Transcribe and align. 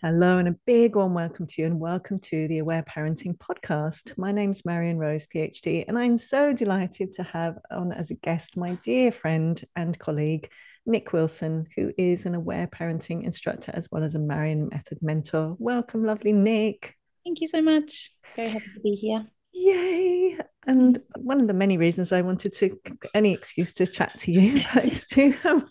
Hello, 0.00 0.38
and 0.38 0.46
a 0.46 0.54
big 0.64 0.94
warm 0.94 1.12
welcome 1.12 1.44
to 1.44 1.60
you, 1.60 1.66
and 1.66 1.80
welcome 1.80 2.20
to 2.20 2.46
the 2.46 2.58
Aware 2.58 2.84
Parenting 2.84 3.36
Podcast. 3.36 4.16
My 4.16 4.30
name's 4.30 4.64
Marion 4.64 4.96
Rose, 4.96 5.26
PhD, 5.26 5.86
and 5.88 5.98
I'm 5.98 6.18
so 6.18 6.52
delighted 6.52 7.12
to 7.14 7.24
have 7.24 7.58
on 7.72 7.90
as 7.90 8.12
a 8.12 8.14
guest 8.14 8.56
my 8.56 8.78
dear 8.84 9.10
friend 9.10 9.60
and 9.74 9.98
colleague, 9.98 10.52
Nic 10.86 11.12
Wilson, 11.12 11.66
who 11.74 11.92
is 11.98 12.26
an 12.26 12.36
Aware 12.36 12.68
Parenting 12.68 13.24
instructor 13.24 13.72
as 13.74 13.88
well 13.90 14.04
as 14.04 14.14
a 14.14 14.20
Marion 14.20 14.68
Method 14.68 14.98
mentor. 15.02 15.56
Welcome, 15.58 16.04
lovely 16.04 16.32
Nic. 16.32 16.94
Thank 17.24 17.40
you 17.40 17.48
so 17.48 17.60
much. 17.60 18.12
Very 18.36 18.50
happy 18.50 18.70
to 18.74 18.80
be 18.80 18.94
here. 18.94 19.26
Yay! 19.58 20.38
And 20.66 20.98
one 21.16 21.40
of 21.40 21.48
the 21.48 21.54
many 21.54 21.78
reasons 21.78 22.12
I 22.12 22.20
wanted 22.20 22.52
to 22.54 22.78
any 23.14 23.32
excuse 23.32 23.72
to 23.74 23.86
chat 23.86 24.16
to 24.20 24.30
you 24.30 24.62
is 24.82 25.04
to 25.06 25.34
um, 25.44 25.68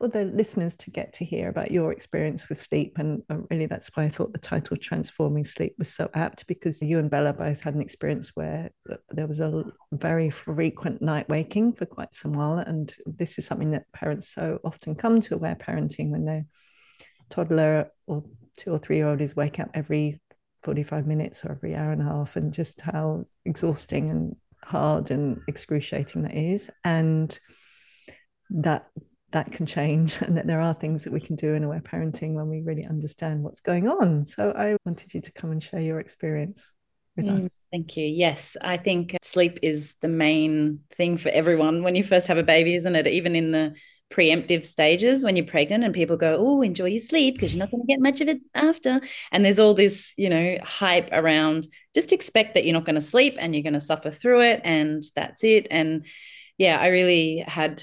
all 0.00 0.08
the 0.08 0.24
listeners 0.24 0.74
to 0.76 0.90
get 0.90 1.12
to 1.14 1.24
hear 1.24 1.48
about 1.48 1.70
your 1.70 1.92
experience 1.92 2.48
with 2.48 2.60
sleep. 2.60 2.98
And 2.98 3.22
uh, 3.30 3.38
really, 3.50 3.66
that's 3.66 3.88
why 3.94 4.04
I 4.04 4.08
thought 4.08 4.32
the 4.32 4.38
title 4.38 4.76
Transforming 4.76 5.44
Sleep 5.44 5.74
was 5.78 5.88
so 5.88 6.10
apt 6.12 6.46
because 6.46 6.82
you 6.82 6.98
and 6.98 7.08
Bella 7.08 7.32
both 7.32 7.62
had 7.62 7.74
an 7.74 7.80
experience 7.80 8.32
where 8.34 8.70
there 9.10 9.26
was 9.26 9.40
a 9.40 9.64
very 9.92 10.28
frequent 10.28 11.00
night 11.00 11.28
waking 11.28 11.72
for 11.72 11.86
quite 11.86 12.12
some 12.12 12.32
while. 12.32 12.58
And 12.58 12.94
this 13.06 13.38
is 13.38 13.46
something 13.46 13.70
that 13.70 13.90
parents 13.92 14.28
so 14.28 14.58
often 14.62 14.94
come 14.94 15.22
to 15.22 15.36
aware 15.36 15.56
parenting 15.56 16.10
when 16.10 16.26
their 16.26 16.44
toddler 17.30 17.92
or 18.06 18.24
two 18.58 18.72
or 18.72 18.78
three 18.78 18.96
year 18.96 19.08
old 19.08 19.20
is 19.20 19.36
wake 19.36 19.58
up 19.58 19.70
every 19.72 20.20
45 20.62 21.06
minutes 21.06 21.44
or 21.44 21.52
every 21.52 21.74
hour 21.74 21.92
and 21.92 22.02
a 22.02 22.04
half, 22.04 22.36
and 22.36 22.52
just 22.52 22.80
how 22.80 23.24
exhausting 23.44 24.10
and 24.10 24.36
hard 24.62 25.10
and 25.10 25.40
excruciating 25.48 26.22
that 26.22 26.34
is. 26.34 26.70
And 26.84 27.38
that 28.50 28.86
that 29.32 29.52
can 29.52 29.66
change 29.66 30.16
and 30.22 30.36
that 30.36 30.46
there 30.46 30.60
are 30.60 30.74
things 30.74 31.04
that 31.04 31.12
we 31.12 31.20
can 31.20 31.36
do 31.36 31.54
in 31.54 31.64
aware 31.64 31.80
parenting 31.80 32.34
when 32.34 32.48
we 32.48 32.62
really 32.62 32.84
understand 32.84 33.42
what's 33.42 33.60
going 33.60 33.88
on. 33.88 34.24
So 34.26 34.52
I 34.56 34.76
wanted 34.84 35.14
you 35.14 35.20
to 35.20 35.32
come 35.32 35.50
and 35.50 35.62
share 35.62 35.80
your 35.80 36.00
experience 36.00 36.72
with 37.16 37.26
mm, 37.26 37.44
us. 37.44 37.60
Thank 37.70 37.96
you. 37.96 38.06
Yes, 38.06 38.56
I 38.60 38.76
think 38.76 39.16
sleep 39.22 39.58
is 39.62 39.94
the 40.00 40.08
main 40.08 40.80
thing 40.92 41.16
for 41.16 41.28
everyone 41.28 41.82
when 41.82 41.94
you 41.94 42.04
first 42.04 42.26
have 42.28 42.38
a 42.38 42.42
baby, 42.42 42.74
isn't 42.74 42.96
it? 42.96 43.06
Even 43.06 43.36
in 43.36 43.50
the 43.50 43.76
preemptive 44.12 44.64
stages 44.64 45.22
when 45.22 45.36
you're 45.36 45.46
pregnant 45.46 45.84
and 45.84 45.94
people 45.94 46.16
go, 46.16 46.36
Oh, 46.38 46.62
enjoy 46.62 46.86
your 46.86 47.00
sleep 47.00 47.34
because 47.36 47.54
you're 47.54 47.60
not 47.60 47.70
going 47.70 47.82
to 47.82 47.86
get 47.86 48.00
much 48.00 48.20
of 48.20 48.28
it 48.28 48.40
after. 48.54 49.00
And 49.30 49.44
there's 49.44 49.58
all 49.58 49.74
this, 49.74 50.12
you 50.16 50.28
know, 50.28 50.58
hype 50.62 51.08
around 51.12 51.66
just 51.94 52.12
expect 52.12 52.54
that 52.54 52.64
you're 52.64 52.74
not 52.74 52.84
going 52.84 52.96
to 52.96 53.00
sleep 53.00 53.36
and 53.38 53.54
you're 53.54 53.62
going 53.62 53.74
to 53.74 53.80
suffer 53.80 54.10
through 54.10 54.42
it 54.42 54.60
and 54.64 55.02
that's 55.14 55.44
it. 55.44 55.68
And 55.70 56.06
yeah, 56.58 56.78
I 56.78 56.88
really 56.88 57.44
had 57.46 57.82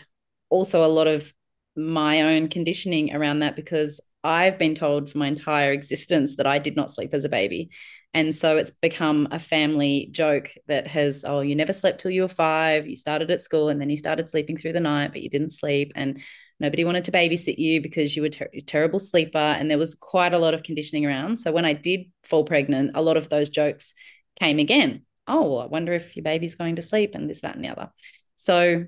also 0.50 0.83
a 0.83 0.88
lot 0.88 1.08
of 1.08 1.33
my 1.75 2.22
own 2.22 2.50
conditioning 2.50 3.16
around 3.16 3.39
that 3.39 3.55
because 3.55 4.02
I've 4.23 4.58
been 4.58 4.75
told 4.75 5.09
for 5.09 5.17
my 5.17 5.28
entire 5.28 5.72
existence 5.72 6.36
that 6.36 6.48
I 6.48 6.59
did 6.59 6.75
not 6.75 6.92
sleep 6.92 7.14
as 7.14 7.23
a 7.23 7.30
baby. 7.30 7.70
And 8.13 8.33
so 8.33 8.58
it's 8.58 8.72
become 8.72 9.27
a 9.31 9.38
family 9.38 10.09
joke 10.11 10.50
that 10.67 10.88
has, 10.88 11.23
oh, 11.27 11.41
you 11.41 11.55
never 11.55 11.73
slept 11.73 12.00
till 12.00 12.09
you 12.09 12.23
were 12.23 12.27
five. 12.27 12.88
You 12.88 12.95
started 12.95 13.30
at 13.30 13.41
school 13.41 13.69
and 13.69 13.80
then 13.80 13.89
you 13.89 13.97
started 13.97 14.27
sleeping 14.27 14.58
through 14.58 14.73
the 14.73 14.80
night, 14.80 15.11
but 15.11 15.22
you 15.22 15.30
didn't 15.30 15.52
sleep. 15.52 15.91
And 15.94 16.19
nobody 16.59 16.83
wanted 16.83 17.05
to 17.05 17.11
babysit 17.11 17.59
you 17.59 17.80
because 17.80 18.16
you 18.16 18.23
were 18.23 18.30
ter- 18.30 18.49
a 18.53 18.61
terrible 18.61 18.97
sleeper. 18.97 19.38
And 19.38 19.69
there 19.69 19.77
was 19.77 19.94
quite 19.94 20.33
a 20.33 20.39
lot 20.39 20.55
of 20.55 20.64
conditioning 20.64 21.05
around. 21.05 21.38
So 21.38 21.52
when 21.52 21.66
I 21.66 21.73
did 21.73 22.05
fall 22.23 22.44
pregnant, 22.44 22.91
a 22.95 23.02
lot 23.02 23.17
of 23.17 23.30
those 23.30 23.49
jokes 23.49 23.94
came 24.39 24.58
again. 24.58 25.03
Oh, 25.27 25.58
I 25.58 25.67
wonder 25.67 25.94
if 25.94 26.16
your 26.16 26.23
baby's 26.23 26.55
going 26.55 26.77
to 26.77 26.81
sleep 26.81 27.14
and 27.14 27.30
this, 27.30 27.42
that, 27.42 27.55
and 27.55 27.64
the 27.64 27.69
other. 27.69 27.92
So 28.36 28.86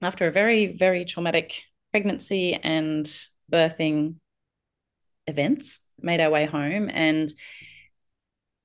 after 0.00 0.26
a 0.26 0.32
very, 0.32 0.76
very 0.76 1.04
traumatic 1.04 1.60
pregnancy 1.90 2.54
and 2.54 3.04
birthing 3.52 4.14
events, 5.26 5.80
made 6.00 6.20
our 6.20 6.30
way 6.30 6.46
home. 6.46 6.88
And 6.92 7.30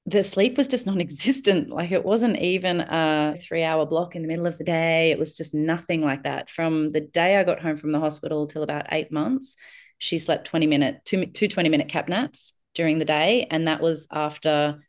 the 0.07 0.23
sleep 0.23 0.57
was 0.57 0.67
just 0.67 0.85
non-existent. 0.87 1.69
Like 1.69 1.91
it 1.91 2.03
wasn't 2.03 2.37
even 2.37 2.81
a 2.81 3.37
three 3.39 3.63
hour 3.63 3.85
block 3.85 4.15
in 4.15 4.23
the 4.23 4.27
middle 4.27 4.47
of 4.47 4.57
the 4.57 4.63
day. 4.63 5.11
It 5.11 5.19
was 5.19 5.37
just 5.37 5.53
nothing 5.53 6.01
like 6.01 6.23
that. 6.23 6.49
From 6.49 6.91
the 6.91 7.01
day 7.01 7.37
i 7.37 7.43
got 7.43 7.59
home 7.59 7.77
from 7.77 7.91
the 7.91 7.99
hospital 7.99 8.47
till 8.47 8.63
about 8.63 8.87
eight 8.91 9.11
months 9.11 9.55
she 9.99 10.19
slept 10.19 10.45
20 10.45 10.67
minute 10.67 11.01
two, 11.05 11.25
two 11.25 11.47
20 11.47 11.69
minute 11.69 11.89
cap 11.89 12.07
naps 12.07 12.53
during 12.73 12.99
the 12.99 13.05
day. 13.05 13.47
And 13.49 13.67
that 13.67 13.81
was 13.81 14.07
after 14.11 14.79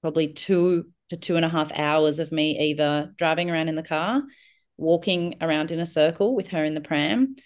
probably 0.00 0.28
two 0.28 0.86
to 1.10 1.16
two 1.16 1.36
and 1.36 1.44
a 1.44 1.48
half 1.48 1.72
hours 1.72 2.18
of 2.18 2.32
me 2.32 2.58
either 2.70 3.12
driving 3.16 3.50
around 3.50 3.68
in 3.68 3.76
the 3.76 3.82
car 3.82 4.22
walking 4.78 5.36
around 5.40 5.70
in 5.70 5.78
a 5.78 5.86
circle 5.86 6.34
with 6.34 6.48
her 6.48 6.64
in 6.64 6.74
the 6.74 6.80
pram 6.80 7.36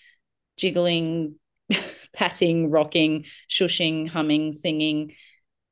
jiggling 0.56 1.34
patting 2.14 2.70
rocking 2.70 3.24
shushing 3.50 4.08
humming 4.08 4.52
singing 4.52 5.12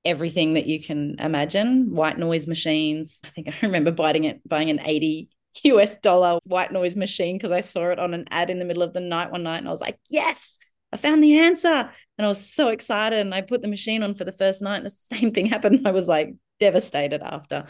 everything 0.05 0.55
that 0.55 0.67
you 0.67 0.83
can 0.83 1.17
imagine. 1.19 1.95
White 1.95 2.19
noise 2.19 2.47
machines. 2.47 3.21
I 3.25 3.31
think 3.31 3.49
i 3.49 3.55
remember 3.63 3.91
buying 3.91 4.25
it 4.25 4.47
buying 4.49 4.71
an 4.71 4.81
80 4.85 5.31
us 5.65 5.97
dollar 5.97 6.41
white 6.45 6.73
noise 6.73 6.97
machine 6.97 7.39
because 7.39 7.53
i 7.53 7.61
saw 7.61 7.91
it 7.91 8.01
on 8.01 8.13
an 8.13 8.25
ad 8.33 8.51
in 8.51 8.59
the 8.59 8.65
middle 8.65 8.83
of 8.83 8.93
the 8.93 8.99
night 8.99 9.31
one 9.31 9.45
night 9.45 9.59
and 9.59 9.69
i 9.69 9.71
was 9.71 9.81
like 9.81 9.97
yes 10.11 10.59
i 10.93 10.97
found 10.97 11.23
the 11.23 11.39
answer. 11.39 11.91
And 12.19 12.25
i 12.25 12.29
was 12.29 12.45
so 12.45 12.69
excited 12.69 13.21
and 13.21 13.35
i 13.35 13.41
put 13.41 13.63
the 13.63 13.69
machine 13.69 14.03
on 14.03 14.15
for 14.15 14.25
the 14.25 14.33
first 14.33 14.63
night 14.63 14.77
and 14.77 14.87
the 14.87 14.91
same 15.15 15.33
thing 15.33 15.47
happened. 15.47 15.87
I 15.87 15.93
was 15.93 16.09
like 16.09 16.35
devastated 16.61 17.23
after. 17.23 17.67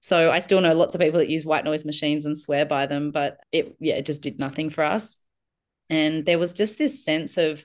So 0.00 0.30
i 0.30 0.38
still 0.38 0.60
know 0.60 0.74
lots 0.74 0.94
of 0.94 1.00
people 1.00 1.18
that 1.18 1.28
use 1.28 1.44
white 1.44 1.64
noise 1.64 1.84
machines 1.84 2.26
and 2.26 2.38
swear 2.38 2.64
by 2.64 2.86
them 2.86 3.10
but 3.10 3.38
it 3.52 3.76
yeah 3.80 3.94
it 3.96 4.06
just 4.06 4.22
did 4.22 4.38
nothing 4.38 4.70
for 4.70 4.84
us. 4.84 5.16
And 5.88 6.26
there 6.26 6.38
was 6.38 6.52
just 6.52 6.78
this 6.78 7.04
sense 7.04 7.36
of 7.36 7.64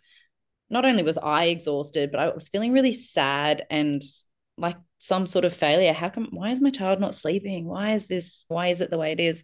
not 0.72 0.86
only 0.86 1.04
was 1.04 1.18
I 1.18 1.46
exhausted, 1.46 2.12
but 2.12 2.20
I 2.20 2.30
was 2.30 2.50
feeling 2.50 2.72
really 2.72 2.94
sad 2.94 3.66
and 3.70 4.02
like 4.58 4.78
some 4.98 5.26
sort 5.26 5.46
of 5.46 5.54
failure. 5.54 5.94
How 5.94 6.10
come, 6.10 6.30
why 6.32 6.52
is 6.52 6.62
my 6.62 6.70
child 6.70 7.00
not 7.00 7.14
sleeping? 7.14 7.68
Why 7.68 7.94
is 7.94 8.08
this, 8.08 8.46
why 8.48 8.68
is 8.68 8.82
it 8.82 8.90
the 8.90 8.98
way 8.98 9.12
it 9.12 9.20
is? 9.20 9.44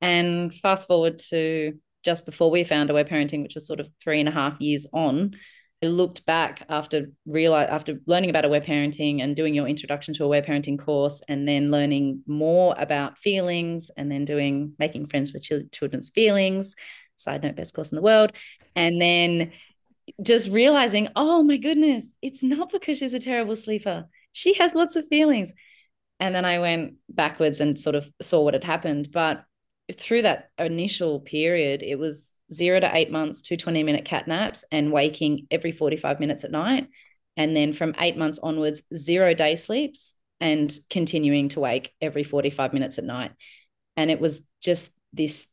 And 0.00 0.54
fast 0.54 0.86
forward 0.86 1.20
to 1.30 1.74
just 2.04 2.26
before 2.26 2.50
we 2.50 2.64
found 2.64 2.90
aware 2.90 3.04
parenting, 3.04 3.42
which 3.42 3.54
was 3.54 3.66
sort 3.66 3.80
of 3.80 3.88
three 4.02 4.20
and 4.20 4.28
a 4.28 4.32
half 4.32 4.60
years 4.60 4.86
on, 4.92 5.36
I 5.82 5.86
looked 5.86 6.26
back 6.26 6.64
after 6.68 7.12
realize 7.24 7.68
after 7.68 8.00
learning 8.06 8.30
about 8.30 8.44
aware 8.44 8.60
parenting 8.60 9.22
and 9.22 9.36
doing 9.36 9.54
your 9.54 9.68
introduction 9.68 10.12
to 10.14 10.24
aware 10.24 10.42
parenting 10.42 10.78
course, 10.78 11.22
and 11.28 11.46
then 11.46 11.70
learning 11.70 12.22
more 12.26 12.74
about 12.78 13.18
feelings, 13.18 13.90
and 13.96 14.10
then 14.10 14.24
doing 14.24 14.72
making 14.78 15.06
friends 15.06 15.32
with 15.32 15.70
children's 15.70 16.10
feelings. 16.10 16.74
Side 17.16 17.42
note, 17.42 17.56
best 17.56 17.74
course 17.74 17.92
in 17.92 17.96
the 17.96 18.02
world, 18.02 18.32
and 18.74 19.00
then 19.00 19.52
just 20.22 20.50
realizing, 20.50 21.08
oh 21.16 21.42
my 21.42 21.56
goodness, 21.56 22.16
it's 22.22 22.42
not 22.42 22.70
because 22.70 22.98
she's 22.98 23.14
a 23.14 23.20
terrible 23.20 23.56
sleeper. 23.56 24.06
She 24.32 24.54
has 24.54 24.74
lots 24.74 24.96
of 24.96 25.06
feelings. 25.08 25.52
And 26.20 26.34
then 26.34 26.44
I 26.44 26.58
went 26.58 26.94
backwards 27.08 27.60
and 27.60 27.78
sort 27.78 27.94
of 27.96 28.10
saw 28.20 28.42
what 28.42 28.54
had 28.54 28.64
happened. 28.64 29.08
But 29.12 29.44
through 29.92 30.22
that 30.22 30.50
initial 30.58 31.20
period, 31.20 31.82
it 31.82 31.98
was 31.98 32.34
zero 32.52 32.80
to 32.80 32.96
eight 32.96 33.10
months, 33.10 33.42
two 33.42 33.56
20 33.56 33.82
minute 33.82 34.04
cat 34.04 34.26
naps, 34.26 34.64
and 34.72 34.92
waking 34.92 35.46
every 35.50 35.72
45 35.72 36.20
minutes 36.20 36.44
at 36.44 36.50
night. 36.50 36.88
And 37.36 37.56
then 37.56 37.72
from 37.72 37.94
eight 38.00 38.16
months 38.16 38.40
onwards, 38.42 38.82
zero 38.94 39.32
day 39.32 39.56
sleeps 39.56 40.14
and 40.40 40.76
continuing 40.90 41.48
to 41.50 41.60
wake 41.60 41.92
every 42.00 42.24
45 42.24 42.72
minutes 42.72 42.98
at 42.98 43.04
night. 43.04 43.32
And 43.96 44.10
it 44.10 44.20
was 44.20 44.42
just 44.60 44.90
this 45.12 45.48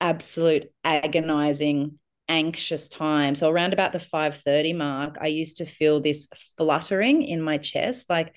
absolute 0.00 0.70
agonizing 0.82 1.98
anxious 2.28 2.88
time. 2.88 3.34
So 3.34 3.50
around 3.50 3.72
about 3.72 3.92
the 3.92 3.98
5:30 3.98 4.72
mark, 4.72 5.18
I 5.20 5.26
used 5.26 5.58
to 5.58 5.66
feel 5.66 6.00
this 6.00 6.28
fluttering 6.56 7.22
in 7.22 7.40
my 7.40 7.58
chest 7.58 8.08
like 8.08 8.34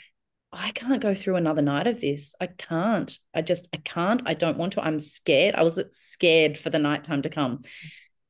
I 0.52 0.72
can't 0.72 1.02
go 1.02 1.14
through 1.14 1.36
another 1.36 1.62
night 1.62 1.88
of 1.88 2.00
this. 2.00 2.34
I 2.40 2.48
can't. 2.48 3.18
I 3.34 3.42
just 3.42 3.68
I 3.74 3.78
can't. 3.78 4.22
I 4.26 4.34
don't 4.34 4.58
want 4.58 4.74
to. 4.74 4.82
I'm 4.82 5.00
scared. 5.00 5.56
I 5.56 5.64
was 5.64 5.82
scared 5.92 6.58
for 6.58 6.70
the 6.70 6.80
nighttime 6.80 7.22
to 7.24 7.30
come. 7.30 7.62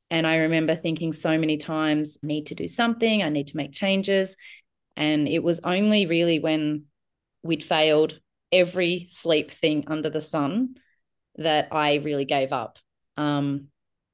And 0.10 0.26
I 0.26 0.38
remember 0.38 0.76
thinking 0.76 1.14
so 1.14 1.38
many 1.38 1.58
times, 1.58 2.18
I 2.24 2.28
need 2.28 2.48
to 2.48 2.56
do 2.56 2.68
something, 2.68 3.24
I 3.24 3.30
need 3.30 3.48
to 3.48 3.58
make 3.58 3.74
changes. 3.74 4.38
And 4.96 5.28
it 5.28 5.44
was 5.44 5.60
only 5.62 6.06
really 6.06 6.40
when 6.40 6.86
we'd 7.44 7.64
failed 7.64 8.20
every 8.52 9.08
sleep 9.10 9.52
thing 9.52 9.84
under 9.88 10.10
the 10.10 10.22
sun 10.22 10.76
that 11.36 11.68
I 11.72 11.96
really 11.96 12.26
gave 12.26 12.54
up. 12.54 12.80
Um, 13.18 13.68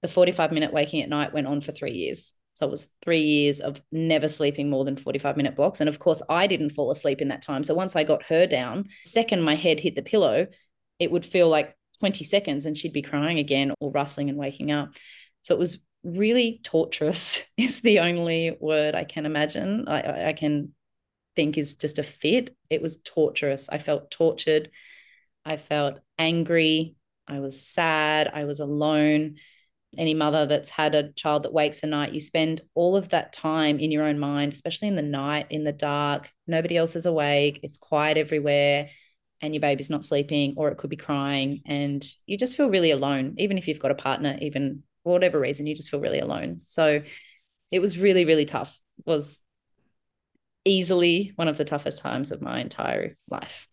the 0.04 0.10
45 0.10 0.52
minute 0.52 0.74
waking 0.74 1.02
at 1.02 1.10
night 1.10 1.34
went 1.34 1.48
on 1.48 1.62
for 1.62 1.72
three 1.72 1.94
years. 1.94 2.34
So 2.56 2.68
it 2.68 2.70
was 2.70 2.94
three 3.02 3.22
years 3.22 3.62
of 3.62 3.82
never 3.92 4.28
sleeping 4.28 4.70
more 4.70 4.86
than 4.86 4.98
45 4.98 5.38
minute 5.38 5.56
blocks. 5.56 5.80
And 5.80 5.90
of 5.90 5.98
course, 5.98 6.22
I 6.30 6.46
didn't 6.46 6.72
fall 6.72 6.92
asleep 6.92 7.22
in 7.22 7.30
that 7.30 7.42
time. 7.42 7.64
So 7.64 7.74
once 7.74 7.96
I 7.96 8.04
got 8.04 8.22
her 8.24 8.46
down, 8.46 8.90
second 9.06 9.42
my 9.42 9.56
head 9.56 9.80
hit 9.80 9.96
the 9.96 10.04
pillow, 10.04 10.48
it 11.00 11.10
would 11.10 11.26
feel 11.26 11.48
like 11.48 11.76
20 12.00 12.26
seconds 12.26 12.66
and 12.66 12.78
she'd 12.78 12.94
be 12.94 13.02
crying 13.02 13.40
again 13.40 13.74
or 13.80 13.92
rustling 13.92 14.30
and 14.30 14.38
waking 14.38 14.72
up. 14.72 14.90
So 15.42 15.56
it 15.56 15.60
was 15.60 15.84
really 16.04 16.60
torturous, 16.64 17.42
is 17.58 17.80
the 17.80 18.00
only 18.00 18.56
word 18.60 18.96
I 18.96 19.06
can 19.06 19.26
imagine. 19.26 19.88
I, 19.88 20.28
I 20.28 20.34
can 20.34 20.74
think 21.36 21.58
is 21.58 21.78
just 21.78 21.98
a 21.98 22.04
fit. 22.04 22.56
It 22.70 22.82
was 22.82 22.98
torturous. 22.98 23.70
I 23.70 23.78
felt 23.78 24.12
tortured. 24.12 24.70
I 25.46 25.56
felt 25.56 26.02
angry. 26.20 26.96
I 27.26 27.40
was 27.40 27.66
sad. 27.66 28.30
I 28.32 28.44
was 28.44 28.60
alone 28.60 29.38
any 29.98 30.14
mother 30.14 30.46
that's 30.46 30.70
had 30.70 30.96
a 30.96 31.12
child 31.14 31.44
that 31.44 31.54
wakes 31.54 31.84
at 31.84 31.90
night, 31.90 32.14
you 32.14 32.20
spend 32.20 32.62
all 32.74 32.96
of 32.96 33.10
that 33.10 33.34
time 33.34 33.80
in 33.80 33.92
your 33.92 34.06
own 34.06 34.20
mind, 34.20 34.54
especially 34.54 34.88
in 34.88 34.96
the 34.96 35.02
night, 35.02 35.48
in 35.50 35.64
the 35.64 35.72
dark. 35.72 36.32
Nobody 36.48 36.78
else 36.78 36.96
is 36.96 37.06
awake. 37.06 37.60
It's 37.64 37.78
quiet 37.78 38.18
everywhere, 38.18 38.90
and 39.42 39.54
your 39.54 39.62
baby's 39.62 39.90
not 39.90 40.06
sleeping, 40.06 40.56
or 40.58 40.70
it 40.70 40.78
could 40.78 40.90
be 40.90 40.96
crying, 40.96 41.62
and 41.66 42.06
you 42.26 42.38
just 42.38 42.56
feel 42.56 42.70
really 42.70 42.92
alone. 42.92 43.36
Even 43.38 43.58
if 43.58 43.68
you've 43.68 43.80
got 43.80 43.92
a 43.92 43.96
partner, 43.96 44.38
even 44.42 44.84
for 45.04 45.14
whatever 45.14 45.40
reason, 45.40 45.68
you 45.68 45.76
just 45.76 45.90
feel 45.90 46.00
really 46.00 46.20
alone. 46.20 46.60
So 46.62 47.02
it 47.72 47.80
was 47.80 47.98
really, 47.98 48.26
really 48.26 48.46
tough. 48.46 48.80
It 49.00 49.06
was 49.06 49.40
easily 50.66 51.34
one 51.36 51.48
of 51.48 51.58
the 51.58 51.66
toughest 51.66 51.98
times 51.98 52.32
of 52.32 52.42
my 52.42 52.62
entire 52.62 53.18
life. 53.30 53.68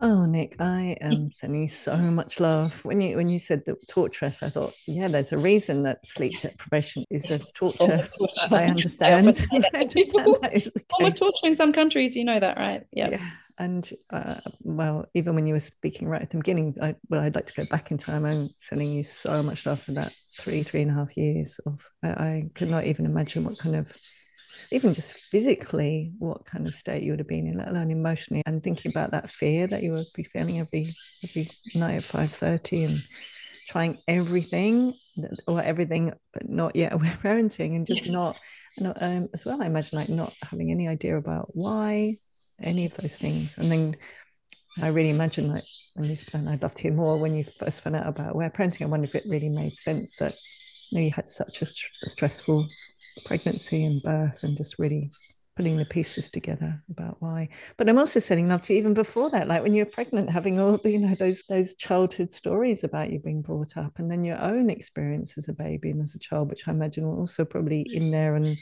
Oh, 0.00 0.26
Nic, 0.26 0.54
I 0.60 0.96
am 1.00 1.32
sending 1.32 1.62
you 1.62 1.68
so 1.68 1.96
much 1.96 2.38
love. 2.38 2.84
When 2.84 3.00
you 3.00 3.16
when 3.16 3.28
you 3.28 3.38
said 3.38 3.64
the 3.66 3.74
torturous, 3.88 4.42
I 4.42 4.50
thought, 4.50 4.72
yeah, 4.86 5.08
there's 5.08 5.32
a 5.32 5.38
reason 5.38 5.82
that 5.84 6.06
sleep 6.06 6.38
deprivation 6.40 7.04
is 7.10 7.30
a 7.30 7.40
torture. 7.54 8.08
I 8.50 8.64
understand. 8.66 9.14
I 9.14 9.18
understand 9.18 9.64
the 9.64 10.40
case. 10.40 10.70
torture 11.18 11.46
in 11.46 11.56
some 11.56 11.72
countries, 11.72 12.14
you 12.14 12.24
know 12.24 12.38
that, 12.38 12.56
right? 12.56 12.84
Yep. 12.92 13.12
Yeah. 13.12 13.30
And 13.60 13.90
uh, 14.12 14.36
well, 14.62 15.06
even 15.14 15.34
when 15.34 15.48
you 15.48 15.54
were 15.54 15.60
speaking 15.60 16.06
right 16.06 16.22
at 16.22 16.30
the 16.30 16.36
beginning, 16.36 16.76
I, 16.80 16.94
well, 17.08 17.20
I'd 17.20 17.34
like 17.34 17.46
to 17.46 17.54
go 17.54 17.64
back 17.64 17.90
in 17.90 17.98
time. 17.98 18.24
I'm 18.24 18.46
sending 18.56 18.92
you 18.92 19.02
so 19.02 19.42
much 19.42 19.66
love 19.66 19.82
for 19.82 19.92
that 19.92 20.14
three, 20.38 20.62
three 20.62 20.82
and 20.82 20.92
a 20.92 20.94
half 20.94 21.16
years 21.16 21.58
of. 21.66 21.84
I, 22.04 22.08
I 22.08 22.50
could 22.54 22.70
not 22.70 22.84
even 22.84 23.04
imagine 23.04 23.42
what 23.42 23.58
kind 23.58 23.74
of 23.74 23.92
even 24.70 24.94
just 24.94 25.14
physically 25.14 26.12
what 26.18 26.44
kind 26.44 26.66
of 26.66 26.74
state 26.74 27.02
you 27.02 27.12
would 27.12 27.20
have 27.20 27.28
been 27.28 27.46
in 27.46 27.58
let 27.58 27.68
alone 27.68 27.90
emotionally 27.90 28.42
and 28.46 28.62
thinking 28.62 28.90
about 28.90 29.10
that 29.12 29.30
fear 29.30 29.66
that 29.66 29.82
you 29.82 29.92
would 29.92 30.06
be 30.14 30.24
feeling 30.24 30.60
every 30.60 30.94
every 31.24 31.50
night 31.74 31.96
at 31.96 32.04
5.30 32.04 32.84
and 32.84 32.98
trying 33.68 33.98
everything 34.08 34.94
or 35.46 35.60
everything 35.62 36.12
but 36.32 36.48
not 36.48 36.76
yet 36.76 36.92
aware 36.94 37.18
parenting 37.22 37.76
and 37.76 37.86
just 37.86 38.04
yes. 38.04 38.10
not, 38.10 38.36
not 38.80 39.02
um, 39.02 39.28
as 39.34 39.44
well 39.44 39.60
i 39.62 39.66
imagine 39.66 39.98
like 39.98 40.08
not 40.08 40.32
having 40.42 40.70
any 40.70 40.88
idea 40.88 41.16
about 41.16 41.48
why 41.54 42.12
any 42.62 42.86
of 42.86 42.94
those 42.94 43.16
things 43.16 43.56
and 43.58 43.70
then 43.70 43.96
I 44.80 44.88
really 44.88 45.10
imagine 45.10 45.48
like, 45.52 45.64
and 45.96 46.48
I'd 46.48 46.62
love 46.62 46.74
to 46.74 46.82
hear 46.82 46.92
more 46.92 47.18
when 47.18 47.34
you 47.34 47.42
first 47.42 47.82
found 47.82 47.96
out 47.96 48.06
about 48.06 48.34
aware 48.34 48.50
parenting. 48.50 48.82
I 48.82 48.86
wonder 48.86 49.06
if 49.06 49.16
it 49.16 49.24
really 49.26 49.48
made 49.48 49.76
sense 49.76 50.16
that 50.16 50.36
you 50.90 50.98
know 50.98 51.04
you 51.04 51.10
had 51.10 51.28
such 51.28 51.60
a, 51.60 51.66
st- 51.66 51.90
a 52.04 52.08
stressful 52.08 52.68
pregnancy 53.24 53.84
and 53.84 54.02
birth 54.02 54.42
and 54.44 54.56
just 54.56 54.78
really 54.78 55.10
putting 55.58 55.76
the 55.76 55.84
pieces 55.86 56.28
together 56.28 56.80
about 56.88 57.16
why. 57.18 57.48
But 57.76 57.88
I'm 57.88 57.98
also 57.98 58.20
sending 58.20 58.48
love 58.48 58.62
to 58.62 58.72
you 58.72 58.78
even 58.78 58.94
before 58.94 59.28
that, 59.30 59.48
like 59.48 59.62
when 59.62 59.74
you're 59.74 59.86
pregnant, 59.86 60.30
having 60.30 60.60
all 60.60 60.78
the, 60.78 60.90
you 60.92 61.00
know 61.00 61.16
those 61.16 61.42
those 61.48 61.74
childhood 61.74 62.32
stories 62.32 62.84
about 62.84 63.10
you 63.10 63.18
being 63.18 63.42
brought 63.42 63.76
up, 63.76 63.98
and 63.98 64.08
then 64.08 64.22
your 64.22 64.40
own 64.40 64.70
experience 64.70 65.36
as 65.36 65.48
a 65.48 65.52
baby 65.52 65.90
and 65.90 66.00
as 66.00 66.14
a 66.14 66.20
child, 66.20 66.48
which 66.48 66.68
I 66.68 66.70
imagine 66.70 67.08
were 67.08 67.18
also 67.18 67.44
probably 67.44 67.82
in 67.92 68.12
there 68.12 68.36
and 68.36 68.56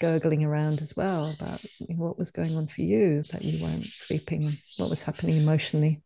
gurgling 0.00 0.44
around 0.44 0.80
as 0.80 0.94
well 0.96 1.34
about 1.36 1.60
you 1.80 1.88
know, 1.88 2.04
what 2.04 2.18
was 2.18 2.30
going 2.30 2.54
on 2.56 2.68
for 2.68 2.82
you 2.82 3.20
that 3.32 3.42
you 3.42 3.60
weren't 3.60 3.84
sleeping 3.84 4.52
what 4.76 4.90
was 4.90 5.02
happening 5.02 5.36
emotionally. 5.36 6.00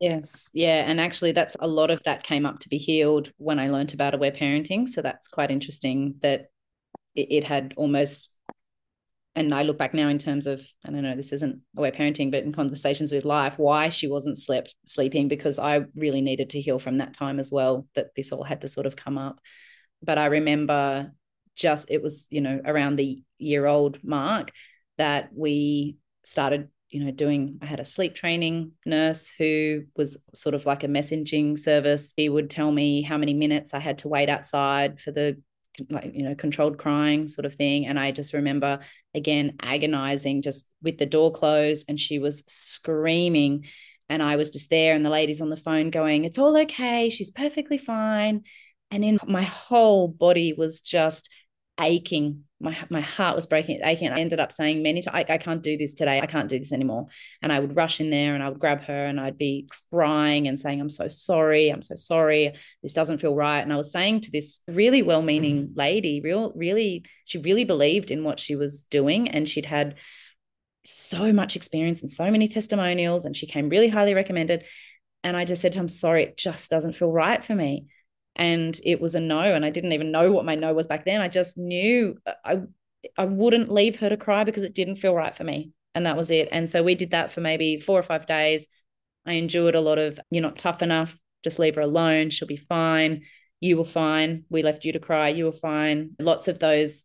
Yes. 0.00 0.48
Yeah. 0.52 0.84
And 0.86 1.00
actually, 1.00 1.32
that's 1.32 1.56
a 1.60 1.66
lot 1.66 1.90
of 1.90 2.02
that 2.04 2.22
came 2.22 2.44
up 2.44 2.58
to 2.60 2.68
be 2.68 2.76
healed 2.78 3.32
when 3.38 3.58
I 3.58 3.68
learned 3.68 3.94
about 3.94 4.14
aware 4.14 4.32
parenting. 4.32 4.88
So 4.88 5.02
that's 5.02 5.28
quite 5.28 5.50
interesting 5.50 6.16
that 6.22 6.50
it, 7.14 7.28
it 7.30 7.44
had 7.44 7.74
almost 7.76 8.30
and 9.36 9.54
I 9.54 9.62
look 9.62 9.78
back 9.78 9.94
now 9.94 10.08
in 10.08 10.18
terms 10.18 10.46
of 10.46 10.62
I 10.84 10.90
don't 10.90 11.02
know 11.02 11.16
this 11.16 11.32
isn't 11.32 11.60
aware 11.76 11.92
parenting 11.92 12.30
but 12.30 12.42
in 12.42 12.52
conversations 12.52 13.12
with 13.12 13.24
life 13.24 13.58
why 13.58 13.88
she 13.88 14.08
wasn't 14.08 14.38
slept 14.38 14.74
sleeping 14.86 15.28
because 15.28 15.58
I 15.58 15.84
really 15.94 16.20
needed 16.20 16.50
to 16.50 16.60
heal 16.60 16.78
from 16.78 16.98
that 16.98 17.14
time 17.14 17.38
as 17.38 17.52
well 17.52 17.86
that 17.94 18.14
this 18.16 18.32
all 18.32 18.44
had 18.44 18.62
to 18.62 18.68
sort 18.68 18.86
of 18.86 18.96
come 18.96 19.18
up. 19.18 19.40
But 20.02 20.18
I 20.18 20.26
remember 20.26 21.12
just 21.54 21.90
it 21.90 22.02
was 22.02 22.26
you 22.30 22.40
know 22.40 22.60
around 22.64 22.96
the 22.96 23.22
year 23.38 23.66
old 23.66 24.02
mark 24.02 24.52
that 24.98 25.30
we 25.34 25.96
started 26.24 26.68
you 26.88 27.04
know 27.04 27.10
doing 27.10 27.58
I 27.62 27.66
had 27.66 27.80
a 27.80 27.84
sleep 27.84 28.14
training 28.14 28.72
nurse 28.84 29.30
who 29.30 29.84
was 29.96 30.18
sort 30.34 30.54
of 30.54 30.66
like 30.66 30.82
a 30.82 30.88
messaging 30.88 31.58
service. 31.58 32.12
He 32.16 32.28
would 32.28 32.50
tell 32.50 32.72
me 32.72 33.02
how 33.02 33.16
many 33.16 33.34
minutes 33.34 33.74
I 33.74 33.78
had 33.78 33.98
to 33.98 34.08
wait 34.08 34.28
outside 34.28 35.00
for 35.00 35.12
the 35.12 35.40
like 35.88 36.12
you 36.14 36.24
know 36.24 36.34
controlled 36.34 36.78
crying 36.78 37.28
sort 37.28 37.46
of 37.46 37.54
thing. 37.54 37.86
And 37.86 37.98
i 37.98 38.10
just 38.10 38.32
remember 38.32 38.80
again 39.14 39.56
agonizing 39.62 40.42
just 40.42 40.66
with 40.82 40.98
the 40.98 41.06
door 41.06 41.32
closed 41.32 41.86
and 41.88 41.98
she 41.98 42.18
was 42.18 42.42
screaming. 42.46 43.66
And 44.08 44.22
i 44.22 44.36
was 44.36 44.50
just 44.50 44.70
there 44.70 44.94
and 44.94 45.04
the 45.04 45.10
ladies 45.10 45.40
on 45.40 45.50
the 45.50 45.56
phone 45.56 45.90
going 45.90 46.24
it's 46.24 46.38
all 46.38 46.56
okay. 46.62 47.10
She's 47.10 47.30
perfectly 47.30 47.78
fine. 47.78 48.42
And 48.90 49.04
in 49.04 49.18
my 49.26 49.42
whole 49.42 50.08
body 50.08 50.52
was 50.52 50.80
just 50.80 51.30
aching. 51.78 52.44
My 52.62 52.76
my 52.90 53.00
heart 53.00 53.34
was 53.34 53.46
breaking, 53.46 53.80
aching. 53.82 54.10
I 54.10 54.20
ended 54.20 54.38
up 54.38 54.52
saying 54.52 54.82
many 54.82 55.00
times, 55.00 55.24
I, 55.28 55.34
I 55.34 55.38
can't 55.38 55.62
do 55.62 55.78
this 55.78 55.94
today. 55.94 56.20
I 56.20 56.26
can't 56.26 56.48
do 56.48 56.58
this 56.58 56.72
anymore. 56.72 57.06
And 57.40 57.50
I 57.50 57.58
would 57.58 57.74
rush 57.74 58.00
in 58.00 58.10
there 58.10 58.34
and 58.34 58.42
I 58.42 58.50
would 58.50 58.58
grab 58.58 58.82
her 58.82 59.06
and 59.06 59.18
I'd 59.18 59.38
be 59.38 59.66
crying 59.90 60.46
and 60.46 60.60
saying, 60.60 60.80
I'm 60.80 60.90
so 60.90 61.08
sorry. 61.08 61.70
I'm 61.70 61.80
so 61.80 61.94
sorry. 61.94 62.52
This 62.82 62.92
doesn't 62.92 63.18
feel 63.18 63.34
right. 63.34 63.60
And 63.60 63.72
I 63.72 63.76
was 63.76 63.90
saying 63.90 64.20
to 64.22 64.30
this 64.30 64.60
really 64.68 65.02
well-meaning 65.02 65.68
mm-hmm. 65.68 65.78
lady, 65.78 66.20
real, 66.20 66.52
really, 66.54 67.04
she 67.24 67.38
really 67.38 67.64
believed 67.64 68.10
in 68.10 68.24
what 68.24 68.38
she 68.38 68.56
was 68.56 68.84
doing. 68.84 69.28
And 69.28 69.48
she'd 69.48 69.66
had 69.66 69.96
so 70.84 71.32
much 71.32 71.56
experience 71.56 72.02
and 72.02 72.10
so 72.10 72.30
many 72.30 72.48
testimonials, 72.48 73.24
and 73.24 73.36
she 73.36 73.46
came 73.46 73.68
really 73.68 73.88
highly 73.88 74.14
recommended. 74.14 74.64
And 75.22 75.36
I 75.36 75.44
just 75.44 75.62
said 75.62 75.72
to 75.72 75.78
him, 75.78 75.88
sorry, 75.88 76.24
it 76.24 76.36
just 76.36 76.70
doesn't 76.70 76.94
feel 76.94 77.12
right 77.12 77.44
for 77.44 77.54
me 77.54 77.86
and 78.40 78.80
it 78.84 79.00
was 79.00 79.14
a 79.14 79.20
no 79.20 79.40
and 79.40 79.64
i 79.64 79.70
didn't 79.70 79.92
even 79.92 80.10
know 80.10 80.32
what 80.32 80.44
my 80.44 80.56
no 80.56 80.74
was 80.74 80.88
back 80.88 81.04
then. 81.04 81.20
I 81.20 81.28
just 81.28 81.56
knew 81.56 82.16
uh, 82.26 82.32
i 82.44 82.58
i 83.16 83.24
wouldn't 83.24 83.70
leave 83.70 83.96
her 83.96 84.08
to 84.08 84.16
cry 84.16 84.42
because 84.42 84.64
it 84.64 84.74
didn't 84.74 84.96
feel 84.96 85.14
right 85.14 85.34
for 85.34 85.44
me 85.44 85.70
and 85.94 86.06
that 86.06 86.16
was 86.16 86.30
it. 86.30 86.48
And 86.50 86.68
so 86.68 86.82
we 86.82 86.94
did 86.94 87.12
that 87.12 87.30
for 87.30 87.40
maybe 87.40 87.78
4 87.78 87.98
or 87.98 88.02
5 88.02 88.26
days. 88.26 88.66
I 89.26 89.34
endured 89.34 89.74
a 89.74 89.80
lot 89.80 89.98
of 89.98 90.18
you're 90.30 90.42
not 90.42 90.58
tough 90.58 90.82
enough 90.82 91.16
just 91.44 91.58
leave 91.58 91.76
her 91.76 91.80
alone 91.80 92.28
she'll 92.30 92.48
be 92.48 92.56
fine 92.56 93.22
you 93.60 93.76
were 93.76 93.84
fine 93.84 94.44
we 94.50 94.62
left 94.62 94.84
you 94.84 94.92
to 94.92 94.98
cry 94.98 95.28
you 95.28 95.44
were 95.44 95.52
fine. 95.52 96.10
Lots 96.18 96.48
of 96.48 96.58
those 96.58 97.04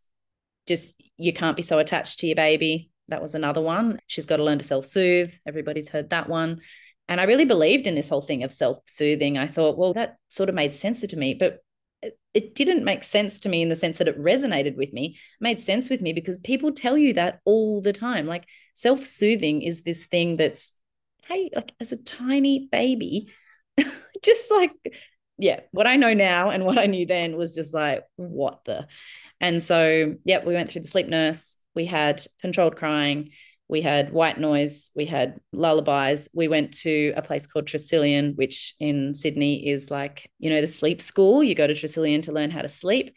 just 0.66 0.94
you 1.18 1.34
can't 1.34 1.58
be 1.58 1.62
so 1.62 1.80
attached 1.80 2.20
to 2.20 2.28
your 2.28 2.36
baby. 2.36 2.90
That 3.08 3.22
was 3.22 3.36
another 3.36 3.62
one. 3.62 4.00
She's 4.08 4.26
got 4.26 4.38
to 4.38 4.44
learn 4.44 4.58
to 4.58 4.66
self-soothe. 4.66 5.34
Everybody's 5.48 5.90
heard 5.90 6.10
that 6.10 6.28
one 6.28 6.60
and 7.08 7.22
I 7.22 7.26
really 7.26 7.46
believed 7.46 7.88
in 7.88 7.96
this 7.96 8.10
whole 8.10 8.22
thing 8.22 8.44
of 8.44 8.52
self 8.52 8.80
soothing. 8.86 9.38
I 9.38 9.48
thought, 9.48 9.78
well, 9.78 9.94
that 9.94 10.18
sort 10.30 10.50
of 10.50 10.56
made 10.56 10.74
sense 10.74 11.02
to 11.02 11.18
me, 11.18 11.34
but 11.34 11.60
it, 12.34 12.56
didn't 12.56 12.84
make 12.84 13.04
sense 13.04 13.40
to 13.42 13.50
me 13.50 13.62
in 13.62 13.70
the 13.70 13.76
sense 13.76 13.98
that 13.98 14.08
it 14.08 14.20
resonated 14.20 14.76
with 14.76 14.92
me. 14.94 15.18
It 15.40 15.44
made 15.44 15.62
sense 15.62 15.90
with 15.90 16.02
me 16.02 16.14
because 16.14 16.38
people 16.40 16.72
tell 16.72 16.98
you 16.98 17.14
that 17.14 17.40
all 17.46 17.82
the 17.82 17.94
time. 17.94 18.26
Like 18.26 18.48
self 18.74 19.04
soothing 19.06 19.62
is 19.62 19.82
this 19.82 20.06
thing 20.06 20.38
that's, 20.38 20.74
hey, 21.28 21.50
like 21.56 21.74
as 21.80 21.92
a 21.92 21.98
tiny 21.98 22.68
baby, 22.72 23.32
just 24.24 24.52
like, 24.52 24.72
yeah, 25.38 25.62
what 25.72 25.88
I 25.88 25.96
know 25.96 26.14
now 26.14 26.50
and 26.50 26.66
what 26.66 26.78
I 26.78 26.86
knew 26.86 27.06
then 27.06 27.38
was 27.38 27.56
just 27.56 27.74
like, 27.74 28.04
what 28.16 28.66
the? 28.66 28.88
And 29.40 29.62
so, 29.62 30.16
yeah, 30.24 30.44
we 30.44 30.54
went 30.54 30.70
through 30.70 30.84
the 30.84 30.88
sleep 30.88 31.08
nurse. 31.08 31.56
We 31.76 31.86
had 31.86 32.26
controlled 32.42 32.78
crying 32.78 33.32
we 33.68 33.82
had 33.82 34.14
white 34.14 34.40
noise, 34.40 34.92
we 34.96 35.06
had 35.06 35.40
lullabies. 35.52 36.30
We 36.34 36.48
went 36.48 36.74
to 36.80 37.14
a 37.16 37.22
place 37.22 37.48
called 37.48 37.66
Tresillian, 37.66 38.36
which 38.36 38.76
in 38.80 39.16
Sydney 39.16 39.68
is 39.68 39.90
like, 39.90 40.30
you 40.38 40.52
know, 40.52 40.62
the 40.62 40.68
sleep 40.68 41.02
school. 41.02 41.44
You 41.44 41.56
go 41.56 41.66
to 41.66 41.74
Tresillian 41.74 42.24
to 42.24 42.32
learn 42.32 42.52
how 42.52 42.62
to 42.62 42.70
sleep. 42.70 43.16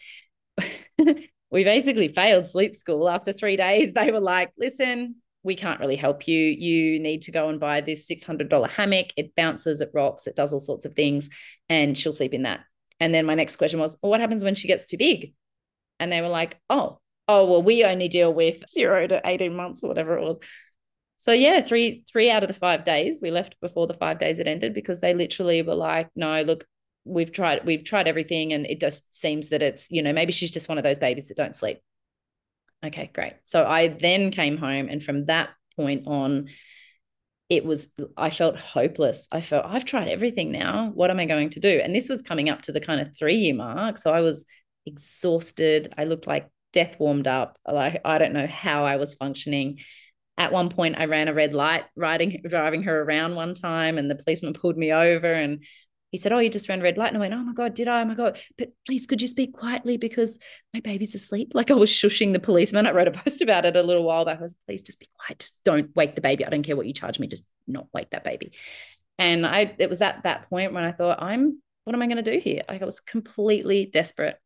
we 0.98 1.64
basically 1.64 2.08
failed 2.08 2.46
sleep 2.46 2.74
school 2.74 3.10
after 3.10 3.32
three 3.32 3.56
days. 3.56 3.92
They 3.92 4.10
were 4.10 4.20
like, 4.20 4.50
listen, 4.58 5.16
we 5.42 5.54
can't 5.54 5.80
really 5.80 5.96
help 5.96 6.26
you. 6.26 6.38
You 6.38 6.98
need 6.98 7.22
to 7.22 7.32
go 7.32 7.48
and 7.50 7.60
buy 7.60 7.82
this 7.82 8.08
$600 8.08 8.70
hammock. 8.70 9.08
It 9.16 9.34
bounces, 9.34 9.82
it 9.82 9.90
rocks, 9.92 10.26
it 10.26 10.36
does 10.36 10.52
all 10.54 10.60
sorts 10.60 10.86
of 10.86 10.94
things, 10.94 11.28
and 11.68 11.96
she'll 11.96 12.12
sleep 12.12 12.32
in 12.34 12.42
that. 12.42 12.60
And 13.00 13.14
then 13.14 13.26
my 13.26 13.34
next 13.34 13.56
question 13.56 13.80
was, 13.80 13.98
well, 14.02 14.10
what 14.10 14.20
happens 14.20 14.42
when 14.42 14.54
she 14.54 14.66
gets 14.66 14.86
too 14.86 14.96
big? 14.96 15.34
And 16.00 16.10
they 16.10 16.20
were 16.20 16.28
like, 16.28 16.58
oh, 16.70 17.00
oh 17.28 17.44
well 17.44 17.62
we 17.62 17.84
only 17.84 18.08
deal 18.08 18.32
with 18.32 18.62
zero 18.68 19.06
to 19.06 19.20
18 19.24 19.54
months 19.54 19.82
or 19.82 19.88
whatever 19.88 20.16
it 20.16 20.22
was. 20.22 20.38
So 21.18 21.32
yeah 21.32 21.60
three 21.60 22.04
three 22.10 22.30
out 22.30 22.42
of 22.42 22.48
the 22.48 22.54
five 22.54 22.84
days 22.84 23.20
we 23.22 23.30
left 23.30 23.56
before 23.60 23.86
the 23.86 23.94
five 23.94 24.18
days 24.18 24.38
had 24.38 24.48
ended 24.48 24.72
because 24.74 25.00
they 25.00 25.14
literally 25.14 25.62
were 25.62 25.74
like 25.74 26.08
no 26.16 26.42
look 26.42 26.64
we've 27.04 27.32
tried 27.32 27.64
we've 27.64 27.84
tried 27.84 28.06
everything 28.08 28.52
and 28.52 28.66
it 28.66 28.80
just 28.80 29.14
seems 29.14 29.48
that 29.48 29.62
it's 29.62 29.90
you 29.90 30.02
know 30.02 30.12
maybe 30.12 30.32
she's 30.32 30.50
just 30.50 30.68
one 30.68 30.78
of 30.78 30.84
those 30.84 30.98
babies 30.98 31.28
that 31.28 31.36
don't 31.36 31.56
sleep. 31.56 31.78
Okay 32.84 33.10
great. 33.12 33.34
So 33.44 33.66
i 33.66 33.88
then 33.88 34.30
came 34.30 34.56
home 34.56 34.88
and 34.88 35.02
from 35.02 35.26
that 35.26 35.50
point 35.76 36.06
on 36.06 36.48
it 37.48 37.64
was 37.64 37.92
i 38.16 38.30
felt 38.30 38.56
hopeless. 38.56 39.26
I 39.32 39.40
felt 39.40 39.66
i've 39.66 39.84
tried 39.84 40.08
everything 40.08 40.52
now. 40.52 40.90
What 40.94 41.10
am 41.10 41.18
i 41.18 41.24
going 41.24 41.50
to 41.50 41.60
do? 41.60 41.80
And 41.82 41.94
this 41.94 42.08
was 42.08 42.22
coming 42.22 42.48
up 42.48 42.62
to 42.62 42.72
the 42.72 42.80
kind 42.80 43.00
of 43.00 43.16
3 43.18 43.34
year 43.34 43.54
mark. 43.54 43.98
So 43.98 44.12
i 44.12 44.20
was 44.20 44.44
exhausted. 44.86 45.92
I 45.98 46.04
looked 46.04 46.26
like 46.26 46.48
death 46.72 46.98
warmed 46.98 47.26
up. 47.26 47.58
Like 47.66 48.00
I 48.04 48.18
don't 48.18 48.32
know 48.32 48.46
how 48.46 48.84
I 48.84 48.96
was 48.96 49.14
functioning. 49.14 49.80
At 50.36 50.52
one 50.52 50.68
point, 50.68 50.96
I 50.98 51.06
ran 51.06 51.26
a 51.26 51.34
red 51.34 51.54
light, 51.54 51.84
riding 51.96 52.42
driving 52.46 52.84
her 52.84 53.02
around 53.02 53.34
one 53.34 53.54
time, 53.54 53.98
and 53.98 54.08
the 54.08 54.14
policeman 54.14 54.52
pulled 54.52 54.76
me 54.76 54.92
over, 54.92 55.32
and 55.32 55.64
he 56.10 56.18
said, 56.18 56.32
Oh, 56.32 56.38
you 56.38 56.48
just 56.48 56.68
ran 56.68 56.80
a 56.80 56.82
red 56.82 56.96
light. 56.96 57.08
And 57.08 57.16
I 57.16 57.20
went, 57.20 57.34
Oh 57.34 57.38
my 57.38 57.52
God, 57.52 57.74
did 57.74 57.88
I? 57.88 58.00
Oh 58.00 58.04
my 58.04 58.14
God. 58.14 58.40
But 58.56 58.70
please, 58.86 59.06
could 59.06 59.20
you 59.20 59.28
speak 59.28 59.52
quietly 59.52 59.96
because 59.96 60.38
my 60.72 60.80
baby's 60.80 61.14
asleep? 61.14 61.52
Like 61.54 61.70
I 61.70 61.74
was 61.74 61.90
shushing 61.90 62.32
the 62.32 62.38
policeman. 62.38 62.86
I 62.86 62.92
wrote 62.92 63.08
a 63.08 63.10
post 63.24 63.42
about 63.42 63.66
it 63.66 63.76
a 63.76 63.82
little 63.82 64.04
while 64.04 64.24
back. 64.24 64.38
I 64.38 64.42
was, 64.42 64.54
please 64.66 64.82
just 64.82 65.00
be 65.00 65.08
quiet. 65.18 65.40
Just 65.40 65.62
don't 65.64 65.94
wake 65.94 66.14
the 66.14 66.20
baby. 66.20 66.46
I 66.46 66.50
don't 66.50 66.62
care 66.62 66.76
what 66.76 66.86
you 66.86 66.94
charge 66.94 67.18
me. 67.18 67.26
Just 67.26 67.44
not 67.66 67.88
wake 67.92 68.10
that 68.10 68.24
baby. 68.24 68.52
And 69.18 69.44
I, 69.44 69.74
it 69.78 69.88
was 69.88 70.00
at 70.00 70.22
that 70.22 70.48
point 70.48 70.72
when 70.72 70.84
I 70.84 70.92
thought, 70.92 71.20
I'm, 71.20 71.60
what 71.84 71.94
am 71.94 72.02
I 72.02 72.06
going 72.06 72.22
to 72.22 72.30
do 72.30 72.38
here? 72.38 72.62
Like 72.68 72.80
I 72.80 72.84
was 72.84 73.00
completely 73.00 73.86
desperate. 73.92 74.38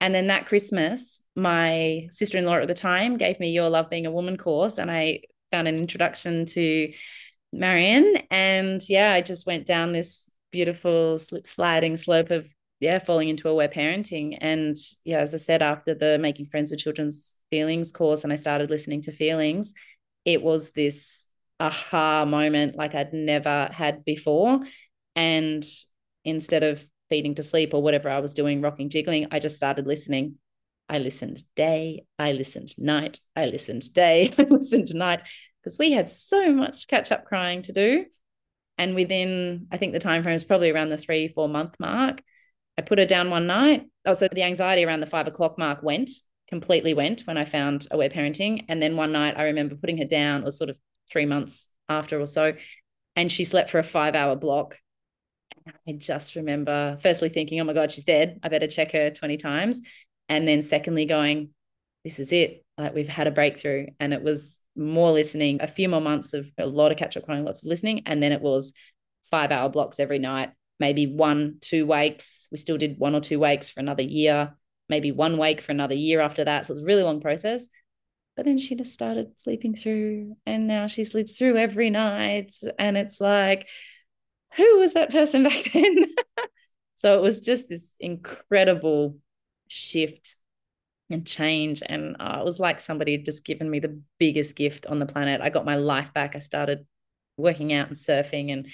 And 0.00 0.14
then 0.14 0.28
that 0.28 0.46
Christmas, 0.46 1.20
my 1.34 2.06
sister 2.10 2.38
in 2.38 2.44
law 2.44 2.56
at 2.56 2.68
the 2.68 2.74
time 2.74 3.16
gave 3.16 3.40
me 3.40 3.50
Your 3.50 3.68
Love 3.68 3.90
Being 3.90 4.06
a 4.06 4.12
Woman 4.12 4.36
course. 4.36 4.78
And 4.78 4.90
I 4.90 5.22
found 5.50 5.66
an 5.68 5.76
introduction 5.76 6.44
to 6.46 6.92
Marion. 7.52 8.18
And 8.30 8.80
yeah, 8.88 9.12
I 9.12 9.22
just 9.22 9.46
went 9.46 9.66
down 9.66 9.92
this 9.92 10.30
beautiful 10.50 11.18
slip 11.18 11.46
sliding 11.46 11.96
slope 11.96 12.30
of 12.30 12.46
yeah 12.80 12.98
falling 12.98 13.28
into 13.28 13.48
aware 13.48 13.68
parenting 13.68 14.36
and 14.40 14.76
yeah 15.04 15.18
as 15.18 15.34
i 15.34 15.36
said 15.36 15.62
after 15.62 15.94
the 15.94 16.18
making 16.18 16.46
friends 16.46 16.70
with 16.70 16.80
children's 16.80 17.36
feelings 17.50 17.92
course 17.92 18.24
and 18.24 18.32
i 18.32 18.36
started 18.36 18.70
listening 18.70 19.02
to 19.02 19.12
feelings 19.12 19.74
it 20.24 20.42
was 20.42 20.72
this 20.72 21.26
aha 21.60 22.24
moment 22.24 22.76
like 22.76 22.94
i'd 22.94 23.12
never 23.12 23.68
had 23.72 24.04
before 24.04 24.60
and 25.16 25.66
instead 26.24 26.62
of 26.62 26.86
feeding 27.08 27.34
to 27.34 27.42
sleep 27.42 27.74
or 27.74 27.82
whatever 27.82 28.08
i 28.08 28.20
was 28.20 28.34
doing 28.34 28.60
rocking 28.60 28.88
jiggling 28.88 29.26
i 29.30 29.38
just 29.38 29.56
started 29.56 29.86
listening 29.86 30.34
i 30.88 30.98
listened 30.98 31.42
day 31.56 32.04
i 32.18 32.32
listened 32.32 32.70
night 32.78 33.20
i 33.36 33.46
listened 33.46 33.92
day 33.92 34.32
i 34.38 34.42
listened 34.42 34.94
night 34.94 35.20
because 35.62 35.78
we 35.78 35.92
had 35.92 36.08
so 36.08 36.52
much 36.52 36.86
catch 36.86 37.10
up 37.12 37.24
crying 37.24 37.62
to 37.62 37.72
do 37.72 38.04
and 38.78 38.94
within, 38.94 39.66
I 39.72 39.76
think 39.76 39.92
the 39.92 39.98
time 39.98 40.22
frame 40.22 40.36
is 40.36 40.44
probably 40.44 40.70
around 40.70 40.90
the 40.90 40.96
three, 40.96 41.28
four 41.28 41.48
month 41.48 41.74
mark. 41.80 42.22
I 42.78 42.82
put 42.82 43.00
her 43.00 43.06
down 43.06 43.28
one 43.28 43.48
night. 43.48 43.86
Also, 44.06 44.26
oh, 44.26 44.34
the 44.34 44.44
anxiety 44.44 44.84
around 44.84 45.00
the 45.00 45.06
five 45.06 45.26
o'clock 45.26 45.58
mark 45.58 45.82
went, 45.82 46.10
completely 46.48 46.94
went 46.94 47.22
when 47.22 47.36
I 47.36 47.44
found 47.44 47.88
aware 47.90 48.08
parenting. 48.08 48.64
And 48.68 48.80
then 48.80 48.96
one 48.96 49.10
night 49.10 49.36
I 49.36 49.44
remember 49.44 49.74
putting 49.74 49.98
her 49.98 50.04
down, 50.04 50.42
it 50.42 50.44
was 50.44 50.56
sort 50.56 50.70
of 50.70 50.78
three 51.10 51.26
months 51.26 51.68
after 51.88 52.20
or 52.20 52.26
so. 52.26 52.54
And 53.16 53.32
she 53.32 53.44
slept 53.44 53.70
for 53.70 53.80
a 53.80 53.84
five 53.84 54.14
hour 54.14 54.36
block. 54.36 54.78
I 55.86 55.92
just 55.92 56.36
remember 56.36 56.96
firstly 57.00 57.28
thinking, 57.28 57.60
oh 57.60 57.64
my 57.64 57.72
God, 57.72 57.90
she's 57.90 58.04
dead. 58.04 58.40
I 58.42 58.48
better 58.48 58.66
check 58.66 58.92
her 58.92 59.10
20 59.10 59.36
times. 59.36 59.80
And 60.28 60.46
then 60.46 60.62
secondly, 60.62 61.04
going, 61.04 61.50
this 62.04 62.18
is 62.18 62.32
it. 62.32 62.64
Like 62.76 62.94
we've 62.94 63.08
had 63.08 63.26
a 63.26 63.32
breakthrough. 63.32 63.86
And 63.98 64.12
it 64.12 64.22
was 64.22 64.60
more 64.76 65.10
listening, 65.10 65.60
a 65.60 65.66
few 65.66 65.88
more 65.88 66.00
months 66.00 66.34
of 66.34 66.50
a 66.58 66.66
lot 66.66 66.92
of 66.92 66.98
catch 66.98 67.16
up 67.16 67.24
crying, 67.24 67.44
lots 67.44 67.62
of 67.62 67.68
listening. 67.68 68.02
And 68.06 68.22
then 68.22 68.32
it 68.32 68.40
was 68.40 68.72
five 69.30 69.50
hour 69.50 69.68
blocks 69.68 70.00
every 70.00 70.18
night, 70.18 70.50
maybe 70.78 71.06
one, 71.06 71.56
two 71.60 71.86
wakes. 71.86 72.48
We 72.52 72.58
still 72.58 72.78
did 72.78 72.98
one 72.98 73.14
or 73.14 73.20
two 73.20 73.38
wakes 73.38 73.70
for 73.70 73.80
another 73.80 74.02
year, 74.02 74.54
maybe 74.88 75.12
one 75.12 75.36
wake 75.38 75.60
for 75.60 75.72
another 75.72 75.94
year 75.94 76.20
after 76.20 76.44
that. 76.44 76.66
So 76.66 76.72
it 76.72 76.76
was 76.76 76.82
a 76.82 76.86
really 76.86 77.02
long 77.02 77.20
process. 77.20 77.66
But 78.36 78.44
then 78.44 78.58
she 78.58 78.76
just 78.76 78.92
started 78.92 79.36
sleeping 79.36 79.74
through, 79.74 80.36
and 80.46 80.68
now 80.68 80.86
she 80.86 81.02
sleeps 81.02 81.36
through 81.36 81.56
every 81.56 81.90
night. 81.90 82.52
And 82.78 82.96
it's 82.96 83.20
like, 83.20 83.68
who 84.56 84.78
was 84.78 84.94
that 84.94 85.10
person 85.10 85.42
back 85.44 85.72
then? 85.72 86.06
so 86.96 87.16
it 87.16 87.22
was 87.22 87.40
just 87.40 87.68
this 87.68 87.96
incredible 88.00 89.18
shift 89.68 90.36
and 91.10 91.26
change. 91.26 91.82
And 91.84 92.16
uh, 92.20 92.38
it 92.40 92.44
was 92.44 92.60
like 92.60 92.80
somebody 92.80 93.12
had 93.12 93.24
just 93.24 93.44
given 93.44 93.70
me 93.70 93.80
the 93.80 94.00
biggest 94.18 94.56
gift 94.56 94.86
on 94.86 94.98
the 94.98 95.06
planet. 95.06 95.40
I 95.40 95.50
got 95.50 95.64
my 95.64 95.76
life 95.76 96.12
back. 96.12 96.36
I 96.36 96.40
started 96.40 96.86
working 97.36 97.72
out 97.72 97.88
and 97.88 97.96
surfing, 97.96 98.52
and 98.52 98.68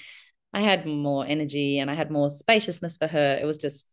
I 0.53 0.61
had 0.61 0.85
more 0.85 1.25
energy 1.25 1.79
and 1.79 1.91
I 1.91 1.93
had 1.93 2.09
more 2.09 2.29
spaciousness 2.29 2.97
for 2.97 3.07
her. 3.07 3.37
It 3.41 3.45
was 3.45 3.57
just 3.57 3.87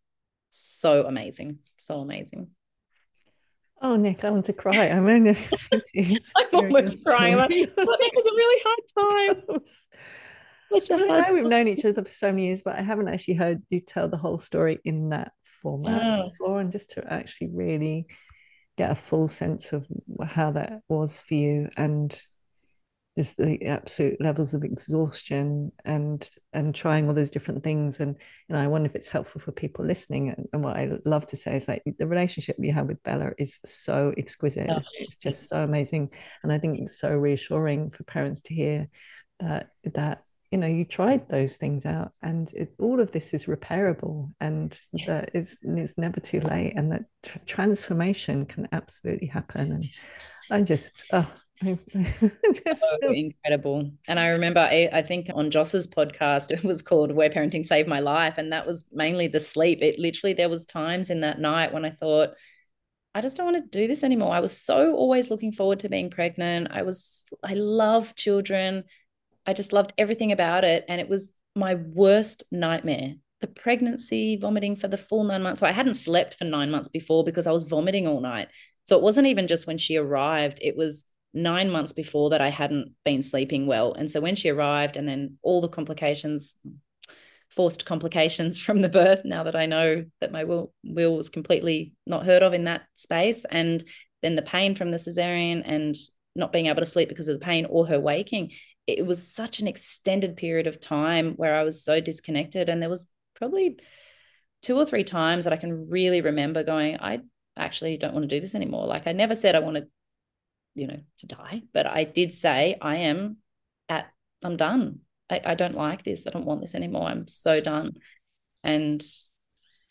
so 0.50 1.06
amazing. 1.06 1.58
So 1.78 2.00
amazing. 2.00 2.48
Oh, 3.80 3.96
Nic, 3.96 4.24
I 4.24 4.30
want 4.30 4.44
to 4.44 4.52
cry. 4.52 4.86
I'm 4.86 5.08
only. 5.08 5.36
I'm 5.96 6.46
almost 6.52 7.04
crying. 7.04 7.36
Like, 7.36 7.50
that 7.50 7.76
was 7.76 8.26
a 8.26 8.34
really 8.36 8.62
hard 8.64 9.38
time. 9.48 9.60
I 10.74 10.96
know 10.96 11.34
we've 11.34 11.44
known 11.44 11.68
each 11.68 11.84
other 11.84 12.02
for 12.02 12.08
so 12.08 12.30
many 12.30 12.46
years, 12.46 12.62
but 12.62 12.78
I 12.78 12.82
haven't 12.82 13.08
actually 13.08 13.34
heard 13.34 13.62
you 13.70 13.80
tell 13.80 14.08
the 14.08 14.16
whole 14.16 14.38
story 14.38 14.78
in 14.84 15.10
that 15.10 15.32
format 15.42 16.02
yeah. 16.02 16.22
before, 16.24 16.60
and 16.60 16.72
just 16.72 16.92
to 16.92 17.12
actually 17.12 17.48
really 17.52 18.06
get 18.76 18.90
a 18.90 18.94
full 18.94 19.28
sense 19.28 19.72
of 19.72 19.86
how 20.24 20.50
that 20.52 20.80
was 20.88 21.20
for 21.20 21.34
you 21.34 21.68
and 21.76 22.22
is 23.16 23.34
the 23.34 23.62
absolute 23.66 24.18
levels 24.20 24.54
of 24.54 24.64
exhaustion 24.64 25.70
and 25.84 26.30
and 26.54 26.74
trying 26.74 27.06
all 27.06 27.14
those 27.14 27.28
different 27.28 27.62
things 27.62 28.00
and 28.00 28.16
you 28.48 28.54
know 28.54 28.60
I 28.60 28.66
wonder 28.66 28.86
if 28.86 28.96
it's 28.96 29.08
helpful 29.08 29.40
for 29.40 29.52
people 29.52 29.84
listening 29.84 30.30
and, 30.30 30.48
and 30.52 30.64
what 30.64 30.76
I 30.76 30.98
love 31.04 31.26
to 31.26 31.36
say 31.36 31.56
is 31.56 31.68
like 31.68 31.82
the 31.98 32.06
relationship 32.06 32.56
you 32.58 32.72
have 32.72 32.86
with 32.86 33.02
Bella 33.02 33.32
is 33.36 33.60
so 33.66 34.14
exquisite. 34.16 34.70
Oh, 34.70 34.76
it's, 34.76 34.86
it's 34.98 35.16
just 35.16 35.50
so 35.50 35.62
amazing 35.62 36.10
and 36.42 36.50
I 36.50 36.56
think 36.56 36.80
it's 36.80 36.98
so 36.98 37.10
reassuring 37.10 37.90
for 37.90 38.02
parents 38.04 38.40
to 38.42 38.54
hear 38.54 38.88
that 39.40 39.70
that 39.92 40.24
you 40.52 40.58
know 40.58 40.66
you 40.66 40.84
tried 40.84 41.28
those 41.28 41.56
things 41.56 41.86
out 41.86 42.12
and 42.22 42.52
it, 42.52 42.74
all 42.78 43.00
of 43.00 43.10
this 43.10 43.32
is 43.32 43.46
repairable 43.46 44.30
and 44.40 44.78
yeah. 44.92 45.06
that 45.06 45.30
it's, 45.34 45.56
it's 45.62 45.96
never 45.96 46.20
too 46.20 46.40
late 46.40 46.74
and 46.76 46.92
that 46.92 47.04
tr- 47.22 47.38
transformation 47.46 48.44
can 48.44 48.68
absolutely 48.72 49.26
happen 49.26 49.72
and 49.72 49.84
i 50.50 50.62
just 50.62 51.04
oh 51.12 51.28
just 51.62 52.84
so 53.02 53.12
incredible. 53.12 53.88
And 54.08 54.18
I 54.18 54.28
remember, 54.28 54.60
I, 54.60 54.88
I, 54.92 55.02
think 55.02 55.30
on 55.32 55.50
Joss's 55.50 55.86
podcast, 55.86 56.50
it 56.50 56.64
was 56.64 56.82
called 56.82 57.12
Where 57.12 57.30
Parenting 57.30 57.64
Saved 57.64 57.88
My 57.88 58.00
Life. 58.00 58.36
And 58.38 58.52
that 58.52 58.66
was 58.66 58.86
mainly 58.92 59.28
the 59.28 59.38
sleep. 59.38 59.80
It 59.80 59.96
literally, 59.96 60.32
there 60.32 60.48
was 60.48 60.66
times 60.66 61.10
in 61.10 61.20
that 61.20 61.38
night 61.38 61.72
when 61.72 61.84
I 61.84 61.90
thought, 61.90 62.30
I 63.14 63.20
just 63.20 63.36
don't 63.36 63.52
want 63.52 63.62
to 63.62 63.78
do 63.78 63.86
this 63.86 64.02
anymore. 64.02 64.32
I 64.32 64.40
was 64.40 64.56
so 64.56 64.94
always 64.94 65.30
looking 65.30 65.52
forward 65.52 65.80
to 65.80 65.88
being 65.88 66.10
pregnant. 66.10 66.68
I 66.72 66.82
was, 66.82 67.26
I 67.44 67.54
love 67.54 68.16
children. 68.16 68.84
I 69.46 69.52
just 69.52 69.72
loved 69.72 69.92
everything 69.98 70.32
about 70.32 70.64
it. 70.64 70.84
And 70.88 71.00
it 71.00 71.08
was 71.08 71.34
my 71.54 71.74
worst 71.74 72.44
nightmare. 72.50 73.14
The 73.40 73.46
pregnancy, 73.48 74.36
vomiting 74.36 74.76
for 74.76 74.88
the 74.88 74.96
full 74.96 75.24
nine 75.24 75.42
months. 75.42 75.60
So 75.60 75.66
I 75.66 75.72
hadn't 75.72 75.94
slept 75.94 76.34
for 76.34 76.44
nine 76.44 76.70
months 76.70 76.88
before 76.88 77.24
because 77.24 77.46
I 77.46 77.52
was 77.52 77.64
vomiting 77.64 78.06
all 78.06 78.20
night. 78.20 78.48
So 78.84 78.96
it 78.96 79.02
wasn't 79.02 79.26
even 79.26 79.46
just 79.46 79.66
when 79.66 79.78
she 79.78 79.96
arrived, 79.96 80.58
it 80.62 80.76
was 80.76 81.04
nine 81.34 81.70
months 81.70 81.92
before 81.92 82.30
that 82.30 82.40
I 82.40 82.48
hadn't 82.48 82.92
been 83.04 83.22
sleeping 83.22 83.66
well. 83.66 83.94
And 83.94 84.10
so 84.10 84.20
when 84.20 84.36
she 84.36 84.48
arrived, 84.48 84.96
and 84.96 85.08
then 85.08 85.38
all 85.42 85.60
the 85.60 85.68
complications, 85.68 86.56
forced 87.48 87.84
complications 87.84 88.60
from 88.62 88.80
the 88.80 88.88
birth, 88.88 89.22
now 89.24 89.44
that 89.44 89.56
I 89.56 89.66
know 89.66 90.04
that 90.20 90.32
my 90.32 90.44
will, 90.44 90.72
will 90.84 91.16
was 91.16 91.30
completely 91.30 91.94
not 92.06 92.26
heard 92.26 92.42
of 92.42 92.54
in 92.54 92.64
that 92.64 92.82
space. 92.94 93.44
And 93.50 93.82
then 94.22 94.36
the 94.36 94.42
pain 94.42 94.74
from 94.74 94.90
the 94.90 94.98
cesarean 94.98 95.62
and 95.64 95.96
not 96.34 96.52
being 96.52 96.66
able 96.66 96.80
to 96.80 96.86
sleep 96.86 97.08
because 97.08 97.28
of 97.28 97.38
the 97.38 97.44
pain 97.44 97.66
or 97.68 97.86
her 97.86 98.00
waking 98.00 98.52
it 98.86 99.06
was 99.06 99.26
such 99.26 99.60
an 99.60 99.68
extended 99.68 100.36
period 100.36 100.66
of 100.66 100.80
time 100.80 101.34
where 101.34 101.54
I 101.54 101.62
was 101.62 101.84
so 101.84 102.00
disconnected. 102.00 102.68
And 102.68 102.82
there 102.82 102.90
was 102.90 103.06
probably 103.34 103.78
two 104.62 104.76
or 104.76 104.86
three 104.86 105.04
times 105.04 105.44
that 105.44 105.52
I 105.52 105.56
can 105.56 105.88
really 105.88 106.20
remember 106.20 106.62
going, 106.64 106.98
I 107.00 107.20
actually 107.56 107.96
don't 107.96 108.14
want 108.14 108.24
to 108.28 108.34
do 108.34 108.40
this 108.40 108.54
anymore. 108.54 108.86
Like 108.86 109.06
I 109.06 109.12
never 109.12 109.36
said 109.36 109.54
I 109.54 109.60
wanted, 109.60 109.88
you 110.74 110.86
know, 110.86 111.00
to 111.18 111.26
die, 111.26 111.62
but 111.72 111.86
I 111.86 112.04
did 112.04 112.32
say 112.32 112.76
I 112.80 112.96
am 112.96 113.38
at, 113.88 114.10
I'm 114.42 114.56
done. 114.56 115.00
I, 115.30 115.40
I 115.44 115.54
don't 115.54 115.74
like 115.74 116.02
this. 116.02 116.26
I 116.26 116.30
don't 116.30 116.46
want 116.46 116.60
this 116.60 116.74
anymore. 116.74 117.06
I'm 117.06 117.26
so 117.28 117.60
done. 117.60 117.94
And 118.64 119.04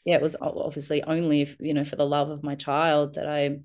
yeah, 0.06 0.16
it 0.16 0.22
was 0.22 0.36
obviously 0.40 1.04
only, 1.04 1.42
if, 1.42 1.58
you 1.60 1.74
know, 1.74 1.84
for 1.84 1.96
the 1.96 2.06
love 2.06 2.30
of 2.30 2.44
my 2.44 2.56
child 2.56 3.16
that 3.16 3.28
I 3.28 3.60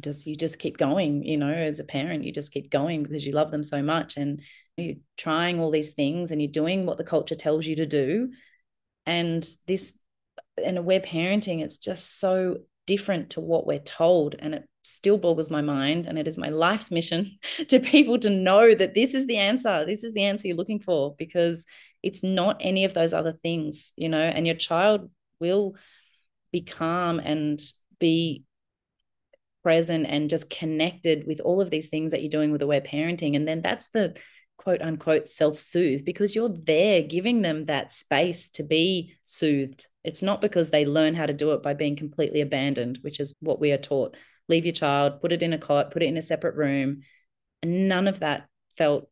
just 0.00 0.26
you 0.26 0.36
just 0.36 0.58
keep 0.58 0.78
going 0.78 1.22
you 1.24 1.36
know 1.36 1.52
as 1.52 1.80
a 1.80 1.84
parent 1.84 2.24
you 2.24 2.32
just 2.32 2.52
keep 2.52 2.70
going 2.70 3.02
because 3.02 3.26
you 3.26 3.32
love 3.32 3.50
them 3.50 3.62
so 3.62 3.82
much 3.82 4.16
and 4.16 4.40
you're 4.80 4.96
trying 5.16 5.60
all 5.60 5.70
these 5.70 5.94
things 5.94 6.30
and 6.30 6.40
you're 6.40 6.50
doing 6.50 6.86
what 6.86 6.96
the 6.96 7.04
culture 7.04 7.34
tells 7.34 7.66
you 7.66 7.76
to 7.76 7.86
do. 7.86 8.30
And 9.06 9.46
this 9.66 9.98
and 10.62 10.78
aware 10.78 11.00
parenting 11.00 11.62
it's 11.62 11.78
just 11.78 12.18
so 12.20 12.58
different 12.86 13.30
to 13.30 13.40
what 13.40 13.66
we're 13.66 13.78
told 13.78 14.34
and 14.38 14.54
it 14.54 14.68
still 14.82 15.16
boggles 15.16 15.50
my 15.50 15.62
mind 15.62 16.06
and 16.06 16.18
it 16.18 16.26
is 16.26 16.36
my 16.36 16.48
life's 16.48 16.90
mission 16.90 17.38
to 17.68 17.80
people 17.80 18.18
to 18.18 18.28
know 18.28 18.74
that 18.74 18.94
this 18.94 19.14
is 19.14 19.26
the 19.26 19.36
answer 19.36 19.86
this 19.86 20.04
is 20.04 20.12
the 20.12 20.24
answer 20.24 20.48
you're 20.48 20.56
looking 20.56 20.80
for 20.80 21.14
because 21.16 21.66
it's 22.02 22.22
not 22.22 22.56
any 22.60 22.84
of 22.84 22.92
those 22.92 23.14
other 23.14 23.32
things 23.32 23.92
you 23.96 24.08
know 24.08 24.20
and 24.20 24.46
your 24.46 24.56
child 24.56 25.08
will 25.38 25.76
be 26.52 26.60
calm 26.60 27.20
and 27.20 27.60
be 27.98 28.44
present 29.62 30.06
and 30.06 30.30
just 30.30 30.50
connected 30.50 31.26
with 31.26 31.40
all 31.40 31.60
of 31.60 31.70
these 31.70 31.88
things 31.88 32.12
that 32.12 32.22
you're 32.22 32.30
doing 32.30 32.52
with 32.52 32.62
aware 32.62 32.80
parenting. 32.80 33.36
And 33.36 33.46
then 33.46 33.62
that's 33.62 33.88
the 33.90 34.16
quote 34.56 34.82
unquote 34.82 35.26
self 35.26 35.58
soothe 35.58 36.04
because 36.04 36.34
you're 36.34 36.54
there 36.64 37.02
giving 37.02 37.42
them 37.42 37.64
that 37.64 37.90
space 37.90 38.50
to 38.50 38.62
be 38.62 39.14
soothed. 39.24 39.88
It's 40.04 40.22
not 40.22 40.40
because 40.40 40.70
they 40.70 40.84
learn 40.84 41.14
how 41.14 41.26
to 41.26 41.32
do 41.32 41.52
it 41.52 41.62
by 41.62 41.74
being 41.74 41.96
completely 41.96 42.40
abandoned, 42.40 42.98
which 43.02 43.20
is 43.20 43.34
what 43.40 43.60
we 43.60 43.72
are 43.72 43.78
taught. 43.78 44.16
Leave 44.48 44.66
your 44.66 44.74
child, 44.74 45.20
put 45.20 45.32
it 45.32 45.42
in 45.42 45.52
a 45.52 45.58
cot, 45.58 45.90
put 45.90 46.02
it 46.02 46.06
in 46.06 46.16
a 46.16 46.22
separate 46.22 46.56
room. 46.56 47.02
And 47.62 47.88
none 47.88 48.08
of 48.08 48.20
that 48.20 48.48
felt 48.76 49.08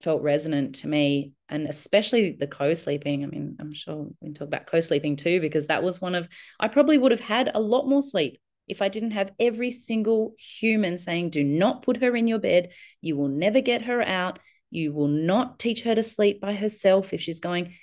felt 0.00 0.22
resonant 0.22 0.76
to 0.76 0.86
me 0.86 1.32
and 1.48 1.66
especially 1.66 2.36
the 2.38 2.46
co-sleeping 2.46 3.24
i 3.24 3.26
mean 3.26 3.56
i'm 3.58 3.72
sure 3.72 4.06
we 4.20 4.28
can 4.28 4.34
talk 4.34 4.46
about 4.46 4.66
co-sleeping 4.66 5.16
too 5.16 5.40
because 5.40 5.66
that 5.66 5.82
was 5.82 6.00
one 6.00 6.14
of 6.14 6.28
i 6.60 6.68
probably 6.68 6.96
would 6.98 7.10
have 7.10 7.20
had 7.20 7.50
a 7.52 7.60
lot 7.60 7.88
more 7.88 8.00
sleep 8.00 8.38
if 8.68 8.82
i 8.82 8.88
didn't 8.88 9.12
have 9.12 9.32
every 9.38 9.70
single 9.70 10.34
human 10.38 10.98
saying 10.98 11.30
do 11.30 11.42
not 11.44 11.82
put 11.82 11.98
her 11.98 12.14
in 12.16 12.28
your 12.28 12.38
bed. 12.38 12.72
You 13.00 13.16
will 13.16 13.28
never 13.28 13.60
get 13.60 13.82
her 13.82 14.02
out. 14.02 14.38
You 14.70 14.92
will 14.92 15.08
not 15.08 15.58
teach 15.58 15.82
her 15.82 15.94
to 15.94 16.02
sleep 16.02 16.40
by 16.40 16.54
herself 16.54 17.12
if 17.12 17.20
she's 17.20 17.40
going. 17.40 17.74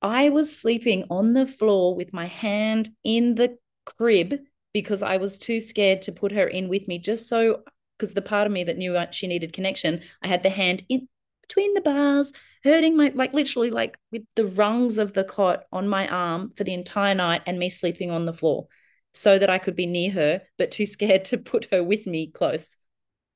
I 0.00 0.30
was 0.30 0.56
sleeping 0.56 1.04
on 1.10 1.32
the 1.32 1.46
floor 1.46 1.94
with 1.94 2.12
my 2.12 2.26
hand 2.26 2.90
in 3.04 3.34
the 3.34 3.56
crib 3.84 4.40
because 4.72 5.02
i 5.02 5.16
was 5.16 5.38
too 5.38 5.58
scared 5.58 6.02
to 6.02 6.12
put 6.12 6.30
her 6.30 6.46
in 6.46 6.68
with 6.68 6.86
me 6.86 6.96
just 6.98 7.28
so 7.28 7.62
because 7.98 8.14
the 8.14 8.22
part 8.22 8.46
of 8.46 8.52
me 8.52 8.62
that 8.62 8.78
knew 8.78 8.96
she 9.10 9.26
needed 9.26 9.52
connection 9.52 10.00
i 10.22 10.28
had 10.28 10.44
the 10.44 10.50
hand 10.50 10.84
in 10.88 11.08
between 11.52 11.74
the 11.74 11.80
bars, 11.82 12.32
hurting 12.64 12.96
my 12.96 13.12
like 13.14 13.34
literally 13.34 13.70
like 13.70 13.98
with 14.10 14.22
the 14.36 14.46
rungs 14.46 14.96
of 14.96 15.12
the 15.12 15.24
cot 15.24 15.64
on 15.70 15.86
my 15.86 16.08
arm 16.08 16.50
for 16.56 16.64
the 16.64 16.72
entire 16.72 17.14
night 17.14 17.42
and 17.46 17.58
me 17.58 17.68
sleeping 17.68 18.10
on 18.10 18.24
the 18.24 18.32
floor 18.32 18.68
so 19.14 19.38
that 19.38 19.50
I 19.50 19.58
could 19.58 19.76
be 19.76 19.86
near 19.86 20.10
her, 20.12 20.42
but 20.58 20.70
too 20.70 20.86
scared 20.86 21.24
to 21.26 21.38
put 21.38 21.68
her 21.70 21.82
with 21.82 22.06
me 22.06 22.28
close. 22.28 22.76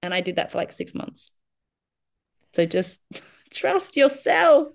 And 0.02 0.14
I 0.14 0.20
did 0.20 0.36
that 0.36 0.52
for 0.52 0.58
like 0.58 0.72
six 0.72 0.94
months. 0.94 1.30
So 2.52 2.66
just 2.66 3.00
trust 3.50 3.96
yourself. 3.96 4.68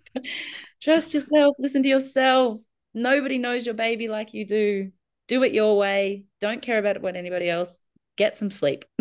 trust 0.81 1.13
yourself. 1.13 1.55
Listen 1.59 1.83
to 1.83 1.89
yourself. 1.89 2.61
Nobody 2.93 3.37
knows 3.37 3.65
your 3.65 3.75
baby 3.75 4.07
like 4.07 4.33
you 4.33 4.45
do. 4.45 4.91
Do 5.27 5.43
it 5.43 5.53
your 5.53 5.77
way. 5.77 6.25
Don't 6.41 6.61
care 6.61 6.77
about 6.77 7.01
what 7.01 7.15
anybody 7.15 7.49
else. 7.49 7.79
Get 8.17 8.37
some 8.37 8.51
sleep. 8.51 8.85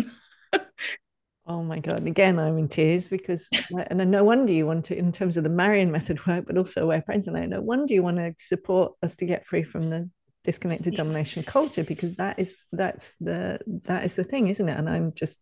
Oh 1.47 1.63
my 1.63 1.79
God. 1.79 2.07
Again, 2.07 2.39
I'm 2.39 2.57
in 2.57 2.67
tears 2.67 3.07
because, 3.07 3.49
and 3.89 4.11
no 4.11 4.23
wonder 4.23 4.53
you 4.53 4.67
want 4.67 4.85
to, 4.85 4.97
in 4.97 5.11
terms 5.11 5.37
of 5.37 5.43
the 5.43 5.49
Marion 5.49 5.91
method 5.91 6.25
work, 6.25 6.45
but 6.45 6.57
also 6.57 6.87
where 6.87 7.01
parents 7.01 7.27
and 7.27 7.35
I, 7.35 7.45
no 7.45 7.59
wonder 7.59 7.93
you 7.93 8.03
want 8.03 8.17
to 8.17 8.33
support 8.37 8.93
us 9.01 9.15
to 9.17 9.25
get 9.25 9.45
free 9.45 9.63
from 9.63 9.89
the 9.89 10.09
disconnected 10.43 10.95
domination 10.95 11.43
culture 11.43 11.83
because 11.83 12.15
that 12.15 12.39
is, 12.39 12.55
that's 12.71 13.15
the, 13.19 13.59
that 13.85 14.05
is 14.05 14.15
the 14.15 14.23
thing, 14.23 14.47
isn't 14.47 14.67
it? 14.67 14.77
And 14.77 14.89
I'm 14.89 15.13
just 15.13 15.39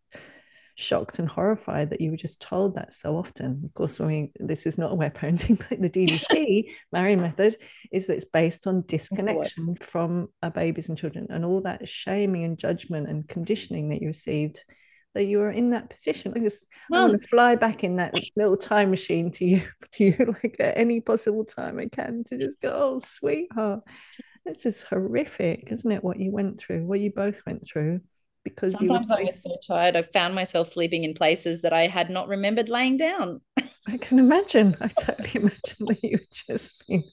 shocked 0.79 1.20
and 1.20 1.27
horrified 1.27 1.89
that 1.89 2.00
you 2.00 2.10
were 2.10 2.18
just 2.18 2.41
told 2.41 2.75
that 2.75 2.94
so 2.94 3.18
often. 3.18 3.62
Of 3.65 3.74
course, 3.74 4.00
when 4.00 4.08
we, 4.08 4.32
this 4.39 4.65
is 4.65 4.77
not 4.77 4.91
aware 4.91 5.10
parenting, 5.10 5.62
but 5.70 5.82
the 5.82 5.89
DDC 5.89 6.65
Marion 6.91 7.22
method 7.22 7.58
is 7.91 8.08
that 8.08 8.15
it's 8.15 8.25
based 8.25 8.65
on 8.65 8.84
disconnection 8.88 9.75
from 9.82 10.29
our 10.41 10.51
babies 10.51 10.89
and 10.89 10.98
children 10.98 11.27
and 11.29 11.44
all 11.44 11.62
that 11.62 11.88
shaming 11.88 12.46
and 12.46 12.58
judgment 12.58 13.10
and 13.10 13.27
conditioning 13.27 13.89
that 13.89 14.01
you 14.01 14.08
received 14.08 14.63
that 15.15 15.25
you 15.25 15.39
were 15.39 15.51
in 15.51 15.72
that 15.72 15.89
position. 15.89 16.34
I 16.36 16.39
just 16.39 16.68
well, 16.89 17.01
I 17.01 17.08
want 17.08 17.22
to 17.22 17.27
fly 17.27 17.56
back 17.56 17.84
in 17.84 17.98
that 17.98 18.13
little 18.36 18.58
time 18.58 18.91
machine 18.91 19.32
to 19.32 19.46
you, 19.46 19.63
to 19.94 20.03
you, 20.03 20.36
like 20.44 20.56
at 20.60 20.77
any 20.77 21.01
possible 21.01 21.46
time 21.46 21.79
I 21.79 21.88
can 21.88 22.24
to 22.25 22.38
just 22.38 22.62
go, 22.62 22.72
oh, 22.74 23.00
sweetheart. 23.00 23.82
It's 24.50 24.63
just 24.63 24.84
horrific, 24.84 25.72
isn't 25.72 25.91
it? 25.91 26.03
What 26.03 26.20
you 26.20 26.32
went 26.32 26.60
through, 26.60 26.86
what 26.86 27.00
you 27.00 27.12
both 27.12 27.41
went 27.46 27.68
through. 27.68 28.01
Because 28.44 28.74
sometimes 28.74 29.08
you 29.10 29.15
I 29.15 29.24
was 29.24 29.44
so 29.44 29.58
tired, 29.68 29.96
I 29.96 30.01
found 30.01 30.34
myself 30.34 30.68
sleeping 30.68 31.03
in 31.03 31.13
places 31.13 31.62
that 31.62 31.74
I 31.74 31.88
had 31.88 32.10
not 32.10 32.27
remembered 32.27 32.70
laying 32.70 32.98
down. 32.98 33.41
I 33.88 33.98
can 33.98 34.18
imagine. 34.18 34.75
I 34.82 34.88
totally 34.88 35.29
imagine 35.36 35.86
that 35.88 36.03
you 36.03 36.20
just 36.48 36.84
been 36.88 37.03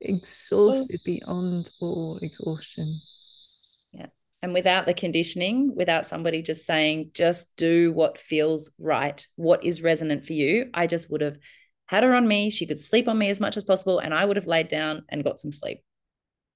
exhausted 0.00 1.00
beyond 1.04 1.70
all 1.80 2.18
exhaustion 2.22 3.00
Yeah. 3.92 4.06
and 4.42 4.52
without 4.52 4.86
the 4.86 4.94
conditioning, 4.94 5.74
without 5.74 6.06
somebody 6.06 6.42
just 6.42 6.64
saying, 6.64 7.10
just 7.14 7.56
do 7.56 7.92
what 7.92 8.18
feels 8.18 8.70
right, 8.78 9.26
what 9.36 9.64
is 9.64 9.82
resonant 9.82 10.24
for 10.24 10.34
you, 10.34 10.70
I 10.72 10.86
just 10.86 11.10
would 11.10 11.20
have 11.22 11.38
had 11.86 12.04
her 12.04 12.14
on 12.14 12.28
me. 12.28 12.50
She 12.50 12.66
could 12.66 12.78
sleep 12.78 13.08
on 13.08 13.18
me 13.18 13.30
as 13.30 13.40
much 13.40 13.56
as 13.56 13.64
possible, 13.64 13.98
and 13.98 14.12
I 14.14 14.24
would 14.24 14.36
have 14.36 14.46
laid 14.46 14.68
down 14.68 15.04
and 15.08 15.24
got 15.24 15.40
some 15.40 15.52
sleep. 15.52 15.80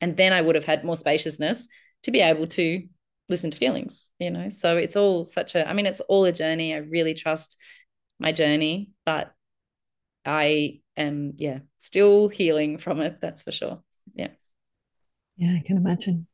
And 0.03 0.17
then 0.19 0.35
I 0.35 0.43
would 0.43 0.57
have 0.57 0.67
had 0.67 0.85
more 0.85 0.97
spaciousness 0.97 1.69
to 2.03 2.11
be 2.11 2.21
able 2.21 2.49
to 2.49 2.83
listen 3.29 3.51
to 3.53 3.57
feelings, 3.57 4.09
you 4.19 4.31
know? 4.31 4.51
So 4.51 4.77
it's 4.77 4.97
all 4.97 5.25
such 5.25 5.55
a, 5.55 5.67
I 5.67 5.73
mean, 5.73 5.87
it's 5.87 6.01
all 6.01 6.25
a 6.27 6.33
journey. 6.33 6.75
I 6.75 6.79
really 6.79 7.15
trust 7.15 7.57
my 8.19 8.33
journey, 8.33 8.91
but 9.07 9.33
I 10.27 10.81
am, 10.97 11.35
yeah, 11.39 11.61
still 11.79 12.29
healing 12.29 12.79
from 12.79 13.01
it. 13.01 13.21
That's 13.23 13.43
for 13.43 13.53
sure. 13.53 13.83
Yeah. 14.15 14.29
Yeah, 15.37 15.57
I 15.57 15.63
can 15.65 15.77
imagine. 15.77 16.27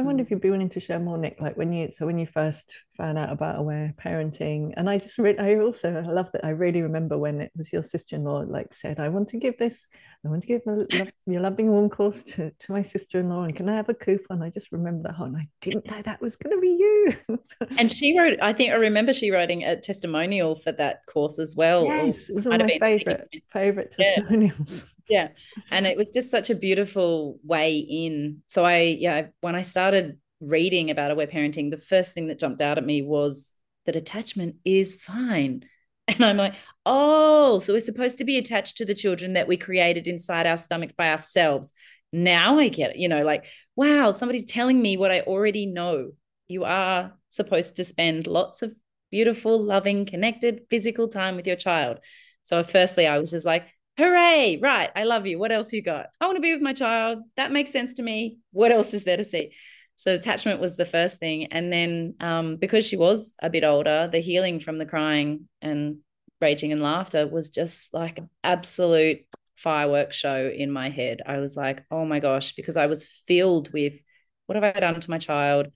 I 0.00 0.02
wonder 0.02 0.22
if 0.22 0.28
mm. 0.28 0.30
you'd 0.30 0.40
be 0.40 0.50
willing 0.50 0.70
to 0.70 0.80
share 0.80 0.98
more, 0.98 1.18
Nic. 1.18 1.38
Like 1.42 1.58
when 1.58 1.72
you, 1.72 1.90
so 1.90 2.06
when 2.06 2.18
you 2.18 2.26
first 2.26 2.74
found 2.96 3.18
out 3.18 3.30
about 3.30 3.58
aware 3.58 3.94
parenting, 4.02 4.72
and 4.78 4.88
I 4.88 4.96
just, 4.96 5.18
re- 5.18 5.36
I 5.36 5.56
also 5.56 5.94
I 5.94 6.10
love 6.10 6.32
that. 6.32 6.42
I 6.42 6.50
really 6.50 6.80
remember 6.80 7.18
when 7.18 7.42
it 7.42 7.52
was 7.54 7.70
your 7.70 7.84
sister-in-law 7.84 8.44
like 8.48 8.72
said, 8.72 8.98
"I 8.98 9.10
want 9.10 9.28
to 9.28 9.36
give 9.36 9.58
this, 9.58 9.88
I 10.24 10.28
want 10.28 10.40
to 10.40 10.48
give 10.48 10.64
my 10.64 10.72
love, 10.72 11.12
your 11.26 11.42
loving 11.42 11.70
warm 11.70 11.90
course 11.90 12.22
to 12.22 12.50
to 12.50 12.72
my 12.72 12.80
sister-in-law, 12.80 13.42
and 13.42 13.54
can 13.54 13.68
I 13.68 13.76
have 13.76 13.90
a 13.90 13.94
coupon?" 13.94 14.42
I 14.42 14.48
just 14.48 14.72
remember 14.72 15.02
that 15.02 15.16
whole, 15.16 15.26
and 15.26 15.36
I 15.36 15.46
didn't 15.60 15.84
know 15.90 16.00
that 16.00 16.22
was 16.22 16.36
going 16.36 16.56
to 16.56 16.60
be 16.62 16.68
you. 16.68 17.38
and 17.78 17.92
she 17.92 18.18
wrote, 18.18 18.38
I 18.40 18.54
think 18.54 18.72
I 18.72 18.76
remember 18.76 19.12
she 19.12 19.30
writing 19.30 19.64
a 19.64 19.78
testimonial 19.78 20.54
for 20.54 20.72
that 20.72 21.04
course 21.04 21.38
as 21.38 21.54
well. 21.54 21.84
Yes, 21.84 22.30
it 22.30 22.34
was 22.34 22.48
one 22.48 22.62
of 22.62 22.68
my 22.68 22.78
favorite 22.78 23.28
favorite 23.52 23.90
testimonials. 23.90 24.86
Yeah. 25.10 25.28
And 25.72 25.86
it 25.86 25.96
was 25.96 26.10
just 26.10 26.30
such 26.30 26.50
a 26.50 26.54
beautiful 26.54 27.38
way 27.44 27.78
in. 27.78 28.42
So 28.46 28.64
i 28.64 28.78
yeah 28.78 29.26
when 29.40 29.56
i 29.56 29.62
started 29.62 30.18
reading 30.40 30.90
about 30.90 31.10
aware 31.10 31.26
parenting 31.26 31.70
the 31.70 31.76
first 31.76 32.14
thing 32.14 32.28
that 32.28 32.38
jumped 32.38 32.62
out 32.62 32.78
at 32.78 32.86
me 32.86 33.02
was 33.02 33.52
that 33.84 33.96
attachment 33.96 34.56
is 34.64 35.02
fine. 35.02 35.64
And 36.08 36.24
i'm 36.24 36.36
like 36.36 36.54
oh 36.86 37.60
so 37.60 37.72
we're 37.72 37.80
supposed 37.80 38.18
to 38.18 38.24
be 38.24 38.36
attached 38.36 38.78
to 38.78 38.84
the 38.84 38.96
children 38.96 39.34
that 39.34 39.46
we 39.46 39.56
created 39.56 40.08
inside 40.08 40.44
our 40.44 40.56
stomachs 40.56 40.92
by 40.92 41.10
ourselves. 41.10 41.72
Now 42.12 42.58
i 42.58 42.68
get 42.68 42.92
it 42.92 42.96
you 42.96 43.08
know 43.08 43.22
like 43.24 43.46
wow 43.76 44.10
somebody's 44.12 44.44
telling 44.44 44.80
me 44.80 44.96
what 44.96 45.10
i 45.12 45.20
already 45.20 45.66
know. 45.66 46.12
You 46.48 46.64
are 46.64 47.12
supposed 47.28 47.76
to 47.76 47.84
spend 47.84 48.26
lots 48.26 48.62
of 48.62 48.74
beautiful 49.12 49.62
loving 49.62 50.04
connected 50.04 50.62
physical 50.68 51.06
time 51.08 51.36
with 51.36 51.46
your 51.46 51.56
child. 51.56 51.98
So 52.42 52.62
firstly 52.64 53.06
i 53.06 53.18
was 53.18 53.30
just 53.30 53.46
like 53.46 53.66
hooray! 53.98 54.58
Right 54.62 54.90
i 54.94 55.04
love 55.04 55.26
you. 55.26 55.38
What 55.38 55.52
else 55.52 55.72
you 55.72 55.82
got? 55.82 56.06
I 56.20 56.26
want 56.26 56.36
to 56.36 56.42
be 56.42 56.52
with 56.52 56.62
my 56.62 56.72
child. 56.72 57.20
That 57.36 57.52
makes 57.52 57.70
sense 57.70 57.94
to 57.94 58.02
me. 58.02 58.38
What 58.52 58.72
else 58.72 58.94
is 58.94 59.04
there 59.04 59.16
to 59.16 59.24
see? 59.24 59.52
So 59.96 60.14
attachment 60.14 60.60
was 60.60 60.76
the 60.76 60.86
first 60.86 61.18
thing 61.18 61.52
and 61.52 61.72
then 61.72 62.14
um, 62.20 62.56
because 62.56 62.86
she 62.86 62.96
was 62.96 63.36
a 63.42 63.50
bit 63.50 63.64
older 63.64 64.08
the 64.10 64.20
healing 64.20 64.58
from 64.58 64.78
the 64.78 64.86
crying 64.86 65.48
and 65.60 65.98
raging 66.40 66.72
and 66.72 66.82
laughter 66.82 67.26
was 67.26 67.50
just 67.50 67.92
like 67.92 68.18
an 68.18 68.30
absolute 68.42 69.18
fireworks 69.56 70.16
show 70.16 70.50
in 70.54 70.70
my 70.70 70.88
head. 70.88 71.20
I 71.26 71.38
was 71.38 71.56
like 71.56 71.84
oh 71.90 72.06
my 72.06 72.20
gosh 72.20 72.52
because 72.54 72.78
i 72.78 72.86
was 72.86 73.04
filled 73.04 73.72
with 73.72 74.00
what 74.46 74.56
have 74.56 74.64
i 74.64 74.80
done 74.80 75.00
to 75.00 75.10
my 75.10 75.18
child 75.18 75.68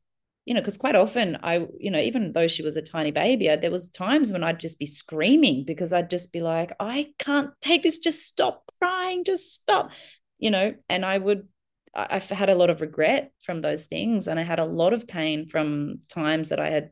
you 0.44 0.52
know, 0.52 0.60
because 0.60 0.76
quite 0.76 0.96
often 0.96 1.38
I, 1.42 1.66
you 1.78 1.90
know, 1.90 2.00
even 2.00 2.32
though 2.32 2.48
she 2.48 2.62
was 2.62 2.76
a 2.76 2.82
tiny 2.82 3.10
baby, 3.10 3.50
I, 3.50 3.56
there 3.56 3.70
was 3.70 3.90
times 3.90 4.30
when 4.30 4.44
I'd 4.44 4.60
just 4.60 4.78
be 4.78 4.86
screaming 4.86 5.64
because 5.64 5.92
I'd 5.92 6.10
just 6.10 6.32
be 6.32 6.40
like, 6.40 6.72
I 6.78 7.12
can't 7.18 7.50
take 7.60 7.82
this. 7.82 7.98
Just 7.98 8.26
stop 8.26 8.70
crying. 8.78 9.24
Just 9.24 9.54
stop, 9.54 9.92
you 10.38 10.50
know. 10.50 10.74
And 10.88 11.04
I 11.04 11.16
would, 11.16 11.48
I, 11.94 12.22
I 12.30 12.34
had 12.34 12.50
a 12.50 12.54
lot 12.54 12.68
of 12.68 12.82
regret 12.82 13.32
from 13.42 13.62
those 13.62 13.86
things, 13.86 14.28
and 14.28 14.38
I 14.38 14.42
had 14.42 14.58
a 14.58 14.66
lot 14.66 14.92
of 14.92 15.08
pain 15.08 15.48
from 15.48 16.00
times 16.08 16.50
that 16.50 16.60
I 16.60 16.68
had 16.68 16.90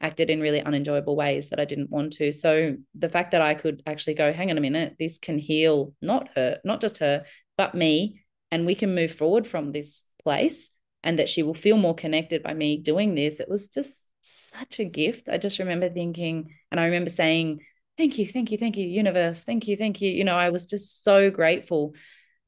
acted 0.00 0.30
in 0.30 0.40
really 0.40 0.62
unenjoyable 0.62 1.16
ways 1.16 1.50
that 1.50 1.60
I 1.60 1.64
didn't 1.64 1.90
want 1.90 2.14
to. 2.14 2.32
So 2.32 2.76
the 2.94 3.08
fact 3.08 3.30
that 3.32 3.42
I 3.42 3.54
could 3.54 3.82
actually 3.86 4.14
go, 4.14 4.32
hang 4.32 4.50
on 4.50 4.58
a 4.58 4.62
minute, 4.62 4.96
this 4.98 5.18
can 5.18 5.38
heal 5.38 5.94
not 6.00 6.28
her, 6.36 6.58
not 6.64 6.80
just 6.80 6.98
her, 6.98 7.24
but 7.56 7.74
me, 7.74 8.22
and 8.50 8.66
we 8.66 8.74
can 8.74 8.94
move 8.94 9.12
forward 9.12 9.46
from 9.46 9.72
this 9.72 10.04
place 10.22 10.70
and 11.04 11.18
that 11.18 11.28
she 11.28 11.42
will 11.44 11.54
feel 11.54 11.76
more 11.76 11.94
connected 11.94 12.42
by 12.42 12.54
me 12.54 12.78
doing 12.78 13.14
this. 13.14 13.38
It 13.38 13.48
was 13.48 13.68
just 13.68 14.08
such 14.22 14.80
a 14.80 14.84
gift. 14.84 15.28
I 15.28 15.36
just 15.36 15.58
remember 15.58 15.90
thinking, 15.90 16.50
and 16.72 16.80
I 16.80 16.86
remember 16.86 17.10
saying, 17.10 17.60
Thank 17.96 18.18
you, 18.18 18.26
thank 18.26 18.50
you, 18.50 18.58
thank 18.58 18.76
you, 18.76 18.88
universe. 18.88 19.44
Thank 19.44 19.68
you, 19.68 19.76
thank 19.76 20.00
you. 20.00 20.10
You 20.10 20.24
know, 20.24 20.34
I 20.34 20.50
was 20.50 20.66
just 20.66 21.04
so 21.04 21.30
grateful 21.30 21.94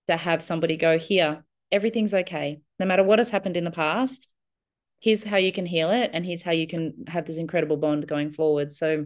to 0.09 0.16
have 0.16 0.42
somebody 0.42 0.77
go, 0.77 0.99
Here, 0.99 1.45
everything's 1.71 2.14
okay. 2.14 2.61
No 2.81 2.87
matter 2.87 3.05
what 3.05 3.21
has 3.21 3.31
happened 3.31 3.57
in 3.57 3.64
the 3.64 3.71
past, 3.71 4.27
here's 5.01 5.23
how 5.23 5.37
you 5.37 5.53
can 5.53 5.66
heal 5.66 5.90
it. 5.90 6.11
And 6.14 6.25
here's 6.25 6.42
how 6.42 6.53
you 6.53 6.66
can 6.66 7.05
have 7.07 7.27
this 7.27 7.37
incredible 7.37 7.77
bond 7.77 8.09
going 8.09 8.33
forward. 8.33 8.73
So, 8.73 9.05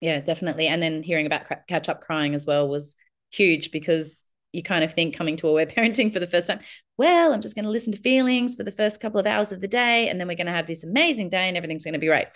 yeah, 0.00 0.20
definitely. 0.20 0.66
And 0.66 0.82
then 0.82 1.02
hearing 1.02 1.26
about 1.26 1.46
catch 1.68 1.88
up 1.88 2.00
crying 2.00 2.34
as 2.34 2.46
well 2.46 2.68
was 2.68 2.96
huge 3.30 3.70
because 3.70 4.24
you 4.52 4.62
kind 4.62 4.82
of 4.82 4.94
think 4.94 5.14
coming 5.14 5.36
to 5.36 5.48
aware 5.48 5.66
parenting 5.76 6.10
for 6.10 6.20
the 6.20 6.26
first 6.26 6.46
time, 6.48 6.60
well, 6.98 7.32
I'm 7.32 7.40
just 7.40 7.54
going 7.54 7.64
to 7.64 7.70
listen 7.70 7.92
to 7.92 7.98
feelings 8.00 8.56
for 8.56 8.64
the 8.64 8.72
first 8.72 9.00
couple 9.00 9.20
of 9.20 9.26
hours 9.26 9.52
of 9.52 9.60
the 9.60 9.68
day, 9.68 10.08
and 10.08 10.20
then 10.20 10.26
we're 10.26 10.36
going 10.36 10.48
to 10.48 10.52
have 10.52 10.66
this 10.66 10.84
amazing 10.84 11.30
day 11.30 11.48
and 11.48 11.56
everything's 11.56 11.84
going 11.84 11.94
to 11.94 12.00
be 12.00 12.08
right. 12.08 12.28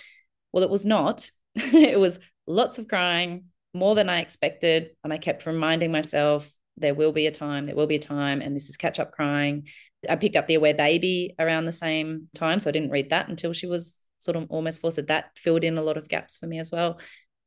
Well, 0.52 0.62
it 0.62 0.70
was 0.70 0.86
not. 0.86 1.28
it 1.56 1.98
was 1.98 2.20
lots 2.46 2.78
of 2.78 2.88
crying, 2.88 3.46
more 3.74 3.94
than 3.94 4.08
I 4.08 4.20
expected. 4.20 4.90
And 5.02 5.12
I 5.12 5.18
kept 5.18 5.46
reminding 5.46 5.90
myself, 5.90 6.50
there 6.76 6.94
will 6.94 7.12
be 7.12 7.26
a 7.26 7.32
time, 7.32 7.66
there 7.66 7.74
will 7.74 7.86
be 7.86 7.96
a 7.96 8.00
time, 8.00 8.40
and 8.40 8.54
this 8.54 8.68
is 8.68 8.76
catch 8.76 9.00
up 9.00 9.12
crying. 9.12 9.66
I 10.08 10.16
picked 10.16 10.36
up 10.36 10.46
the 10.46 10.54
Aware 10.54 10.74
Baby 10.74 11.34
around 11.38 11.64
the 11.64 11.72
same 11.72 12.28
time. 12.34 12.58
So 12.58 12.70
I 12.70 12.72
didn't 12.72 12.90
read 12.90 13.10
that 13.10 13.28
until 13.28 13.52
she 13.52 13.66
was 13.66 14.00
sort 14.18 14.36
of 14.36 14.46
almost 14.48 14.80
four. 14.80 14.92
So 14.92 15.02
that 15.02 15.30
filled 15.36 15.64
in 15.64 15.78
a 15.78 15.82
lot 15.82 15.96
of 15.96 16.08
gaps 16.08 16.38
for 16.38 16.46
me 16.46 16.58
as 16.58 16.70
well. 16.70 16.98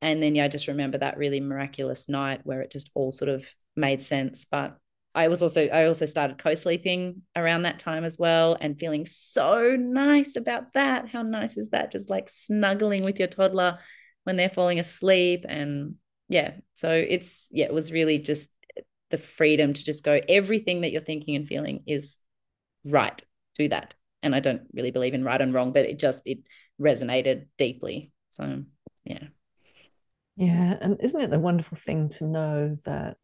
And 0.01 0.21
then, 0.21 0.35
yeah, 0.35 0.45
I 0.45 0.47
just 0.47 0.67
remember 0.67 0.97
that 0.97 1.17
really 1.17 1.39
miraculous 1.39 2.07
night 2.07 2.41
where 2.43 2.61
it 2.61 2.71
just 2.71 2.91
all 2.93 3.11
sort 3.11 3.29
of 3.29 3.45
made 3.75 4.01
sense. 4.01 4.45
But 4.49 4.77
I 5.15 5.29
was 5.29 5.41
also, 5.41 5.67
I 5.67 5.85
also 5.85 6.05
started 6.05 6.37
co 6.37 6.55
sleeping 6.55 7.21
around 7.35 7.63
that 7.63 7.79
time 7.79 8.03
as 8.03 8.19
well 8.19 8.57
and 8.59 8.77
feeling 8.77 9.05
so 9.05 9.77
nice 9.79 10.35
about 10.35 10.73
that. 10.73 11.07
How 11.07 11.21
nice 11.21 11.57
is 11.57 11.69
that? 11.69 11.91
Just 11.91 12.09
like 12.09 12.27
snuggling 12.29 13.03
with 13.05 13.17
your 13.17 13.29
toddler 13.29 13.79
when 14.25 14.35
they're 14.35 14.49
falling 14.49 14.77
asleep. 14.77 15.45
And 15.47 15.95
yeah, 16.27 16.55
so 16.73 16.91
it's, 16.91 17.47
yeah, 17.51 17.65
it 17.65 17.73
was 17.73 17.93
really 17.93 18.19
just 18.19 18.49
the 19.09 19.17
freedom 19.17 19.71
to 19.71 19.85
just 19.85 20.03
go, 20.03 20.19
everything 20.27 20.81
that 20.81 20.91
you're 20.91 21.01
thinking 21.01 21.37
and 21.37 21.47
feeling 21.47 21.83
is 21.87 22.17
right. 22.83 23.21
Do 23.57 23.69
that. 23.69 23.93
And 24.21 24.35
I 24.35 24.41
don't 24.41 24.63
really 24.73 24.91
believe 24.91 25.13
in 25.13 25.23
right 25.23 25.39
and 25.39 25.53
wrong, 25.53 25.71
but 25.71 25.85
it 25.85 25.97
just, 25.97 26.23
it 26.25 26.39
resonated 26.81 27.45
deeply. 27.57 28.11
So 28.31 28.63
yeah. 29.05 29.23
Yeah. 30.35 30.75
And 30.81 30.97
isn't 31.01 31.21
it 31.21 31.31
the 31.31 31.39
wonderful 31.39 31.77
thing 31.77 32.09
to 32.09 32.25
know 32.25 32.77
that 32.83 33.15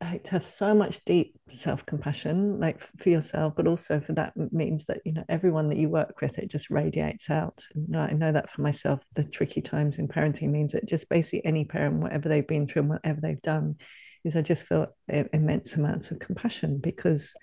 to 0.00 0.30
have 0.30 0.44
so 0.44 0.74
much 0.74 1.02
deep 1.06 1.38
self-compassion 1.48 2.60
like 2.60 2.80
for 2.80 3.08
yourself 3.08 3.54
but 3.56 3.66
also 3.66 3.98
for 3.98 4.12
that 4.12 4.34
means 4.52 4.84
that 4.84 5.00
you 5.06 5.12
know 5.12 5.24
everyone 5.28 5.68
that 5.68 5.78
you 5.78 5.88
work 5.88 6.20
with 6.20 6.38
it 6.38 6.50
just 6.50 6.70
radiates 6.70 7.30
out. 7.30 7.64
You 7.74 7.86
know, 7.88 8.00
i 8.00 8.12
know 8.12 8.30
that 8.30 8.50
for 8.50 8.60
myself 8.60 9.00
the 9.14 9.24
tricky 9.24 9.62
times 9.62 9.98
in 9.98 10.06
parenting 10.06 10.50
means 10.50 10.72
that 10.72 10.86
just 10.86 11.08
basically 11.08 11.44
any 11.46 11.64
parent 11.64 12.02
whatever 12.02 12.28
they've 12.28 12.46
been 12.46 12.66
through 12.66 12.82
and 12.82 12.90
whatever 12.90 13.20
they've 13.22 13.40
done 13.40 13.76
is 14.24 14.36
i 14.36 14.42
just 14.42 14.66
feel 14.66 14.86
immense 15.08 15.76
amounts 15.76 16.10
of 16.10 16.18
compassion 16.18 16.78
because 16.78 17.34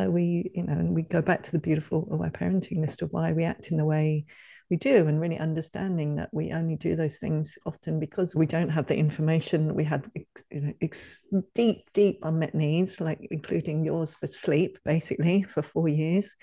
uh, 0.00 0.10
we 0.10 0.50
you 0.54 0.64
know 0.64 0.72
and 0.72 0.94
we 0.94 1.02
go 1.02 1.22
back 1.22 1.44
to 1.44 1.52
the 1.52 1.58
beautiful 1.58 2.08
aware 2.10 2.30
parenting 2.30 2.80
list 2.80 3.02
of 3.02 3.10
why 3.12 3.32
we 3.32 3.44
act 3.44 3.70
in 3.70 3.76
the 3.76 3.84
way 3.84 4.24
we 4.70 4.76
do 4.76 5.08
and 5.08 5.20
really 5.20 5.38
understanding 5.38 6.14
that 6.14 6.30
we 6.32 6.52
only 6.52 6.76
do 6.76 6.94
those 6.94 7.18
things 7.18 7.58
often 7.66 7.98
because 7.98 8.36
we 8.36 8.46
don't 8.46 8.68
have 8.68 8.86
the 8.86 8.96
information. 8.96 9.74
We 9.74 9.82
had 9.82 10.08
you 10.50 10.60
know, 10.60 10.72
ex- 10.80 11.24
deep 11.54 11.90
deep 11.92 12.20
unmet 12.22 12.54
needs 12.54 13.00
like 13.00 13.18
including 13.32 13.84
yours 13.84 14.14
for 14.14 14.28
sleep 14.28 14.78
basically 14.84 15.42
for 15.42 15.62
four 15.62 15.88
years. 15.88 16.36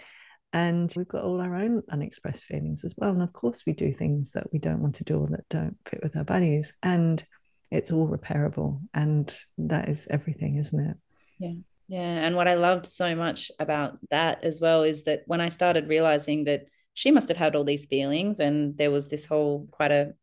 And 0.52 0.94
we've 0.98 1.08
got 1.08 1.24
all 1.24 1.40
our 1.40 1.56
own 1.56 1.82
unexpressed 1.90 2.46
feelings 2.46 2.84
as 2.84 2.94
well. 2.98 3.12
And 3.12 3.22
of 3.22 3.32
course 3.32 3.64
we 3.66 3.74
do 3.74 3.94
things 3.94 4.34
that 4.34 4.52
we 4.52 4.60
don't 4.60 4.82
want 4.82 4.96
to 4.96 5.06
do 5.06 5.20
or 5.20 5.28
that 5.28 5.48
don't 5.50 5.78
fit 5.86 6.02
with 6.04 6.18
our 6.18 6.26
values. 6.26 6.74
And 6.84 7.24
it's 7.72 7.92
all 7.92 8.08
repairable. 8.08 8.82
And 8.94 9.34
that 9.58 9.88
is 9.88 10.08
everything 10.10 10.58
isn't 10.58 10.80
it? 10.80 10.98
Yeah. 11.40 11.54
Yeah. 11.90 12.00
And 12.26 12.36
what 12.36 12.50
i 12.50 12.56
loved 12.56 12.86
so 12.86 13.16
much 13.16 13.50
about 13.60 13.98
that 14.12 14.44
as 14.44 14.60
well 14.60 14.84
is 14.84 15.04
that 15.04 15.22
when 15.26 15.40
i 15.40 15.48
started 15.48 15.88
realizing 15.88 16.44
that 16.44 16.66
she 16.98 17.12
must 17.12 17.28
have 17.28 17.38
had 17.38 17.56
all 17.56 17.64
these 17.64 17.86
feelings 17.86 18.40
and 18.40 18.76
there 18.76 18.90
was 18.90 19.08
this 19.08 19.24
whole 19.24 19.68
quite 19.70 19.92
a 19.92 20.14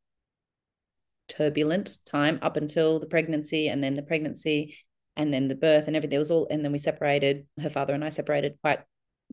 turbulent 1.29 1.99
time 2.05 2.37
up 2.43 2.57
until 2.57 2.99
the 2.99 3.07
pregnancy 3.07 3.69
and 3.69 3.81
then 3.81 3.95
the 3.95 4.03
pregnancy 4.03 4.77
and 5.15 5.33
then 5.33 5.47
the 5.47 5.55
birth 5.55 5.87
and 5.87 5.95
everything. 5.95 6.17
It 6.17 6.19
was 6.19 6.33
all 6.33 6.49
and 6.51 6.65
then 6.65 6.73
we 6.73 6.79
separated 6.79 7.47
her 7.63 7.71
father 7.71 7.95
and 7.95 8.05
i 8.05 8.09
separated 8.09 8.59
quite 8.61 8.81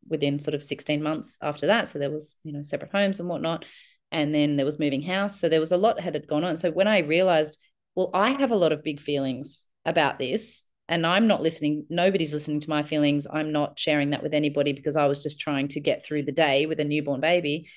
within 0.08 0.38
sort 0.38 0.54
of 0.54 0.63
16 0.63 1.01
months 1.01 1.39
after 1.41 1.65
that. 1.65 1.89
So 1.89 1.97
there 1.97 2.12
was 2.12 2.38
you 2.43 2.54
know 2.54 2.62
separate 2.62 2.91
homes 2.91 3.19
and 3.19 3.27
whatnot 3.27 3.65
and 4.12 4.36
then 4.36 4.56
there 4.56 4.65
was 4.67 4.77
moving 4.77 5.01
house. 5.01 5.39
So 5.39 5.49
there 5.49 5.60
was 5.60 5.71
a 5.71 5.77
lot 5.77 5.99
had 5.99 6.27
gone 6.27 6.43
on. 6.43 6.58
So 6.58 6.69
when 6.69 6.88
i 6.88 6.99
realized 6.99 7.58
well 7.95 8.12
i 8.13 8.30
have 8.30 8.51
a 8.51 8.56
lot 8.56 8.71
of 8.71 8.84
big 8.84 8.99
feelings 8.99 9.65
about 9.84 10.19
this 10.19 10.62
and 10.91 11.08
I'm 11.08 11.25
not 11.25 11.41
listening. 11.41 11.86
Nobody's 11.89 12.34
listening 12.34 12.60
to 12.60 12.69
my 12.69 12.84
feelings. 12.84 13.25
I'm 13.32 13.54
not 13.54 13.80
sharing 13.80 14.10
that 14.10 14.21
with 14.21 14.34
anybody 14.34 14.73
because 14.73 14.97
I 14.97 15.06
was 15.06 15.23
just 15.23 15.39
trying 15.39 15.69
to 15.69 15.80
get 15.80 16.06
through 16.06 16.23
the 16.23 16.34
day 16.34 16.65
with 16.65 16.82
a 16.82 16.84
newborn 16.84 17.21
baby. 17.21 17.69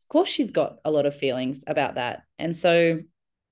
Of 0.00 0.08
course, 0.08 0.28
she'd 0.28 0.54
got 0.54 0.76
a 0.84 0.90
lot 0.92 1.04
of 1.04 1.16
feelings 1.16 1.64
about 1.66 1.96
that. 1.96 2.22
And 2.38 2.56
so, 2.56 3.00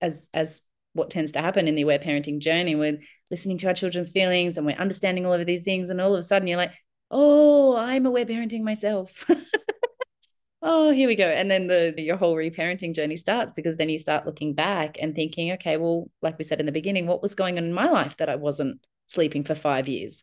as 0.00 0.28
as 0.32 0.60
what 0.92 1.10
tends 1.10 1.32
to 1.32 1.42
happen 1.42 1.66
in 1.66 1.74
the 1.74 1.82
aware 1.82 1.98
parenting 1.98 2.38
journey, 2.38 2.76
with 2.76 3.02
listening 3.28 3.58
to 3.58 3.66
our 3.66 3.74
children's 3.74 4.10
feelings 4.10 4.56
and 4.56 4.64
we're 4.64 4.76
understanding 4.76 5.26
all 5.26 5.32
of 5.32 5.46
these 5.46 5.64
things, 5.64 5.90
and 5.90 6.00
all 6.00 6.14
of 6.14 6.20
a 6.20 6.22
sudden 6.22 6.46
you're 6.46 6.56
like, 6.56 6.74
oh, 7.10 7.76
I'm 7.76 8.06
aware 8.06 8.24
parenting 8.24 8.62
myself. 8.62 9.28
oh 10.62 10.90
here 10.90 11.06
we 11.06 11.14
go 11.14 11.28
and 11.28 11.48
then 11.48 11.68
the 11.68 11.94
your 11.96 12.16
whole 12.16 12.34
reparenting 12.34 12.92
journey 12.92 13.14
starts 13.14 13.52
because 13.52 13.76
then 13.76 13.88
you 13.88 13.96
start 13.96 14.26
looking 14.26 14.54
back 14.54 14.96
and 15.00 15.14
thinking 15.14 15.52
okay 15.52 15.76
well 15.76 16.10
like 16.20 16.36
we 16.36 16.42
said 16.42 16.58
in 16.58 16.66
the 16.66 16.72
beginning 16.72 17.06
what 17.06 17.22
was 17.22 17.36
going 17.36 17.58
on 17.58 17.64
in 17.64 17.72
my 17.72 17.88
life 17.88 18.16
that 18.16 18.28
i 18.28 18.34
wasn't 18.34 18.80
sleeping 19.08 19.42
for 19.42 19.56
five 19.56 19.88
years. 19.88 20.22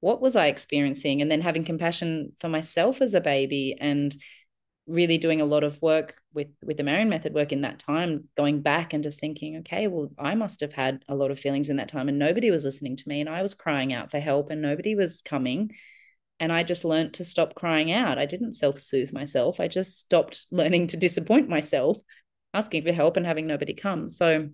What 0.00 0.20
was 0.20 0.36
I 0.36 0.46
experiencing? 0.46 1.22
And 1.22 1.30
then 1.30 1.40
having 1.40 1.64
compassion 1.64 2.32
for 2.38 2.50
myself 2.50 3.00
as 3.00 3.14
a 3.14 3.20
baby 3.20 3.76
and 3.80 4.14
really 4.86 5.18
doing 5.18 5.40
a 5.40 5.46
lot 5.46 5.64
of 5.64 5.80
work 5.82 6.14
with 6.32 6.48
with 6.62 6.76
the 6.76 6.84
Marion 6.84 7.08
method 7.08 7.34
work 7.34 7.50
in 7.50 7.62
that 7.62 7.78
time, 7.78 8.28
going 8.36 8.60
back 8.60 8.92
and 8.92 9.02
just 9.02 9.18
thinking, 9.18 9.56
okay, 9.58 9.88
well, 9.88 10.10
I 10.18 10.34
must 10.34 10.60
have 10.60 10.74
had 10.74 11.02
a 11.08 11.14
lot 11.16 11.30
of 11.30 11.40
feelings 11.40 11.70
in 11.70 11.76
that 11.76 11.88
time 11.88 12.08
and 12.08 12.18
nobody 12.18 12.50
was 12.50 12.64
listening 12.64 12.96
to 12.96 13.08
me 13.08 13.20
and 13.20 13.28
I 13.28 13.42
was 13.42 13.54
crying 13.54 13.92
out 13.92 14.10
for 14.10 14.20
help 14.20 14.50
and 14.50 14.62
nobody 14.62 14.94
was 14.94 15.22
coming. 15.22 15.72
And 16.38 16.52
I 16.52 16.62
just 16.62 16.84
learned 16.84 17.14
to 17.14 17.24
stop 17.24 17.54
crying 17.54 17.90
out. 17.90 18.18
I 18.18 18.26
didn't 18.26 18.52
self-soothe 18.52 19.12
myself. 19.12 19.58
I 19.58 19.68
just 19.68 19.98
stopped 19.98 20.44
learning 20.50 20.88
to 20.88 20.98
disappoint 20.98 21.48
myself, 21.48 21.98
asking 22.52 22.82
for 22.82 22.92
help 22.92 23.16
and 23.16 23.24
having 23.24 23.46
nobody 23.46 23.72
come. 23.72 24.10
So 24.10 24.50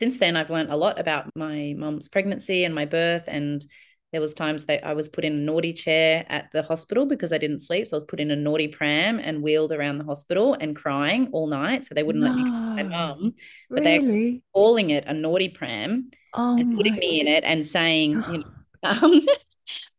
since 0.00 0.18
then 0.18 0.36
I've 0.36 0.50
learned 0.50 0.70
a 0.70 0.76
lot 0.76 1.00
about 1.00 1.30
my 1.34 1.74
mom's 1.76 2.08
pregnancy 2.08 2.64
and 2.64 2.74
my 2.74 2.84
birth 2.84 3.24
and 3.28 3.64
there 4.12 4.20
was 4.22 4.32
times 4.32 4.64
that 4.66 4.86
I 4.86 4.94
was 4.94 5.08
put 5.08 5.24
in 5.24 5.32
a 5.34 5.36
naughty 5.36 5.74
chair 5.74 6.24
at 6.30 6.50
the 6.52 6.62
hospital 6.62 7.04
because 7.04 7.30
I 7.30 7.38
didn't 7.38 7.58
sleep. 7.58 7.86
So 7.86 7.96
I 7.96 7.98
was 7.98 8.06
put 8.06 8.20
in 8.20 8.30
a 8.30 8.36
naughty 8.36 8.68
pram 8.68 9.18
and 9.18 9.42
wheeled 9.42 9.70
around 9.70 9.98
the 9.98 10.04
hospital 10.04 10.54
and 10.54 10.74
crying 10.74 11.28
all 11.32 11.46
night. 11.46 11.84
So 11.84 11.94
they 11.94 12.02
wouldn't 12.02 12.24
no, 12.24 12.30
let 12.30 12.36
me 12.36 12.50
my 12.50 12.82
mum. 12.84 13.34
But 13.68 13.82
really? 13.82 14.30
they're 14.30 14.40
calling 14.54 14.90
it 14.90 15.04
a 15.06 15.12
naughty 15.12 15.50
pram 15.50 16.10
oh 16.32 16.56
and 16.58 16.74
putting 16.74 16.94
me 16.94 17.20
in 17.20 17.26
it 17.28 17.44
and 17.44 17.64
saying, 17.66 18.12
you 18.30 18.38
know, 18.38 18.44
um, 18.82 19.20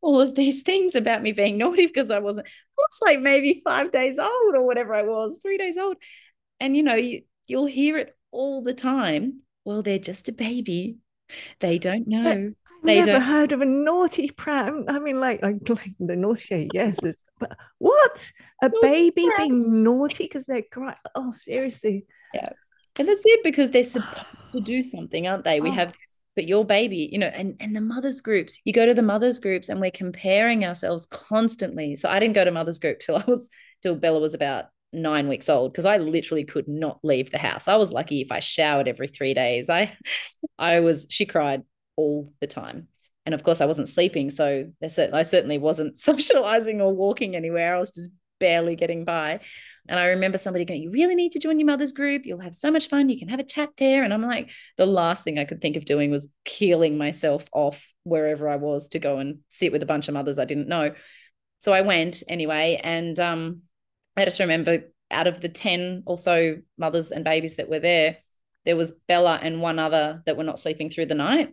all 0.01 0.19
of 0.19 0.33
these 0.33 0.63
things 0.63 0.95
about 0.95 1.21
me 1.21 1.31
being 1.31 1.59
naughty 1.59 1.85
because 1.85 2.09
I 2.09 2.17
wasn't, 2.17 2.47
I 2.47 2.51
was 2.77 2.99
like 3.03 3.19
maybe 3.19 3.61
five 3.63 3.91
days 3.91 4.17
old 4.17 4.55
or 4.55 4.65
whatever 4.65 4.95
I 4.95 5.03
was, 5.03 5.37
three 5.39 5.59
days 5.59 5.77
old. 5.77 5.97
And 6.59 6.75
you 6.75 6.81
know, 6.81 6.95
you, 6.95 7.21
you'll 7.45 7.67
hear 7.67 7.97
it 7.99 8.15
all 8.31 8.63
the 8.63 8.73
time 8.73 9.41
well, 9.69 9.83
they're 9.83 9.99
just 9.99 10.27
a 10.27 10.31
baby. 10.31 10.97
They 11.59 11.77
don't 11.77 12.07
know. 12.07 12.27
I've 12.27 12.55
they 12.83 12.95
never 12.95 13.11
don't... 13.11 13.21
heard 13.21 13.51
of 13.51 13.61
a 13.61 13.67
naughty 13.67 14.31
pram. 14.31 14.85
I 14.87 14.97
mean, 14.97 15.19
like, 15.19 15.43
like, 15.43 15.57
like 15.69 15.93
the 15.99 16.15
naughty 16.15 16.41
shade, 16.41 16.71
yes. 16.73 16.97
but 17.39 17.55
what? 17.77 18.31
A 18.63 18.71
baby 18.81 19.29
being 19.37 19.83
naughty 19.83 20.23
because 20.23 20.47
they're 20.47 20.63
crying? 20.63 20.95
Oh, 21.13 21.29
seriously. 21.29 22.07
Yeah. 22.33 22.49
And 22.97 23.07
that's 23.07 23.21
it 23.23 23.43
because 23.43 23.69
they're 23.69 23.83
supposed 23.83 24.51
to 24.53 24.59
do 24.59 24.81
something, 24.81 25.27
aren't 25.27 25.43
they? 25.43 25.61
We 25.61 25.69
oh. 25.69 25.73
have 25.73 25.93
but 26.35 26.47
your 26.47 26.65
baby, 26.65 27.07
you 27.11 27.19
know, 27.19 27.27
and 27.27 27.55
and 27.59 27.75
the 27.75 27.81
mothers 27.81 28.21
groups. 28.21 28.59
You 28.65 28.73
go 28.73 28.87
to 28.87 28.95
the 28.95 29.03
mothers 29.03 29.37
groups 29.37 29.69
and 29.69 29.79
we're 29.79 29.91
comparing 29.91 30.65
ourselves 30.65 31.05
constantly. 31.05 31.95
So 31.95 32.09
I 32.09 32.19
didn't 32.19 32.35
go 32.35 32.43
to 32.43 32.49
mothers 32.51 32.79
group 32.79 33.01
till 33.01 33.17
I 33.17 33.23
was 33.27 33.49
till 33.83 33.95
Bella 33.95 34.19
was 34.19 34.33
about 34.33 34.65
nine 34.91 35.27
weeks 35.27 35.49
old 35.49 35.71
because 35.71 35.85
I 35.85 35.97
literally 35.97 36.43
could 36.43 36.67
not 36.67 36.99
leave 37.03 37.31
the 37.31 37.37
house. 37.37 37.67
I 37.67 37.75
was 37.75 37.91
lucky 37.91 38.21
if 38.21 38.31
I 38.31 38.39
showered 38.39 38.87
every 38.87 39.07
three 39.07 39.33
days. 39.33 39.69
I 39.69 39.95
I 40.59 40.79
was 40.79 41.07
she 41.09 41.25
cried 41.25 41.63
all 41.95 42.31
the 42.39 42.47
time. 42.47 42.87
And 43.25 43.35
of 43.35 43.43
course 43.43 43.61
I 43.61 43.65
wasn't 43.65 43.89
sleeping. 43.89 44.29
So 44.31 44.71
I 44.81 45.23
certainly 45.23 45.57
wasn't 45.57 45.97
socializing 45.99 46.81
or 46.81 46.93
walking 46.93 47.35
anywhere. 47.35 47.75
I 47.75 47.79
was 47.79 47.91
just 47.91 48.09
barely 48.39 48.75
getting 48.75 49.05
by. 49.05 49.41
And 49.87 49.99
I 49.99 50.07
remember 50.07 50.37
somebody 50.37 50.65
going, 50.65 50.81
You 50.81 50.91
really 50.91 51.15
need 51.15 51.33
to 51.33 51.39
join 51.39 51.59
your 51.59 51.65
mother's 51.67 51.91
group. 51.91 52.25
You'll 52.25 52.39
have 52.39 52.55
so 52.55 52.71
much 52.71 52.87
fun. 52.87 53.09
You 53.09 53.19
can 53.19 53.27
have 53.29 53.39
a 53.39 53.43
chat 53.43 53.69
there. 53.77 54.03
And 54.03 54.13
I'm 54.13 54.21
like, 54.21 54.51
the 54.77 54.85
last 54.85 55.23
thing 55.23 55.37
I 55.37 55.45
could 55.45 55.61
think 55.61 55.75
of 55.75 55.85
doing 55.85 56.11
was 56.11 56.27
peeling 56.45 56.97
myself 56.97 57.47
off 57.51 57.85
wherever 58.03 58.49
I 58.49 58.55
was 58.55 58.87
to 58.89 58.99
go 58.99 59.17
and 59.17 59.39
sit 59.49 59.71
with 59.71 59.83
a 59.83 59.87
bunch 59.87 60.07
of 60.07 60.13
mothers 60.13 60.39
I 60.39 60.45
didn't 60.45 60.67
know. 60.67 60.93
So 61.59 61.73
I 61.73 61.81
went 61.81 62.23
anyway. 62.27 62.79
And 62.83 63.19
um, 63.19 63.61
I 64.19 64.25
just 64.25 64.39
remember 64.39 64.83
out 65.11 65.27
of 65.27 65.41
the 65.41 65.49
10 65.49 66.03
or 66.05 66.17
so 66.17 66.57
mothers 66.77 67.11
and 67.11 67.23
babies 67.23 67.55
that 67.55 67.69
were 67.69 67.79
there, 67.79 68.17
there 68.65 68.75
was 68.75 68.91
Bella 69.07 69.39
and 69.41 69.61
one 69.61 69.79
other 69.79 70.21
that 70.25 70.37
were 70.37 70.43
not 70.43 70.59
sleeping 70.59 70.89
through 70.89 71.07
the 71.07 71.15
night. 71.15 71.49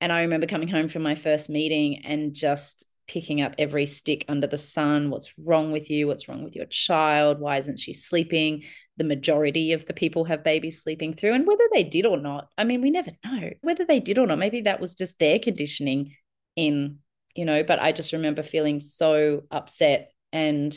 And 0.00 0.12
I 0.12 0.22
remember 0.22 0.46
coming 0.46 0.68
home 0.68 0.88
from 0.88 1.02
my 1.02 1.14
first 1.14 1.50
meeting 1.50 2.04
and 2.04 2.34
just 2.34 2.84
picking 3.06 3.42
up 3.42 3.54
every 3.58 3.86
stick 3.86 4.24
under 4.28 4.46
the 4.46 4.58
sun. 4.58 5.10
What's 5.10 5.32
wrong 5.36 5.72
with 5.72 5.90
you? 5.90 6.06
What's 6.06 6.28
wrong 6.28 6.44
with 6.44 6.54
your 6.54 6.66
child? 6.66 7.40
Why 7.40 7.56
isn't 7.56 7.78
she 7.78 7.92
sleeping? 7.92 8.62
The 8.98 9.04
majority 9.04 9.72
of 9.72 9.84
the 9.86 9.94
people 9.94 10.24
have 10.24 10.44
babies 10.44 10.82
sleeping 10.82 11.14
through, 11.14 11.34
and 11.34 11.46
whether 11.46 11.64
they 11.72 11.84
did 11.84 12.06
or 12.06 12.18
not, 12.18 12.48
I 12.56 12.64
mean, 12.64 12.82
we 12.82 12.90
never 12.90 13.10
know 13.24 13.50
whether 13.62 13.84
they 13.84 13.98
did 13.98 14.18
or 14.18 14.26
not. 14.26 14.38
Maybe 14.38 14.62
that 14.62 14.80
was 14.80 14.94
just 14.94 15.18
their 15.18 15.38
conditioning 15.38 16.14
in, 16.54 16.98
you 17.34 17.44
know, 17.44 17.62
but 17.62 17.80
I 17.80 17.92
just 17.92 18.12
remember 18.12 18.42
feeling 18.42 18.78
so 18.78 19.42
upset 19.50 20.12
and 20.32 20.76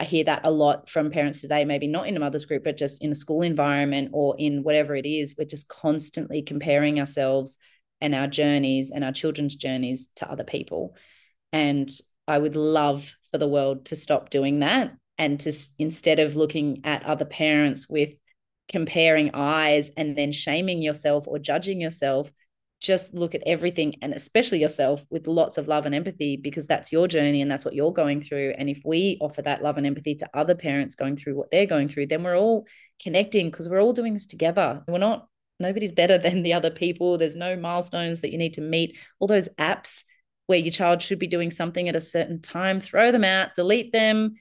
I 0.00 0.04
hear 0.04 0.24
that 0.24 0.46
a 0.46 0.50
lot 0.50 0.88
from 0.88 1.10
parents 1.10 1.42
today, 1.42 1.66
maybe 1.66 1.86
not 1.86 2.08
in 2.08 2.16
a 2.16 2.20
mother's 2.20 2.46
group, 2.46 2.64
but 2.64 2.78
just 2.78 3.04
in 3.04 3.10
a 3.10 3.14
school 3.14 3.42
environment 3.42 4.10
or 4.12 4.34
in 4.38 4.62
whatever 4.62 4.96
it 4.96 5.04
is. 5.04 5.34
We're 5.36 5.44
just 5.44 5.68
constantly 5.68 6.40
comparing 6.40 6.98
ourselves 6.98 7.58
and 8.00 8.14
our 8.14 8.26
journeys 8.26 8.90
and 8.90 9.04
our 9.04 9.12
children's 9.12 9.54
journeys 9.54 10.08
to 10.16 10.30
other 10.30 10.42
people. 10.42 10.96
And 11.52 11.90
I 12.26 12.38
would 12.38 12.56
love 12.56 13.12
for 13.30 13.36
the 13.36 13.48
world 13.48 13.84
to 13.86 13.96
stop 13.96 14.30
doing 14.30 14.60
that 14.60 14.96
and 15.18 15.38
to 15.40 15.52
instead 15.78 16.18
of 16.18 16.34
looking 16.34 16.80
at 16.84 17.04
other 17.04 17.26
parents 17.26 17.86
with 17.90 18.14
comparing 18.68 19.32
eyes 19.34 19.90
and 19.98 20.16
then 20.16 20.32
shaming 20.32 20.80
yourself 20.80 21.26
or 21.28 21.38
judging 21.38 21.78
yourself 21.78 22.32
just 22.80 23.14
look 23.14 23.34
at 23.34 23.42
everything 23.44 23.94
and 24.00 24.14
especially 24.14 24.58
yourself 24.58 25.04
with 25.10 25.26
lots 25.26 25.58
of 25.58 25.68
love 25.68 25.84
and 25.84 25.94
empathy 25.94 26.36
because 26.38 26.66
that's 26.66 26.90
your 26.90 27.06
journey 27.06 27.42
and 27.42 27.50
that's 27.50 27.64
what 27.64 27.74
you're 27.74 27.92
going 27.92 28.22
through. 28.22 28.54
And 28.56 28.70
if 28.70 28.80
we 28.84 29.18
offer 29.20 29.42
that 29.42 29.62
love 29.62 29.76
and 29.76 29.86
empathy 29.86 30.14
to 30.16 30.30
other 30.32 30.54
parents 30.54 30.94
going 30.94 31.16
through 31.16 31.36
what 31.36 31.50
they're 31.50 31.66
going 31.66 31.88
through 31.88 32.06
then 32.06 32.22
we're 32.22 32.38
all 32.38 32.66
connecting 33.02 33.50
because 33.50 33.68
we're 33.68 33.82
all 33.82 33.92
doing 33.92 34.14
this 34.14 34.26
together. 34.26 34.82
We're 34.88 34.98
not 34.98 35.28
nobody's 35.58 35.92
better 35.92 36.16
than 36.16 36.42
the 36.42 36.54
other 36.54 36.70
people. 36.70 37.18
There's 37.18 37.36
no 37.36 37.54
milestones 37.54 38.22
that 38.22 38.32
you 38.32 38.38
need 38.38 38.54
to 38.54 38.62
meet. 38.62 38.96
All 39.18 39.28
those 39.28 39.50
apps 39.58 40.04
where 40.46 40.58
your 40.58 40.72
child 40.72 41.02
should 41.02 41.18
be 41.18 41.26
doing 41.26 41.50
something 41.50 41.86
at 41.88 41.96
a 41.96 42.00
certain 42.00 42.40
time 42.40 42.80
throw 42.80 43.12
them 43.12 43.24
out 43.24 43.54
delete 43.54 43.92
them 43.92 44.36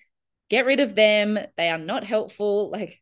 get 0.49 0.65
rid 0.65 0.80
of 0.80 0.95
them. 0.95 1.38
They 1.58 1.69
are 1.69 1.78
not 1.78 2.06
helpful. 2.06 2.69
Like 2.71 3.02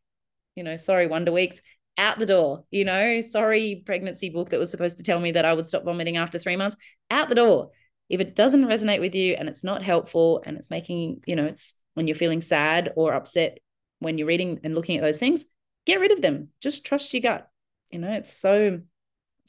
you 0.56 0.63
know 0.63 0.78
sorry 0.78 1.06
wonder 1.06 1.32
weeks 1.32 1.62
out 1.98 2.20
the 2.20 2.26
door, 2.26 2.64
you 2.70 2.86
know, 2.86 3.22
sorry, 3.22 3.82
pregnancy 3.86 4.30
book 4.30 4.50
that 4.50 4.60
was 4.60 4.72
supposed 4.72 4.98
to 4.98 5.04
tell 5.04 5.20
me 5.20 5.32
that 5.32 5.46
I 5.46 5.54
would 5.54 5.66
stop 5.66 5.84
vomiting 5.84 6.18
after 6.18 6.38
three 6.38 6.56
months, 6.56 6.78
out 7.10 7.30
the 7.30 7.36
door. 7.36 7.72
If 8.10 8.22
it 8.22 8.36
doesn't 8.36 8.66
resonate 8.66 9.00
with 9.00 9.16
you 9.16 9.34
and 9.34 9.50
it's 9.50 9.64
not 9.64 9.84
helpful 9.84 10.42
and 10.46 10.58
it's 10.58 10.70
making, 10.70 11.24
you 11.26 11.36
know, 11.36 11.46
it's 11.46 11.74
when 11.96 12.08
you're 12.08 12.16
feeling 12.16 12.42
sad 12.42 12.94
or 12.96 13.14
upset 13.14 13.60
when 14.00 14.18
you're 14.18 14.28
reading 14.28 14.60
and 14.64 14.76
looking 14.76 14.98
at 14.98 15.04
those 15.04 15.20
things, 15.20 15.46
get 15.86 16.00
rid 16.00 16.12
of 16.12 16.22
them. 16.22 16.50
Just 16.62 16.86
trust 16.86 17.14
your 17.14 17.22
gut. 17.22 17.50
You 17.90 18.00
know, 18.00 18.14
it's 18.14 18.34
so 18.34 18.82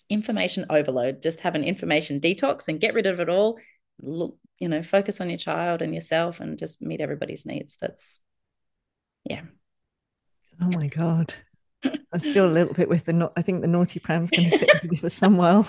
information 0.09 0.67
overload. 0.71 1.23
Just 1.23 1.41
have 1.41 1.55
an 1.55 1.65
information 1.65 2.21
detox 2.21 2.69
and 2.69 2.81
get 2.81 2.95
rid 2.95 3.07
of 3.07 3.21
it 3.21 3.29
all. 3.29 3.59
Look, 4.01 4.39
you 4.59 4.69
know, 4.69 4.83
focus 4.83 5.21
on 5.21 5.29
your 5.29 5.39
child 5.39 5.83
and 5.83 5.95
yourself 5.95 6.41
and 6.41 6.59
just 6.59 6.81
meet 6.81 7.01
everybody's 7.01 7.45
needs. 7.45 7.77
That's, 7.81 8.19
yeah. 9.25 9.43
Oh 10.61 10.71
my 10.71 10.89
God. 10.89 11.35
I'm 11.85 12.21
still 12.21 12.47
a 12.47 12.51
little 12.51 12.75
bit 12.75 12.89
with 12.89 13.05
the. 13.05 13.31
I 13.37 13.43
think 13.43 13.61
the 13.61 13.69
naughty 13.69 14.01
pram's 14.01 14.31
going 14.31 14.51
to 14.51 14.59
sit 14.59 14.71
with 14.73 14.91
me 14.91 14.97
for 14.97 15.11
some 15.11 15.37
while. 15.37 15.69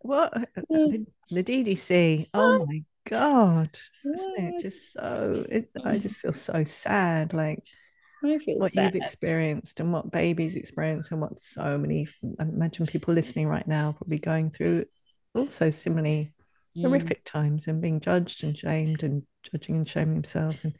What 0.00 0.32
the, 0.54 1.06
the 1.30 1.42
DDC? 1.42 2.28
Oh 2.34 2.64
my 2.66 2.82
god! 3.08 3.76
Isn't 4.04 4.38
it 4.38 4.62
just 4.62 4.92
so? 4.92 5.44
It, 5.48 5.68
I 5.84 5.98
just 5.98 6.18
feel 6.18 6.32
so 6.32 6.62
sad. 6.64 7.32
Like 7.32 7.64
what 8.22 8.72
sad. 8.72 8.94
you've 8.94 9.02
experienced 9.02 9.80
and 9.80 9.92
what 9.92 10.12
babies 10.12 10.54
experience 10.54 11.10
and 11.10 11.20
what 11.20 11.40
so 11.40 11.76
many. 11.76 12.06
I 12.38 12.44
imagine 12.44 12.86
people 12.86 13.14
listening 13.14 13.48
right 13.48 13.66
now 13.66 13.92
probably 13.92 14.18
going 14.18 14.50
through 14.50 14.84
also 15.34 15.70
similarly 15.70 16.32
mm. 16.76 16.82
horrific 16.82 17.24
times 17.24 17.66
and 17.66 17.80
being 17.80 18.00
judged 18.00 18.44
and 18.44 18.56
shamed 18.56 19.02
and 19.02 19.22
judging 19.50 19.76
and 19.76 19.88
shaming 19.88 20.14
themselves 20.14 20.64
and 20.64 20.76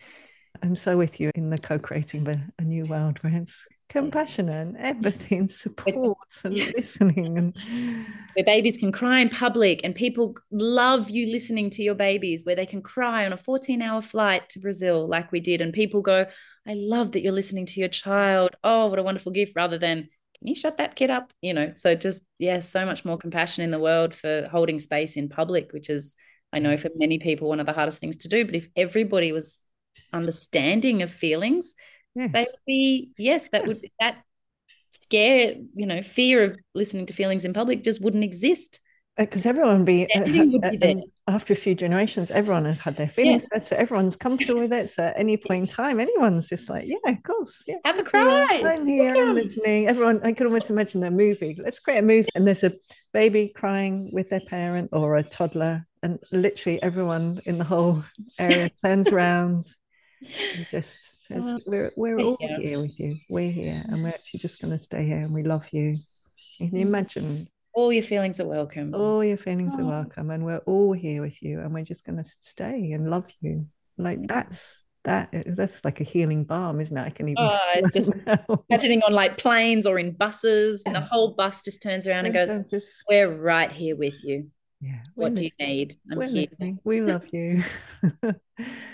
I'm 0.62 0.76
so 0.76 0.96
with 0.96 1.20
you 1.20 1.30
in 1.34 1.50
the 1.50 1.58
co-creating 1.58 2.28
a, 2.28 2.34
a 2.58 2.62
new 2.62 2.84
world 2.84 3.18
where 3.22 3.34
it's 3.34 3.66
compassion 3.92 4.48
and 4.48 4.76
empathy 4.78 5.36
and 5.36 5.50
support 5.62 6.16
and 6.44 6.56
listening 6.56 7.36
and 7.36 7.56
where 8.34 8.44
babies 8.44 8.78
can 8.78 8.90
cry 8.90 9.20
in 9.20 9.28
public 9.28 9.82
and 9.84 9.94
people 9.94 10.34
love 10.50 11.10
you 11.10 11.30
listening 11.30 11.68
to 11.68 11.82
your 11.82 11.94
babies 11.94 12.44
where 12.44 12.56
they 12.56 12.64
can 12.64 12.80
cry 12.80 13.26
on 13.26 13.34
a 13.34 13.36
14 13.36 13.82
hour 13.82 14.00
flight 14.00 14.48
to 14.48 14.60
Brazil 14.60 15.06
like 15.06 15.30
we 15.30 15.40
did 15.40 15.60
and 15.60 15.74
people 15.74 16.00
go 16.00 16.24
I 16.66 16.74
love 16.74 17.12
that 17.12 17.22
you're 17.22 17.32
listening 17.32 17.66
to 17.66 17.80
your 17.80 17.88
child. 17.88 18.50
Oh 18.64 18.86
what 18.86 18.98
a 18.98 19.02
wonderful 19.02 19.32
gift 19.32 19.52
rather 19.56 19.76
than 19.78 20.08
can 20.38 20.48
you 20.48 20.54
shut 20.54 20.78
that 20.78 20.96
kid 20.96 21.10
up? 21.10 21.32
You 21.42 21.52
know 21.52 21.72
so 21.74 21.94
just 21.94 22.22
yeah 22.38 22.60
so 22.60 22.86
much 22.86 23.04
more 23.04 23.18
compassion 23.18 23.62
in 23.62 23.70
the 23.70 23.78
world 23.78 24.14
for 24.14 24.48
holding 24.50 24.78
space 24.78 25.16
in 25.16 25.28
public 25.28 25.72
which 25.72 25.90
is 25.90 26.16
I 26.50 26.60
know 26.60 26.78
for 26.78 26.88
many 26.96 27.18
people 27.18 27.48
one 27.48 27.60
of 27.60 27.66
the 27.66 27.72
hardest 27.74 28.00
things 28.00 28.16
to 28.18 28.28
do 28.28 28.46
but 28.46 28.54
if 28.54 28.68
everybody 28.74 29.32
was 29.32 29.66
understanding 30.12 31.02
of 31.02 31.10
feelings, 31.10 31.74
yes. 32.14 32.30
they 32.32 32.40
would 32.40 32.66
be 32.66 33.10
yes, 33.18 33.48
that 33.48 33.66
would 33.66 33.80
that 34.00 34.22
scare, 34.90 35.54
you 35.74 35.86
know, 35.86 36.02
fear 36.02 36.44
of 36.44 36.58
listening 36.74 37.06
to 37.06 37.14
feelings 37.14 37.44
in 37.44 37.52
public 37.52 37.82
just 37.82 38.00
wouldn't 38.00 38.24
exist. 38.24 38.80
Because 39.16 39.44
uh, 39.44 39.50
everyone 39.50 39.78
would 39.78 39.86
be, 39.86 40.14
uh, 40.14 40.20
would 40.20 40.80
be 40.80 40.94
uh, 40.94 41.32
after 41.32 41.52
a 41.52 41.56
few 41.56 41.74
generations, 41.74 42.30
everyone 42.30 42.64
has 42.64 42.78
had 42.78 42.96
their 42.96 43.08
feelings, 43.08 43.46
yeah. 43.52 43.60
so 43.60 43.76
everyone's 43.76 44.16
comfortable 44.16 44.60
with 44.60 44.72
it. 44.72 44.88
So 44.88 45.04
at 45.04 45.18
any 45.18 45.36
point 45.36 45.62
in 45.62 45.66
time, 45.68 46.00
anyone's 46.00 46.48
just 46.48 46.70
like, 46.70 46.86
yeah, 46.86 46.96
of 47.04 47.22
course, 47.22 47.62
yeah, 47.66 47.76
have 47.84 47.98
a 47.98 48.04
cry. 48.04 48.60
Yeah, 48.60 48.68
I'm 48.68 48.86
here, 48.86 49.14
yeah. 49.14 49.22
I'm 49.22 49.34
listening. 49.34 49.86
Everyone, 49.86 50.20
I 50.24 50.32
could 50.32 50.46
almost 50.46 50.70
imagine 50.70 51.02
that 51.02 51.12
movie. 51.12 51.58
Let's 51.62 51.78
create 51.78 51.98
a 51.98 52.02
movie, 52.02 52.28
and 52.34 52.46
there's 52.46 52.64
a 52.64 52.72
baby 53.12 53.52
crying 53.54 54.10
with 54.12 54.30
their 54.30 54.40
parent 54.40 54.88
or 54.92 55.16
a 55.16 55.22
toddler, 55.22 55.86
and 56.02 56.18
literally 56.32 56.82
everyone 56.82 57.40
in 57.44 57.58
the 57.58 57.64
whole 57.64 58.02
area 58.38 58.70
turns 58.82 59.08
around 59.08 59.64
just 60.70 61.26
says 61.26 61.54
we're, 61.66 61.92
we're 61.96 62.18
all 62.20 62.36
here 62.40 62.80
with 62.80 62.98
you. 62.98 63.16
We're 63.28 63.50
here 63.50 63.82
and 63.88 64.02
we're 64.02 64.08
actually 64.08 64.40
just 64.40 64.60
going 64.60 64.72
to 64.72 64.78
stay 64.78 65.04
here 65.04 65.18
and 65.18 65.34
we 65.34 65.42
love 65.42 65.66
you. 65.72 65.96
Can 66.58 66.76
you 66.76 66.84
mm. 66.84 66.88
imagine. 66.88 67.48
All 67.74 67.92
your 67.92 68.02
feelings 68.02 68.38
are 68.40 68.46
welcome. 68.46 68.94
All 68.94 69.24
your 69.24 69.36
feelings 69.36 69.74
oh. 69.78 69.82
are 69.82 69.86
welcome 69.86 70.30
and 70.30 70.44
we're 70.44 70.58
all 70.58 70.92
here 70.92 71.22
with 71.22 71.42
you 71.42 71.60
and 71.60 71.72
we're 71.72 71.84
just 71.84 72.04
going 72.04 72.18
to 72.18 72.24
stay 72.24 72.92
and 72.92 73.10
love 73.10 73.28
you. 73.40 73.66
Like 73.98 74.18
mm. 74.18 74.28
that's 74.28 74.84
that 75.04 75.30
that's 75.46 75.84
like 75.84 76.00
a 76.00 76.04
healing 76.04 76.44
balm 76.44 76.80
isn't 76.80 76.96
it? 76.96 77.00
I 77.00 77.10
can 77.10 77.28
even 77.28 77.42
oh, 77.42 77.58
it's 77.74 77.94
just 77.94 78.12
imagining 78.70 79.02
on 79.02 79.12
like 79.12 79.36
planes 79.36 79.86
or 79.86 79.98
in 79.98 80.12
buses 80.12 80.82
and 80.86 80.94
the 80.94 81.00
whole 81.00 81.32
bus 81.32 81.62
just 81.62 81.82
turns 81.82 82.06
around 82.06 82.26
and 82.26 82.34
goes 82.34 82.70
just, 82.70 82.88
we're 83.08 83.32
right 83.32 83.72
here 83.72 83.96
with 83.96 84.22
you. 84.22 84.48
Yeah 84.80 85.00
what 85.14 85.34
do 85.34 85.44
you 85.44 85.50
need? 85.58 85.98
I'm 86.10 86.20
here. 86.20 86.46
we 86.84 87.00
love 87.00 87.26
you 87.32 87.62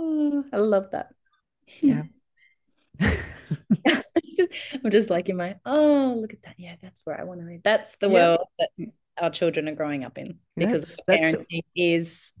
Oh, 0.00 0.44
I 0.52 0.58
love 0.58 0.90
that. 0.92 1.08
Yeah. 1.82 2.04
just, 4.36 4.52
I'm 4.84 4.90
just 4.90 5.10
like 5.10 5.28
in 5.28 5.36
my, 5.36 5.56
oh, 5.66 6.16
look 6.20 6.32
at 6.32 6.42
that. 6.42 6.54
Yeah, 6.58 6.76
that's 6.80 7.02
where 7.04 7.20
I 7.20 7.24
want 7.24 7.40
to 7.40 7.46
live. 7.46 7.60
That's 7.64 7.96
the 7.96 8.08
yeah. 8.08 8.12
world 8.12 8.46
that 8.58 8.70
our 9.20 9.30
children 9.30 9.68
are 9.68 9.74
growing 9.74 10.04
up 10.04 10.18
in 10.18 10.38
because 10.56 10.96
that's, 11.06 11.34
parenting 11.34 11.64
is 11.74 12.32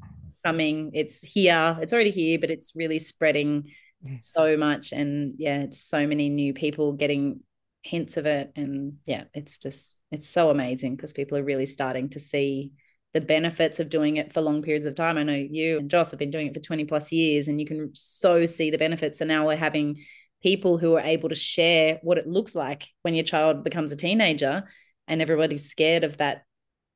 coming. 0.44 0.92
It's 0.94 1.20
here. 1.20 1.76
It's 1.80 1.92
already 1.92 2.10
here, 2.10 2.38
but 2.38 2.50
it's 2.50 2.76
really 2.76 2.98
spreading 2.98 3.70
yes. 4.02 4.32
so 4.32 4.56
much. 4.56 4.92
And 4.92 5.34
yeah, 5.38 5.66
so 5.70 6.06
many 6.06 6.28
new 6.28 6.54
people 6.54 6.92
getting 6.92 7.40
hints 7.82 8.16
of 8.16 8.26
it. 8.26 8.52
And 8.54 8.98
yeah, 9.06 9.24
it's 9.34 9.58
just, 9.58 9.98
it's 10.12 10.28
so 10.28 10.50
amazing 10.50 10.96
because 10.96 11.12
people 11.12 11.36
are 11.38 11.44
really 11.44 11.66
starting 11.66 12.10
to 12.10 12.20
see 12.20 12.72
the 13.14 13.20
benefits 13.20 13.80
of 13.80 13.88
doing 13.88 14.16
it 14.16 14.32
for 14.32 14.40
long 14.40 14.62
periods 14.62 14.86
of 14.86 14.94
time. 14.94 15.18
I 15.18 15.22
know 15.22 15.34
you 15.34 15.78
and 15.78 15.90
Joss 15.90 16.10
have 16.10 16.18
been 16.18 16.30
doing 16.30 16.48
it 16.48 16.54
for 16.54 16.60
20 16.60 16.84
plus 16.84 17.10
years, 17.12 17.48
and 17.48 17.60
you 17.60 17.66
can 17.66 17.90
so 17.94 18.46
see 18.46 18.70
the 18.70 18.78
benefits. 18.78 19.20
And 19.20 19.28
now 19.28 19.46
we're 19.46 19.56
having 19.56 20.04
people 20.42 20.78
who 20.78 20.94
are 20.94 21.00
able 21.00 21.28
to 21.30 21.34
share 21.34 21.98
what 22.02 22.18
it 22.18 22.26
looks 22.26 22.54
like 22.54 22.86
when 23.02 23.14
your 23.14 23.24
child 23.24 23.64
becomes 23.64 23.92
a 23.92 23.96
teenager, 23.96 24.64
and 25.06 25.22
everybody's 25.22 25.68
scared 25.68 26.04
of 26.04 26.18
that 26.18 26.44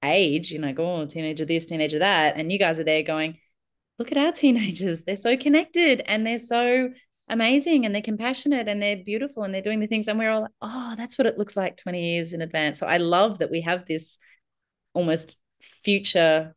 age, 0.02 0.50
you 0.50 0.58
know, 0.58 0.72
go, 0.72 0.96
oh, 0.96 1.06
teenager 1.06 1.44
this, 1.44 1.66
teenager 1.66 2.00
that. 2.00 2.36
And 2.36 2.52
you 2.52 2.58
guys 2.58 2.80
are 2.80 2.84
there 2.84 3.02
going, 3.02 3.38
look 3.98 4.12
at 4.12 4.18
our 4.18 4.32
teenagers. 4.32 5.04
They're 5.04 5.16
so 5.16 5.36
connected 5.36 6.02
and 6.06 6.26
they're 6.26 6.38
so 6.38 6.90
amazing 7.28 7.86
and 7.86 7.94
they're 7.94 8.02
compassionate 8.02 8.68
and 8.68 8.82
they're 8.82 8.96
beautiful 8.96 9.44
and 9.44 9.54
they're 9.54 9.62
doing 9.62 9.80
the 9.80 9.86
things. 9.86 10.08
And 10.08 10.18
we're 10.18 10.30
all 10.30 10.42
like, 10.42 10.50
oh, 10.60 10.94
that's 10.96 11.16
what 11.16 11.26
it 11.26 11.38
looks 11.38 11.56
like 11.56 11.76
20 11.76 12.14
years 12.14 12.32
in 12.32 12.42
advance. 12.42 12.78
So 12.78 12.86
I 12.86 12.98
love 12.98 13.38
that 13.38 13.50
we 13.50 13.62
have 13.62 13.86
this 13.86 14.18
almost 14.94 15.36
future 15.62 16.54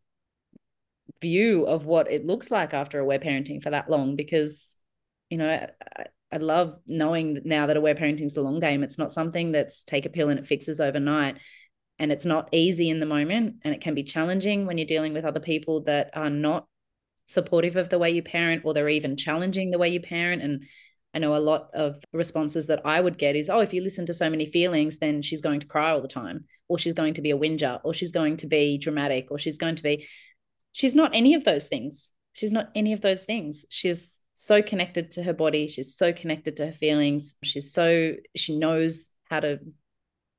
view 1.22 1.66
of 1.66 1.86
what 1.86 2.12
it 2.12 2.26
looks 2.26 2.52
like 2.52 2.74
after 2.74 3.00
aware 3.00 3.20
parenting 3.20 3.62
for 3.62 3.70
that 3.70 3.90
long 3.90 4.16
because 4.16 4.76
you 5.30 5.38
know 5.38 5.50
I, 5.50 6.06
I 6.32 6.38
love 6.38 6.80
knowing 6.88 7.42
now 7.46 7.68
that 7.68 7.78
aware 7.78 7.96
parenting 7.96 8.26
is 8.26 8.34
the 8.34 8.42
long 8.42 8.60
game 8.60 8.84
it's 8.84 8.98
not 8.98 9.14
something 9.14 9.52
that's 9.52 9.84
take 9.84 10.06
a 10.06 10.10
pill 10.10 10.30
and 10.30 10.40
it 10.40 10.48
fixes 10.48 10.80
overnight 10.82 11.38
and 11.98 12.12
it's 12.12 12.26
not 12.26 12.50
easy 12.52 12.90
in 12.90 13.00
the 13.00 13.06
moment 13.06 13.58
and 13.64 13.74
it 13.74 13.82
can 13.82 13.96
be 13.96 14.04
challenging 14.04 14.66
when 14.66 14.78
you're 14.78 14.88
dealing 14.88 15.14
with 15.14 15.26
other 15.26 15.40
people 15.40 15.82
that 15.84 16.10
are 16.14 16.30
not 16.30 16.68
supportive 17.28 17.78
of 17.78 17.90
the 17.90 18.00
way 18.00 18.12
you 18.12 18.22
parent 18.22 18.64
or 18.66 18.74
they're 18.74 18.90
even 18.90 19.16
challenging 19.16 19.72
the 19.72 19.80
way 19.80 19.90
you 19.90 20.02
parent 20.02 20.42
and 20.42 20.66
I 21.16 21.20
know 21.20 21.36
a 21.36 21.38
lot 21.38 21.70
of 21.74 22.04
responses 22.12 22.68
that 22.68 22.86
I 22.86 23.00
would 23.00 23.18
get 23.18 23.38
is, 23.38 23.50
oh, 23.50 23.62
if 23.62 23.74
you 23.74 23.82
listen 23.82 24.06
to 24.08 24.14
so 24.14 24.30
many 24.30 24.46
feelings, 24.46 24.98
then 24.98 25.22
she's 25.22 25.42
going 25.42 25.62
to 25.62 25.66
cry 25.66 25.92
all 25.92 26.02
the 26.02 26.10
time, 26.10 26.44
or 26.68 26.78
she's 26.78 26.94
going 26.94 27.14
to 27.14 27.22
be 27.22 27.32
a 27.32 27.38
whinger, 27.38 27.80
or 27.86 27.94
she's 27.94 28.12
going 28.12 28.36
to 28.38 28.48
be 28.48 28.78
dramatic, 28.78 29.28
or 29.32 29.40
she's 29.40 29.58
going 29.58 29.78
to 29.78 29.84
be. 29.84 30.06
She's 30.74 30.94
not 30.94 31.16
any 31.16 31.34
of 31.34 31.46
those 31.46 31.70
things. 31.70 32.12
She's 32.34 32.52
not 32.52 32.70
any 32.76 32.92
of 32.92 33.00
those 33.00 33.24
things. 33.24 33.66
She's 33.70 34.20
so 34.34 34.62
connected 34.62 35.12
to 35.12 35.24
her 35.24 35.32
body. 35.32 35.70
She's 35.70 35.96
so 35.96 36.12
connected 36.12 36.58
to 36.58 36.66
her 36.66 36.74
feelings. 36.74 37.36
She's 37.44 37.72
so, 37.72 38.16
she 38.36 38.58
knows 38.58 39.12
how 39.30 39.40
to 39.40 39.60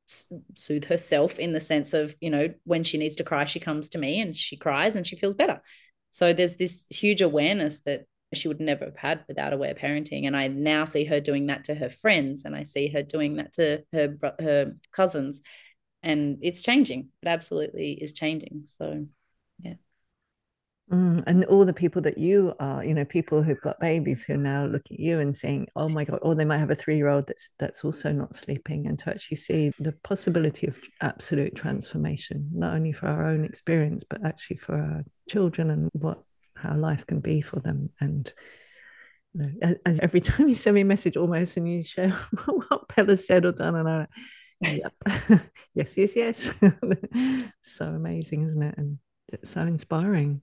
soothe 0.05 0.85
herself 0.85 1.39
in 1.39 1.53
the 1.53 1.61
sense 1.61 1.95
of, 1.95 2.15
you 2.21 2.29
know, 2.29 2.53
when 2.65 2.85
she 2.85 2.99
needs 2.99 3.17
to 3.17 3.25
cry, 3.25 3.47
she 3.47 3.61
comes 3.61 3.89
to 3.89 3.99
me 3.99 4.21
and 4.21 4.37
she 4.37 4.59
cries 4.59 4.95
and 4.95 5.07
she 5.07 5.17
feels 5.17 5.35
better. 5.35 5.63
So 6.11 6.35
there's 6.35 6.57
this 6.57 6.85
huge 6.91 7.23
awareness 7.23 7.81
that 7.85 8.05
she 8.35 8.49
would 8.49 8.61
never 8.61 8.87
have 8.87 8.97
had 8.97 9.25
without 9.29 9.53
aware 9.53 9.75
parenting. 9.75 10.27
And 10.27 10.37
i 10.37 10.49
now 10.49 10.85
see 10.85 11.05
her 11.05 11.21
doing 11.21 11.47
that 11.47 11.65
to 11.65 11.75
her 11.75 11.89
friends 11.89 12.45
and 12.45 12.57
i 12.57 12.63
see 12.63 12.89
her 12.89 13.03
doing 13.03 13.37
that 13.37 13.53
to 13.55 13.85
her 13.93 14.17
her 14.41 14.73
cousins. 14.93 15.43
And 16.03 16.39
it's 16.43 16.63
changing. 16.63 17.09
It 17.23 17.29
absolutely 17.29 17.93
is 17.93 18.13
changing. 18.13 18.63
So 18.67 19.07
yeah. 19.59 19.75
Mm, 20.93 21.25
and 21.27 21.45
all 21.47 21.65
the 21.65 21.73
people 21.73 22.01
that 22.03 22.17
you 22.17 22.55
are, 22.61 22.85
you 22.85 22.95
know, 22.95 23.05
people 23.05 23.43
who've 23.43 23.61
got 23.61 23.81
babies 23.81 24.25
who 24.25 24.37
now 24.37 24.67
look 24.67 24.83
at 24.89 25.01
you 25.01 25.19
and 25.19 25.35
saying, 25.35 25.67
"Oh 25.75 25.89
my 25.89 26.05
God," 26.05 26.21
or 26.23 26.37
they 26.37 26.45
might 26.45 26.59
have 26.59 26.71
a 26.71 26.77
three-year-old 26.77 27.27
that's 27.27 27.51
that's 27.59 27.85
also 27.85 28.13
not 28.13 28.37
sleeping, 28.37 28.87
and 28.87 28.97
to 29.01 29.11
actually 29.11 29.39
see 29.39 29.73
the 29.81 29.93
possibility 30.05 30.69
of 30.69 30.79
absolute 31.01 31.57
transformation, 31.57 32.49
not 32.53 32.75
only 32.75 32.93
for 32.93 33.09
our 33.09 33.27
own 33.27 33.45
experience, 33.45 34.05
but 34.09 34.25
actually 34.25 34.59
for 34.59 34.77
our 34.77 35.05
children 35.29 35.71
and 35.71 35.91
what 35.93 36.23
how 36.57 36.77
life 36.77 37.07
can 37.07 37.21
be 37.21 37.41
for 37.41 37.61
them. 37.61 37.91
And 38.01 38.33
you 39.35 39.43
know, 39.43 39.75
as, 39.85 40.01
every 40.01 40.21
time 40.23 40.49
you 40.49 40.55
send 40.55 40.75
me 40.75 40.81
a 40.83 40.85
message, 40.85 41.17
almost, 41.17 41.57
and 41.57 41.69
you 41.69 41.83
share 41.83 42.11
what 42.47 42.95
Bella 42.95 43.17
said 43.17 43.45
or 43.45 43.53
done, 43.53 43.77
and 43.77 43.89
I, 43.89 44.07
yep, 44.61 44.93
yes, 45.75 45.97
yes, 45.97 46.17
yes, 46.17 46.53
so 47.63 47.87
amazing, 47.87 48.45
isn't 48.45 48.63
it? 48.63 48.75
And 48.79 48.99
it's 49.29 49.51
so 49.51 49.63
inspiring. 49.63 50.43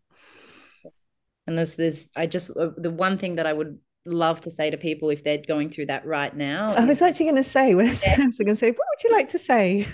And 1.45 1.58
there's 1.58 1.73
this, 1.73 2.10
I 2.15 2.26
just, 2.28 2.56
uh, 2.56 2.69
the 2.78 2.91
one 2.91 3.17
thing 3.17 3.36
that 3.36 3.45
I 3.45 3.52
would 3.52 3.78
love 4.06 4.41
to 4.41 4.52
say 4.52 4.69
to 4.69 4.78
people 4.78 5.10
if 5.10 5.23
they're 5.23 5.39
going 5.45 5.69
through 5.69 5.88
that 5.88 6.06
right 6.06 6.36
now. 6.36 6.73
I 6.73 6.86
was 6.86 7.02
actually 7.02 7.26
going 7.26 7.38
to 7.38 7.43
say, 7.43 7.76
when 7.76 7.88
I 7.88 7.89
was 7.89 8.04
going 8.04 8.30
to 8.30 8.56
say, 8.56 8.71
what 8.71 8.88
would 8.89 9.04
you 9.04 9.12
like 9.12 9.30
to 9.30 9.39
say? 9.39 9.88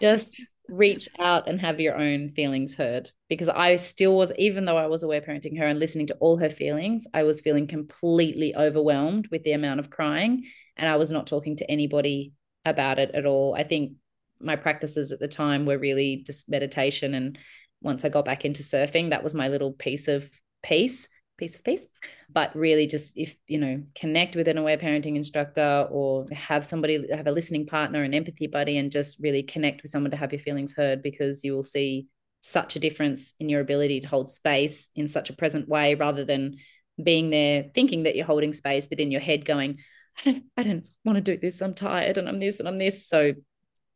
just 0.00 0.34
reach 0.68 1.08
out 1.18 1.48
and 1.48 1.60
have 1.60 1.80
your 1.80 1.96
own 1.96 2.30
feelings 2.30 2.74
heard 2.74 3.10
because 3.28 3.48
I 3.48 3.76
still 3.76 4.16
was, 4.16 4.32
even 4.38 4.64
though 4.64 4.76
I 4.76 4.86
was 4.86 5.02
aware 5.02 5.20
parenting 5.20 5.58
her 5.58 5.66
and 5.66 5.78
listening 5.78 6.06
to 6.08 6.16
all 6.20 6.36
her 6.38 6.50
feelings, 6.50 7.06
I 7.14 7.22
was 7.22 7.40
feeling 7.40 7.66
completely 7.66 8.54
overwhelmed 8.56 9.28
with 9.30 9.42
the 9.44 9.52
amount 9.52 9.80
of 9.80 9.90
crying. 9.90 10.44
And 10.76 10.88
I 10.88 10.96
was 10.96 11.12
not 11.12 11.26
talking 11.26 11.56
to 11.56 11.70
anybody 11.70 12.32
about 12.64 12.98
it 12.98 13.12
at 13.14 13.26
all. 13.26 13.54
I 13.54 13.62
think 13.62 13.92
my 14.40 14.56
practices 14.56 15.12
at 15.12 15.20
the 15.20 15.28
time 15.28 15.66
were 15.66 15.78
really 15.78 16.22
just 16.26 16.48
meditation. 16.48 17.14
And 17.14 17.38
once 17.80 18.04
I 18.04 18.08
got 18.08 18.24
back 18.24 18.44
into 18.44 18.62
surfing, 18.62 19.10
that 19.10 19.24
was 19.24 19.34
my 19.34 19.48
little 19.48 19.72
piece 19.72 20.08
of 20.08 20.28
peace 20.62 21.08
piece 21.36 21.54
of 21.54 21.64
peace 21.64 21.86
but 22.30 22.54
really 22.56 22.86
just 22.86 23.16
if 23.16 23.36
you 23.46 23.58
know 23.58 23.82
connect 23.94 24.36
with 24.36 24.48
an 24.48 24.58
aware 24.58 24.78
parenting 24.78 25.16
instructor 25.16 25.86
or 25.90 26.26
have 26.32 26.64
somebody 26.64 27.06
have 27.14 27.26
a 27.26 27.32
listening 27.32 27.66
partner 27.66 28.02
an 28.02 28.14
empathy 28.14 28.46
buddy 28.46 28.78
and 28.78 28.90
just 28.90 29.18
really 29.20 29.42
connect 29.42 29.82
with 29.82 29.90
someone 29.90 30.10
to 30.10 30.16
have 30.16 30.32
your 30.32 30.40
feelings 30.40 30.74
heard 30.74 31.02
because 31.02 31.44
you 31.44 31.52
will 31.52 31.62
see 31.62 32.06
such 32.40 32.76
a 32.76 32.80
difference 32.80 33.34
in 33.40 33.48
your 33.48 33.60
ability 33.60 34.00
to 34.00 34.08
hold 34.08 34.28
space 34.28 34.90
in 34.94 35.08
such 35.08 35.30
a 35.30 35.34
present 35.34 35.68
way 35.68 35.94
rather 35.94 36.24
than 36.24 36.56
being 37.02 37.30
there 37.30 37.66
thinking 37.74 38.04
that 38.04 38.16
you're 38.16 38.24
holding 38.24 38.52
space 38.52 38.86
but 38.86 39.00
in 39.00 39.10
your 39.10 39.20
head 39.20 39.44
going 39.44 39.78
I 40.24 40.32
don't, 40.32 40.44
I 40.56 40.62
don't 40.62 40.88
want 41.04 41.16
to 41.16 41.22
do 41.22 41.36
this 41.36 41.60
I'm 41.60 41.74
tired 41.74 42.16
and 42.16 42.28
I'm 42.28 42.40
this 42.40 42.58
and 42.58 42.68
I'm 42.68 42.78
this. 42.78 43.08
So 43.08 43.34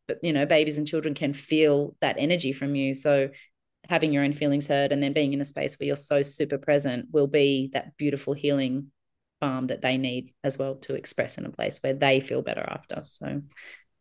but 0.07 0.19
you 0.23 0.33
know 0.33 0.47
babies 0.47 0.79
and 0.79 0.87
children 0.87 1.15
can 1.15 1.35
feel 1.35 1.97
that 2.01 2.17
energy 2.19 2.53
from 2.53 2.75
you. 2.75 2.95
So 2.95 3.31
having 3.91 4.13
your 4.13 4.23
own 4.23 4.33
feelings 4.33 4.69
heard 4.69 4.93
and 4.93 5.03
then 5.03 5.13
being 5.13 5.33
in 5.33 5.41
a 5.41 5.45
space 5.45 5.77
where 5.79 5.87
you're 5.89 5.97
so 5.97 6.23
super 6.23 6.57
present 6.57 7.09
will 7.11 7.27
be 7.27 7.71
that 7.73 7.97
beautiful 7.97 8.33
healing 8.33 8.93
balm 9.41 9.67
that 9.67 9.83
they 9.83 9.99
need 9.99 10.33
as 10.45 10.57
well 10.57 10.77
to 10.77 10.95
express 10.95 11.39
in 11.39 11.45
a 11.45 11.51
place 11.51 11.79
where 11.83 11.93
they 11.93 12.21
feel 12.21 12.41
better 12.41 12.65
after. 12.67 13.01
So 13.03 13.43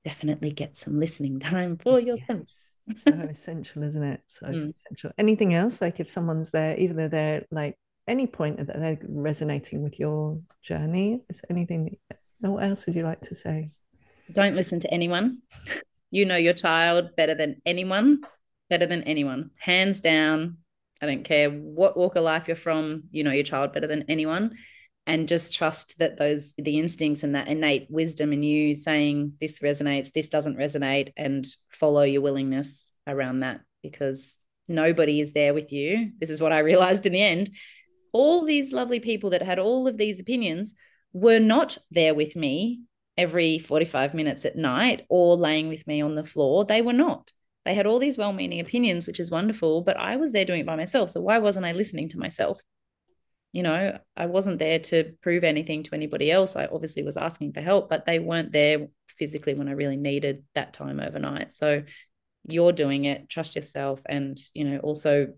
definitely 0.06 0.52
get 0.52 0.78
some 0.78 1.00
listening 1.00 1.40
time 1.40 1.76
for 1.76 2.00
yourself. 2.00 2.42
Yes. 2.86 3.02
so 3.02 3.12
essential, 3.12 3.82
isn't 3.82 4.04
it? 4.04 4.22
So, 4.28 4.46
mm. 4.48 4.72
essential. 4.72 5.12
Anything 5.18 5.56
else? 5.56 5.82
Like 5.82 6.00
if 6.00 6.08
someone's 6.08 6.52
there, 6.52 6.78
even 6.78 6.96
though 6.96 7.08
they're 7.08 7.48
like 7.50 7.76
any 8.08 8.28
point 8.28 8.58
that 8.58 8.80
they're 8.80 9.00
resonating 9.08 9.82
with 9.82 10.00
your 10.00 10.40
journey, 10.62 11.24
is 11.30 11.42
anything 11.50 11.98
that, 12.10 12.20
what 12.42 12.64
else 12.64 12.86
would 12.86 12.96
you 12.96 13.04
like 13.04 13.22
to 13.22 13.34
say? 13.34 13.72
Don't 14.32 14.56
listen 14.56 14.80
to 14.82 14.94
anyone. 14.94 15.40
You 16.12 16.26
know 16.26 16.38
your 16.38 16.56
child 16.56 17.16
better 17.16 17.36
than 17.36 17.62
anyone 17.68 18.24
better 18.70 18.86
than 18.86 19.04
anyone, 19.04 19.52
hands 19.60 20.02
down. 20.02 20.58
I 21.02 21.06
don't 21.06 21.24
care 21.24 21.50
what 21.50 21.98
walk 21.98 22.16
of 22.16 22.24
life 22.24 22.48
you're 22.48 22.56
from, 22.56 23.04
you 23.12 23.24
know 23.24 23.32
your 23.32 23.44
child 23.44 23.74
better 23.74 23.88
than 23.88 24.06
anyone. 24.10 24.56
And 25.08 25.28
just 25.28 25.56
trust 25.56 25.98
that 25.98 26.18
those, 26.18 26.54
the 26.58 26.78
instincts 26.78 27.24
and 27.24 27.34
that 27.34 27.48
innate 27.48 27.88
wisdom 27.90 28.32
in 28.32 28.44
you 28.44 28.76
saying 28.76 29.34
this 29.42 29.60
resonates, 29.60 30.12
this 30.12 30.30
doesn't 30.30 30.58
resonate, 30.58 31.14
and 31.18 31.48
follow 31.70 32.04
your 32.04 32.22
willingness 32.22 32.94
around 33.08 33.40
that 33.40 33.62
because 33.82 34.38
nobody 34.68 35.20
is 35.20 35.34
there 35.34 35.54
with 35.54 35.72
you. 35.72 36.12
This 36.20 36.30
is 36.30 36.42
what 36.42 36.52
I 36.52 36.60
realized 36.60 37.08
in 37.08 37.14
the 37.14 37.24
end. 37.24 37.50
All 38.12 38.46
these 38.46 38.72
lovely 38.72 39.00
people 39.00 39.32
that 39.32 39.42
had 39.42 39.58
all 39.58 39.88
of 39.88 39.98
these 39.98 40.20
opinions 40.20 40.76
were 41.12 41.40
not 41.40 41.80
there 41.90 42.14
with 42.14 42.36
me 42.36 42.82
every 43.18 43.60
45 43.60 44.14
minutes 44.14 44.46
at 44.46 44.56
night 44.56 45.06
or 45.10 45.36
laying 45.36 45.68
with 45.68 45.86
me 45.88 46.02
on 46.02 46.16
the 46.16 46.24
floor. 46.24 46.66
They 46.66 46.82
were 46.82 46.94
not. 46.94 47.32
They 47.70 47.76
had 47.76 47.86
all 47.86 48.00
these 48.00 48.18
well 48.18 48.34
meaning 48.34 48.62
opinions, 48.62 49.06
which 49.06 49.20
is 49.20 49.30
wonderful, 49.30 49.84
but 49.84 49.96
I 49.96 50.16
was 50.16 50.32
there 50.32 50.44
doing 50.44 50.62
it 50.62 50.66
by 50.66 50.76
myself. 50.76 51.12
So 51.12 51.22
why 51.22 51.38
wasn't 51.38 51.68
I 51.68 51.74
listening 51.74 52.10
to 52.10 52.18
myself? 52.18 52.60
You 53.52 53.62
know, 53.62 54.00
I 54.18 54.26
wasn't 54.26 54.58
there 54.58 54.80
to 54.80 55.14
prove 55.22 55.44
anything 55.44 55.84
to 55.84 55.94
anybody 55.94 56.32
else. 56.32 56.56
I 56.56 56.66
obviously 56.66 57.04
was 57.04 57.16
asking 57.16 57.54
for 57.54 57.62
help, 57.62 57.88
but 57.88 58.08
they 58.08 58.18
weren't 58.18 58.52
there 58.52 58.88
physically 59.08 59.54
when 59.54 59.68
I 59.68 59.74
really 59.74 59.98
needed 59.98 60.46
that 60.56 60.74
time 60.74 61.00
overnight. 61.00 61.54
So 61.54 61.84
you're 62.48 62.72
doing 62.72 63.06
it, 63.06 63.30
trust 63.30 63.56
yourself, 63.56 64.02
and, 64.10 64.36
you 64.56 64.64
know, 64.64 64.80
also 64.80 65.34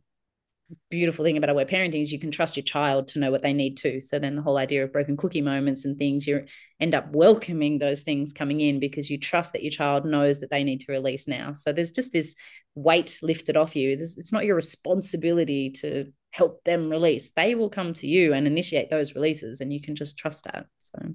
beautiful 0.90 1.26
thing 1.26 1.38
about 1.38 1.50
aware 1.50 1.66
parenting 1.66 2.02
is 2.02 2.12
you 2.12 2.20
can 2.20 2.32
trust 2.32 2.56
your 2.56 2.64
child 2.64 3.08
to 3.10 3.20
know 3.20 3.32
what 3.32 3.42
they 3.42 3.54
need 3.54 3.78
to. 3.78 4.02
So 4.02 4.20
then 4.20 4.36
the 4.36 4.42
whole 4.42 4.58
idea 4.58 4.84
of 4.84 4.92
broken 4.92 5.18
cookie 5.18 5.42
moments 5.42 5.86
and 5.86 5.98
things, 5.98 6.28
you 6.28 6.46
end 6.80 6.96
up 6.96 7.12
welcoming 7.14 7.80
those 7.80 8.02
things 8.02 8.34
coming 8.34 8.62
in 8.62 8.80
because 8.80 9.10
you 9.10 9.18
trust 9.18 9.54
that 9.54 9.64
your 9.64 9.72
child 9.72 10.06
knows 10.06 10.40
that 10.40 10.50
they 10.50 10.64
need 10.64 10.82
to 10.82 10.92
release 10.92 11.28
now. 11.28 11.54
So 11.56 11.72
there's 11.72 11.92
just 11.92 12.12
this 12.12 12.36
weight 12.76 13.20
lifted 13.22 13.58
off 13.58 13.76
you. 13.76 13.98
This, 13.98 14.18
it's 14.18 14.32
not 14.32 14.46
your 14.46 14.56
responsibility 14.56 15.72
to 15.82 16.12
help 16.32 16.64
them 16.64 16.90
release. 16.90 17.32
They 17.36 17.56
will 17.56 17.70
come 17.70 17.94
to 17.96 18.08
you 18.08 18.34
and 18.34 18.48
initiate 18.48 18.90
those 18.90 19.16
releases, 19.16 19.62
and 19.62 19.72
you 19.72 19.82
can 19.82 19.96
just 19.96 20.18
trust 20.18 20.46
that. 20.46 20.66
So, 20.80 21.14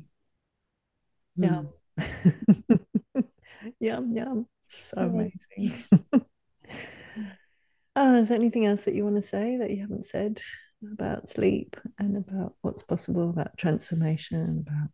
yeah, 1.37 1.63
mm. 1.99 3.25
yum 3.81 4.13
yum, 4.13 4.47
so 4.69 4.99
amazing. 4.99 5.85
Oh, 7.99 8.15
is 8.17 8.29
there 8.29 8.37
anything 8.37 8.67
else 8.67 8.85
that 8.85 8.95
you 8.95 9.05
want 9.05 9.17
to 9.17 9.23
say 9.23 9.57
that 9.57 9.71
you 9.71 9.81
haven't 9.81 10.05
said 10.05 10.43
about 10.93 11.31
sleep 11.31 11.77
and 11.99 12.19
about 12.19 12.55
what's 12.61 12.83
possible 12.83 13.31
about 13.31 13.57
transformation 13.57 14.65
about 14.67 14.91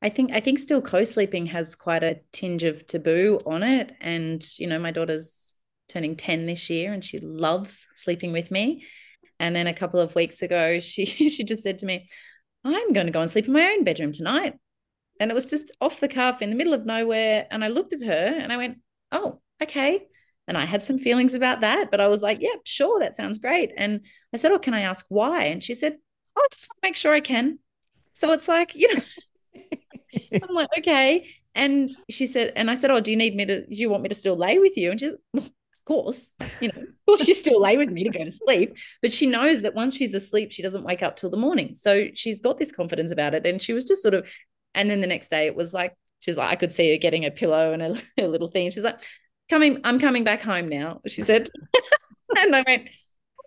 I 0.00 0.10
think 0.10 0.30
I 0.32 0.38
think 0.38 0.60
still 0.60 0.80
co-sleeping 0.80 1.46
has 1.46 1.74
quite 1.74 2.04
a 2.04 2.20
tinge 2.30 2.62
of 2.62 2.86
taboo 2.86 3.40
on 3.44 3.64
it. 3.64 3.96
And 4.00 4.44
you 4.56 4.68
know, 4.68 4.78
my 4.78 4.92
daughter's 4.92 5.54
turning 5.88 6.14
10 6.14 6.46
this 6.46 6.70
year 6.70 6.92
and 6.92 7.04
she 7.04 7.18
loves 7.18 7.84
sleeping 7.96 8.32
with 8.32 8.52
me. 8.52 8.86
And 9.40 9.56
then 9.56 9.66
a 9.66 9.74
couple 9.74 9.98
of 9.98 10.14
weeks 10.14 10.40
ago, 10.40 10.78
she 10.80 11.04
she 11.04 11.42
just 11.42 11.64
said 11.64 11.80
to 11.80 11.86
me, 11.86 12.08
I'm 12.64 12.92
going 12.92 13.06
to 13.06 13.12
go 13.12 13.20
and 13.20 13.30
sleep 13.30 13.46
in 13.46 13.52
my 13.52 13.64
own 13.72 13.82
bedroom 13.82 14.12
tonight. 14.12 14.54
And 15.18 15.32
it 15.32 15.34
was 15.34 15.50
just 15.50 15.72
off 15.80 15.98
the 15.98 16.06
cuff 16.06 16.42
in 16.42 16.50
the 16.50 16.56
middle 16.56 16.74
of 16.74 16.86
nowhere. 16.86 17.48
And 17.50 17.64
I 17.64 17.68
looked 17.68 17.92
at 17.92 18.02
her 18.06 18.38
and 18.38 18.52
I 18.52 18.56
went, 18.56 18.78
Oh, 19.10 19.40
okay. 19.60 20.06
And 20.48 20.56
I 20.56 20.64
had 20.64 20.82
some 20.82 20.98
feelings 20.98 21.34
about 21.34 21.60
that, 21.60 21.90
but 21.90 22.00
I 22.00 22.08
was 22.08 22.22
like, 22.22 22.38
yeah, 22.40 22.56
sure, 22.64 22.98
that 23.00 23.14
sounds 23.14 23.38
great. 23.38 23.70
And 23.76 24.00
I 24.32 24.38
said, 24.38 24.50
oh, 24.50 24.58
can 24.58 24.74
I 24.74 24.80
ask 24.80 25.06
why? 25.08 25.44
And 25.44 25.62
she 25.62 25.74
said, 25.74 25.96
oh, 26.36 26.40
I 26.42 26.48
just 26.50 26.68
want 26.68 26.82
to 26.82 26.88
make 26.88 26.96
sure 26.96 27.12
I 27.12 27.20
can. 27.20 27.58
So 28.14 28.32
it's 28.32 28.48
like, 28.48 28.74
you 28.74 28.92
know, 28.94 29.02
I'm 30.48 30.54
like, 30.54 30.70
okay. 30.78 31.28
And 31.54 31.90
she 32.08 32.26
said, 32.26 32.54
and 32.56 32.70
I 32.70 32.76
said, 32.76 32.90
oh, 32.90 33.00
do 33.00 33.10
you 33.10 33.16
need 33.16 33.36
me 33.36 33.44
to, 33.44 33.66
do 33.66 33.74
you 33.74 33.90
want 33.90 34.02
me 34.02 34.08
to 34.08 34.14
still 34.14 34.36
lay 34.36 34.58
with 34.58 34.76
you? 34.76 34.90
And 34.90 34.98
she's, 34.98 35.12
well, 35.34 35.44
of 35.44 35.84
course, 35.84 36.30
you 36.60 36.70
know, 36.74 36.82
course, 37.06 37.24
she 37.24 37.34
still 37.34 37.60
lay 37.60 37.76
with 37.76 37.90
me 37.90 38.04
to 38.04 38.10
go 38.10 38.24
to 38.24 38.32
sleep. 38.32 38.76
But 39.02 39.12
she 39.12 39.26
knows 39.26 39.62
that 39.62 39.74
once 39.74 39.96
she's 39.96 40.14
asleep, 40.14 40.52
she 40.52 40.62
doesn't 40.62 40.84
wake 40.84 41.02
up 41.02 41.16
till 41.16 41.30
the 41.30 41.36
morning. 41.36 41.74
So 41.74 42.08
she's 42.14 42.40
got 42.40 42.58
this 42.58 42.72
confidence 42.72 43.12
about 43.12 43.34
it. 43.34 43.46
And 43.46 43.60
she 43.60 43.72
was 43.72 43.86
just 43.86 44.02
sort 44.02 44.14
of, 44.14 44.28
and 44.74 44.90
then 44.90 45.00
the 45.00 45.06
next 45.06 45.30
day 45.30 45.46
it 45.46 45.54
was 45.54 45.74
like, 45.74 45.94
she's 46.20 46.36
like, 46.36 46.50
I 46.50 46.56
could 46.56 46.72
see 46.72 46.90
her 46.92 46.98
getting 46.98 47.24
a 47.24 47.30
pillow 47.30 47.72
and 47.72 47.82
a, 47.82 48.02
a 48.24 48.28
little 48.28 48.50
thing. 48.50 48.70
She's 48.70 48.84
like, 48.84 49.00
coming, 49.48 49.80
I'm 49.84 49.98
coming 49.98 50.24
back 50.24 50.42
home 50.42 50.68
now, 50.68 51.00
she 51.06 51.22
said. 51.22 51.48
and 52.36 52.54
I 52.54 52.64
went, 52.66 52.88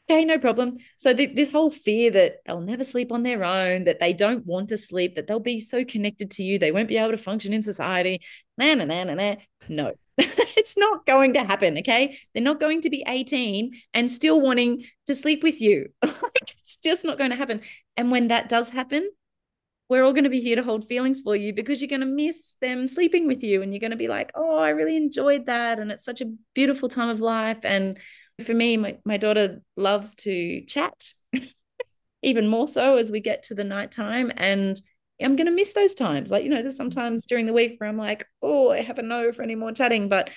okay, 0.10 0.26
no 0.26 0.38
problem. 0.38 0.78
So 0.98 1.14
the, 1.14 1.28
this 1.28 1.52
whole 1.52 1.70
fear 1.70 2.12
that 2.12 2.38
they'll 2.46 2.62
never 2.62 2.84
sleep 2.84 3.12
on 3.12 3.24
their 3.24 3.44
own, 3.44 3.86
that 3.86 4.00
they 4.00 4.14
don't 4.14 4.46
want 4.46 4.70
to 4.70 4.78
sleep, 4.78 5.16
that 5.16 5.28
they'll 5.28 5.40
be 5.40 5.60
so 5.60 5.86
connected 5.86 6.32
to 6.32 6.44
you, 6.44 6.60
they 6.60 6.72
won't 6.72 6.90
be 6.90 6.98
able 6.98 7.12
to 7.12 7.18
function 7.18 7.54
in 7.54 7.64
society. 7.64 8.22
Nah, 8.58 8.74
nah, 8.74 8.86
nah, 8.86 9.04
nah, 9.04 9.14
nah. 9.14 9.36
No, 9.70 9.94
it's 10.18 10.78
not 10.78 11.06
going 11.06 11.34
to 11.34 11.44
happen. 11.44 11.78
Okay. 11.80 12.18
They're 12.34 12.44
not 12.44 12.60
going 12.60 12.82
to 12.82 12.90
be 12.90 13.04
18 13.08 13.74
and 13.94 14.12
still 14.12 14.40
wanting 14.42 14.86
to 15.08 15.16
sleep 15.16 15.44
with 15.44 15.62
you. 15.62 15.88
it's 16.04 16.78
just 16.78 17.06
not 17.06 17.18
going 17.18 17.32
to 17.32 17.36
happen. 17.36 17.62
And 17.98 18.12
when 18.12 18.28
that 18.30 18.50
does 18.50 18.70
happen, 18.70 19.10
we're 19.92 20.06
all 20.06 20.14
going 20.14 20.24
to 20.24 20.30
be 20.30 20.40
here 20.40 20.56
to 20.56 20.64
hold 20.64 20.88
feelings 20.88 21.20
for 21.20 21.36
you 21.36 21.52
because 21.52 21.82
you're 21.82 21.90
going 21.90 22.00
to 22.00 22.06
miss 22.06 22.56
them 22.62 22.88
sleeping 22.88 23.28
with 23.28 23.44
you 23.44 23.62
and 23.62 23.74
you're 23.74 23.82
going 23.82 23.92
to 23.92 23.98
be 23.98 24.08
like 24.08 24.32
oh 24.36 24.58
i 24.58 24.70
really 24.70 24.96
enjoyed 24.96 25.48
that. 25.48 25.80
And 25.80 25.92
it's 25.92 26.06
such 26.06 26.22
a 26.22 26.34
beautiful 26.56 26.88
time 26.88 27.10
of 27.10 27.20
life. 27.20 27.60
And 27.66 28.00
for 28.42 28.54
me 28.54 28.78
my, 28.78 28.98
my 29.04 29.18
daughter 29.18 29.62
loves 29.76 30.16
to 30.16 30.62
chat 30.62 31.12
even 32.22 32.48
more 32.48 32.70
so 32.70 32.96
as 32.96 33.12
we 33.12 33.20
get 33.20 33.44
to 33.44 33.54
the 33.54 33.66
nighttime. 33.66 34.32
And 34.38 34.82
i'm 35.22 35.36
going 35.36 35.48
to 35.48 35.52
miss 35.52 35.74
those 35.74 35.94
times. 35.94 36.32
Like 36.32 36.46
you 36.46 36.50
know 36.50 36.62
there's 36.62 36.78
sometimes 36.78 37.26
during 37.26 37.46
the 37.46 37.54
week 37.54 37.76
where 37.78 37.90
i'm 37.90 37.98
like 37.98 38.26
oh 38.42 38.72
i 38.72 38.82
have 38.82 38.98
a 38.98 39.04
no 39.04 39.34
for 39.34 39.44
any 39.44 39.56
more 39.56 39.74
chatting 39.74 40.08
but 40.08 40.30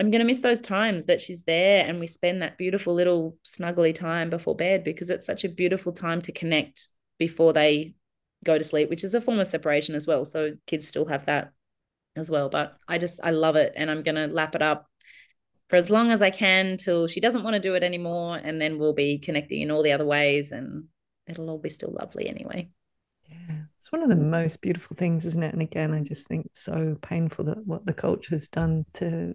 I'm 0.00 0.10
going 0.10 0.20
to 0.20 0.26
miss 0.26 0.40
those 0.40 0.60
times 0.60 1.06
that 1.06 1.20
she's 1.20 1.44
there 1.44 1.84
and 1.86 2.00
we 2.00 2.08
spend 2.08 2.42
that 2.42 2.58
beautiful 2.58 2.94
little 2.94 3.36
snuggly 3.44 3.94
time 3.94 4.28
before 4.28 4.56
bed 4.56 4.82
because 4.82 5.08
it's 5.08 5.26
such 5.26 5.44
a 5.44 5.48
beautiful 5.48 5.92
time 5.92 6.20
to 6.22 6.32
connect 6.32 6.88
before 7.18 7.52
they 7.52 7.94
go 8.44 8.58
to 8.58 8.64
sleep, 8.64 8.90
which 8.90 9.04
is 9.04 9.14
a 9.14 9.20
form 9.20 9.40
of 9.40 9.46
separation 9.46 9.94
as 9.94 10.06
well. 10.06 10.24
So 10.24 10.52
kids 10.66 10.86
still 10.86 11.06
have 11.06 11.26
that 11.26 11.52
as 12.16 12.30
well. 12.30 12.48
But 12.48 12.76
I 12.86 12.98
just, 12.98 13.20
I 13.22 13.30
love 13.30 13.56
it. 13.56 13.72
And 13.76 13.90
I'm 13.90 14.02
going 14.02 14.16
to 14.16 14.26
lap 14.26 14.54
it 14.54 14.62
up 14.62 14.86
for 15.68 15.76
as 15.76 15.90
long 15.90 16.10
as 16.10 16.22
I 16.22 16.30
can 16.30 16.76
till 16.76 17.08
she 17.08 17.20
doesn't 17.20 17.42
want 17.42 17.54
to 17.54 17.60
do 17.60 17.74
it 17.74 17.82
anymore. 17.82 18.36
And 18.36 18.60
then 18.60 18.78
we'll 18.78 18.92
be 18.92 19.18
connecting 19.18 19.62
in 19.62 19.70
all 19.70 19.82
the 19.82 19.92
other 19.92 20.06
ways 20.06 20.52
and 20.52 20.84
it'll 21.26 21.50
all 21.50 21.58
be 21.58 21.68
still 21.68 21.92
lovely 21.92 22.28
anyway. 22.28 22.70
Yeah, 23.28 23.62
it's 23.78 23.90
one 23.90 24.02
of 24.02 24.10
the 24.10 24.16
most 24.16 24.60
beautiful 24.60 24.96
things, 24.96 25.24
isn't 25.24 25.42
it? 25.42 25.52
And 25.52 25.62
again, 25.62 25.92
I 25.92 26.02
just 26.02 26.26
think 26.26 26.46
it's 26.46 26.60
so 26.60 26.96
painful 27.00 27.46
that 27.46 27.66
what 27.66 27.86
the 27.86 27.94
culture 27.94 28.34
has 28.34 28.48
done 28.48 28.84
to 28.94 29.34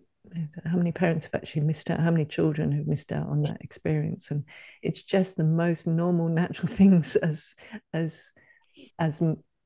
how 0.65 0.77
many 0.77 0.91
parents 0.91 1.25
have 1.25 1.35
actually 1.35 1.63
missed 1.63 1.89
out, 1.89 1.99
how 1.99 2.11
many 2.11 2.25
children 2.25 2.71
have 2.71 2.87
missed 2.87 3.11
out 3.11 3.27
on 3.27 3.41
that 3.43 3.61
experience. 3.61 4.31
And 4.31 4.43
it's 4.81 5.01
just 5.01 5.35
the 5.35 5.43
most 5.43 5.87
normal, 5.87 6.27
natural 6.27 6.67
things 6.71 7.15
as 7.15 7.55
as 7.93 8.31
as 8.97 9.21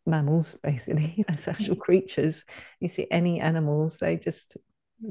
mammals, 0.06 0.56
basically, 0.64 1.24
as 1.30 1.48
actual 1.48 1.76
creatures. 1.76 2.46
You 2.80 2.88
see 2.88 3.08
any 3.12 3.40
animals, 3.40 3.98
they 3.98 4.18
just 4.18 4.58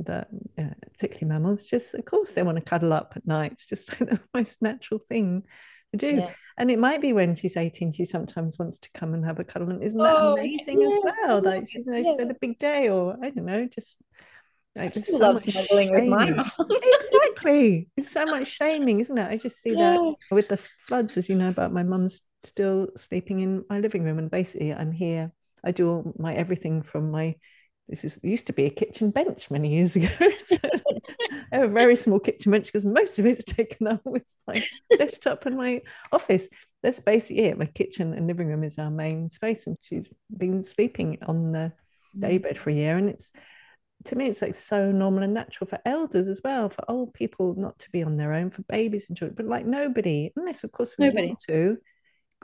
that 0.04 0.28
uh, 0.58 0.64
particularly 0.92 1.26
mammals, 1.26 1.66
just 1.66 1.94
of 1.94 2.04
course 2.04 2.32
they 2.32 2.42
want 2.42 2.56
to 2.56 2.64
cuddle 2.64 2.92
up 2.92 3.12
at 3.16 3.26
night. 3.26 3.52
It's 3.52 3.66
just 3.66 3.88
like 3.88 4.10
the 4.10 4.20
most 4.34 4.62
natural 4.62 5.00
thing 5.00 5.44
to 5.92 5.98
do. 5.98 6.16
Yeah. 6.18 6.30
And 6.56 6.70
it 6.70 6.78
might 6.78 7.00
be 7.00 7.12
when 7.12 7.34
she's 7.34 7.56
18, 7.56 7.92
she 7.92 8.04
sometimes 8.04 8.58
wants 8.58 8.78
to 8.80 8.90
come 8.92 9.14
and 9.14 9.24
have 9.24 9.38
a 9.38 9.44
cuddle. 9.44 9.70
And 9.70 9.82
isn't 9.82 9.98
that 9.98 10.16
oh, 10.16 10.34
amazing 10.34 10.80
yes, 10.80 10.92
as 10.92 10.98
well? 11.04 11.42
Like 11.42 11.68
she's, 11.68 11.86
you 11.86 11.92
know, 11.92 12.02
she's 12.02 12.18
had 12.18 12.30
a 12.30 12.36
big 12.40 12.58
day, 12.58 12.88
or 12.88 13.16
I 13.22 13.30
don't 13.30 13.46
know, 13.46 13.66
just 13.66 13.98
I 14.78 14.88
just 14.88 15.06
so 15.06 15.18
love 15.18 15.42
snuggling 15.42 15.92
with 15.92 16.04
my 16.04 16.30
mom. 16.30 16.50
exactly. 16.70 17.88
It's 17.96 18.10
so 18.10 18.24
much 18.24 18.46
shaming, 18.46 19.00
isn't 19.00 19.16
it? 19.18 19.30
I 19.30 19.36
just 19.36 19.60
see 19.60 19.74
yeah. 19.74 19.92
that 19.92 20.14
with 20.30 20.48
the 20.48 20.56
floods, 20.86 21.16
as 21.16 21.28
you 21.28 21.36
know 21.36 21.48
about 21.48 21.72
my 21.72 21.82
mum's 21.82 22.22
still 22.44 22.88
sleeping 22.96 23.40
in 23.40 23.64
my 23.68 23.80
living 23.80 24.04
room. 24.04 24.18
And 24.18 24.30
basically 24.30 24.72
I'm 24.72 24.92
here. 24.92 25.32
I 25.64 25.70
do 25.70 25.88
all 25.88 26.14
my 26.18 26.34
everything 26.34 26.82
from 26.82 27.10
my 27.10 27.36
this 27.88 28.04
is 28.04 28.18
used 28.22 28.46
to 28.46 28.52
be 28.52 28.64
a 28.64 28.70
kitchen 28.70 29.10
bench 29.10 29.50
many 29.50 29.74
years 29.74 29.96
ago. 29.96 30.08
so 30.38 30.56
I 31.52 31.56
have 31.56 31.70
a 31.70 31.72
very 31.72 31.96
small 31.96 32.20
kitchen 32.20 32.52
bench 32.52 32.66
because 32.66 32.84
most 32.84 33.18
of 33.18 33.26
it's 33.26 33.44
taken 33.46 33.86
up 33.86 34.00
with 34.04 34.24
my 34.46 34.64
desktop 34.96 35.46
and 35.46 35.56
my 35.56 35.82
office. 36.10 36.48
That's 36.82 37.00
basically 37.00 37.44
it. 37.44 37.58
My 37.58 37.66
kitchen 37.66 38.14
and 38.14 38.26
living 38.26 38.48
room 38.48 38.64
is 38.64 38.78
our 38.78 38.90
main 38.90 39.30
space. 39.30 39.66
And 39.66 39.76
she's 39.82 40.10
been 40.36 40.62
sleeping 40.62 41.18
on 41.26 41.52
the 41.52 41.58
mm-hmm. 41.58 42.20
daybed 42.20 42.58
for 42.58 42.70
a 42.70 42.74
year. 42.74 42.96
And 42.96 43.10
it's 43.10 43.32
to 44.06 44.16
me, 44.16 44.26
it's 44.26 44.42
like 44.42 44.54
so 44.54 44.90
normal 44.90 45.22
and 45.22 45.34
natural 45.34 45.68
for 45.68 45.78
elders 45.84 46.28
as 46.28 46.40
well, 46.42 46.68
for 46.68 46.84
old 46.88 47.14
people 47.14 47.54
not 47.56 47.78
to 47.80 47.90
be 47.90 48.02
on 48.02 48.16
their 48.16 48.32
own, 48.32 48.50
for 48.50 48.62
babies 48.62 49.08
and 49.08 49.16
children, 49.16 49.34
but 49.36 49.46
like 49.46 49.66
nobody, 49.66 50.32
unless 50.36 50.64
of 50.64 50.72
course 50.72 50.96
we 50.98 51.06
nobody. 51.06 51.28
want 51.28 51.38
to. 51.48 51.76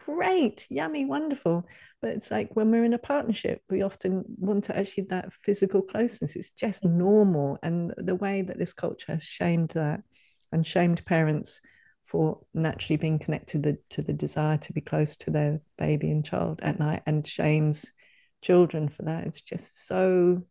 Great, 0.04 0.66
yummy, 0.70 1.04
wonderful. 1.04 1.66
But 2.00 2.12
it's 2.12 2.30
like 2.30 2.54
when 2.54 2.70
we're 2.70 2.84
in 2.84 2.94
a 2.94 2.98
partnership, 2.98 3.62
we 3.68 3.82
often 3.82 4.24
want 4.38 4.64
to 4.64 4.78
actually 4.78 5.04
that 5.10 5.32
physical 5.32 5.82
closeness. 5.82 6.36
It's 6.36 6.50
just 6.50 6.84
mm. 6.84 6.92
normal. 6.92 7.58
And 7.62 7.92
the 7.96 8.14
way 8.14 8.42
that 8.42 8.58
this 8.58 8.72
culture 8.72 9.12
has 9.12 9.24
shamed 9.24 9.70
that 9.70 10.02
and 10.52 10.64
shamed 10.64 11.04
parents 11.04 11.60
for 12.04 12.38
naturally 12.54 12.96
being 12.96 13.18
connected 13.18 13.48
to 13.48 13.58
the, 13.58 13.78
to 13.90 14.02
the 14.02 14.12
desire 14.12 14.56
to 14.58 14.72
be 14.72 14.80
close 14.80 15.16
to 15.16 15.30
their 15.30 15.60
baby 15.76 16.10
and 16.10 16.24
child 16.24 16.60
at 16.62 16.78
night 16.78 17.02
and 17.04 17.26
shames 17.26 17.90
children 18.40 18.88
for 18.88 19.02
that. 19.02 19.26
It's 19.26 19.42
just 19.42 19.86
so 19.86 20.44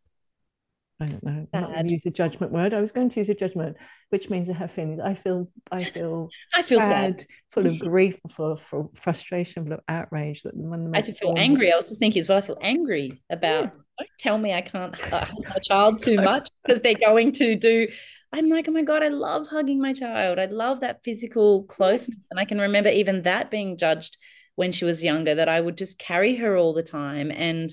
I 1.00 1.06
don't 1.06 1.24
know, 1.24 1.48
Sad. 1.52 1.62
not 1.62 1.74
going 1.74 1.86
to 1.86 1.92
use 1.92 2.06
a 2.08 2.12
judgment 2.12 2.52
word. 2.52 2.74
I 2.74 2.82
was 2.82 2.92
going 2.92 3.10
to 3.10 3.20
use 3.20 3.30
a 3.30 3.36
judgment, 3.36 3.78
which 4.10 4.32
means 4.32 4.50
I 4.50 4.54
have 4.54 4.72
feelings. 4.72 5.00
I 5.04 5.14
feel, 5.14 5.48
I 5.72 5.84
feel, 5.84 6.30
I 6.56 6.64
feel 6.64 6.80
sad, 6.80 7.22
sad. 7.22 7.28
full 7.52 7.68
of 7.68 7.80
grief, 7.88 8.20
full 8.30 8.54
of, 8.54 8.62
full 8.62 8.90
of 8.92 8.98
frustration, 8.98 9.66
full 9.66 9.74
of 9.74 9.82
outrage. 9.88 10.42
That 10.42 10.56
when 10.56 10.92
the 10.92 10.98
I 10.98 11.04
feel 11.04 11.36
angry. 11.38 11.72
I 11.72 11.76
was 11.76 11.90
just 11.90 12.00
thinking 12.00 12.20
as 12.20 12.30
well. 12.30 12.40
I 12.40 12.42
feel 12.42 12.58
angry 12.62 13.22
about. 13.30 13.66
Yeah. 13.66 13.70
Don't 14.00 14.10
tell 14.20 14.38
me 14.38 14.54
I 14.54 14.62
can't 14.62 14.96
uh, 15.12 15.26
hug 15.26 15.44
my 15.50 15.60
child 15.64 16.00
too 16.04 16.18
much 16.18 16.48
because 16.64 16.82
they're 16.82 16.94
going 16.94 17.32
to 17.34 17.56
do. 17.56 17.88
I'm 18.34 18.50
like, 18.50 18.68
oh 18.68 18.72
my 18.72 18.84
god, 18.84 19.04
I 19.04 19.08
love 19.08 19.48
hugging 19.48 19.82
my 19.82 19.94
child. 19.94 20.40
I 20.40 20.46
love 20.46 20.80
that 20.82 21.04
physical 21.04 21.64
closeness, 21.64 22.28
and 22.32 22.40
I 22.40 22.46
can 22.46 22.60
remember 22.60 22.90
even 22.90 23.22
that 23.24 23.52
being 23.52 23.78
judged 23.78 24.18
when 24.56 24.72
she 24.72 24.86
was 24.86 25.04
younger. 25.04 25.36
That 25.36 25.50
I 25.50 25.62
would 25.62 25.78
just 25.78 26.00
carry 26.00 26.36
her 26.38 26.58
all 26.58 26.74
the 26.74 26.84
time 26.84 27.32
and 27.32 27.72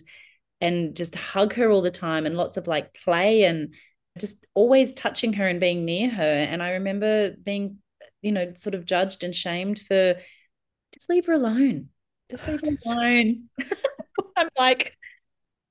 and 0.61 0.97
just 0.97 1.15
hug 1.15 1.55
her 1.55 1.71
all 1.71 1.83
the 1.83 1.91
time 1.91 2.27
and 2.27 2.37
lots 2.37 2.57
of 2.57 2.67
like 2.67 2.95
play 2.95 3.45
and 3.45 3.75
just 4.19 4.45
always 4.55 4.93
touching 4.93 5.33
her 5.35 5.47
and 5.47 5.61
being 5.61 5.85
near 5.85 6.11
her. 6.11 6.23
And 6.23 6.63
I 6.63 6.73
remember 6.73 7.35
being, 7.43 7.79
you 8.23 8.33
know, 8.33 8.53
sort 8.55 8.75
of 8.75 8.87
judged 8.87 9.25
and 9.25 9.35
shamed 9.35 9.79
for 9.81 10.15
just 10.93 11.11
leave 11.11 11.27
her 11.27 11.33
alone. 11.33 11.89
Just 12.31 12.47
leave 12.49 12.61
her 12.61 12.77
alone. 12.87 13.49
I'm 14.37 14.49
like, 14.59 14.97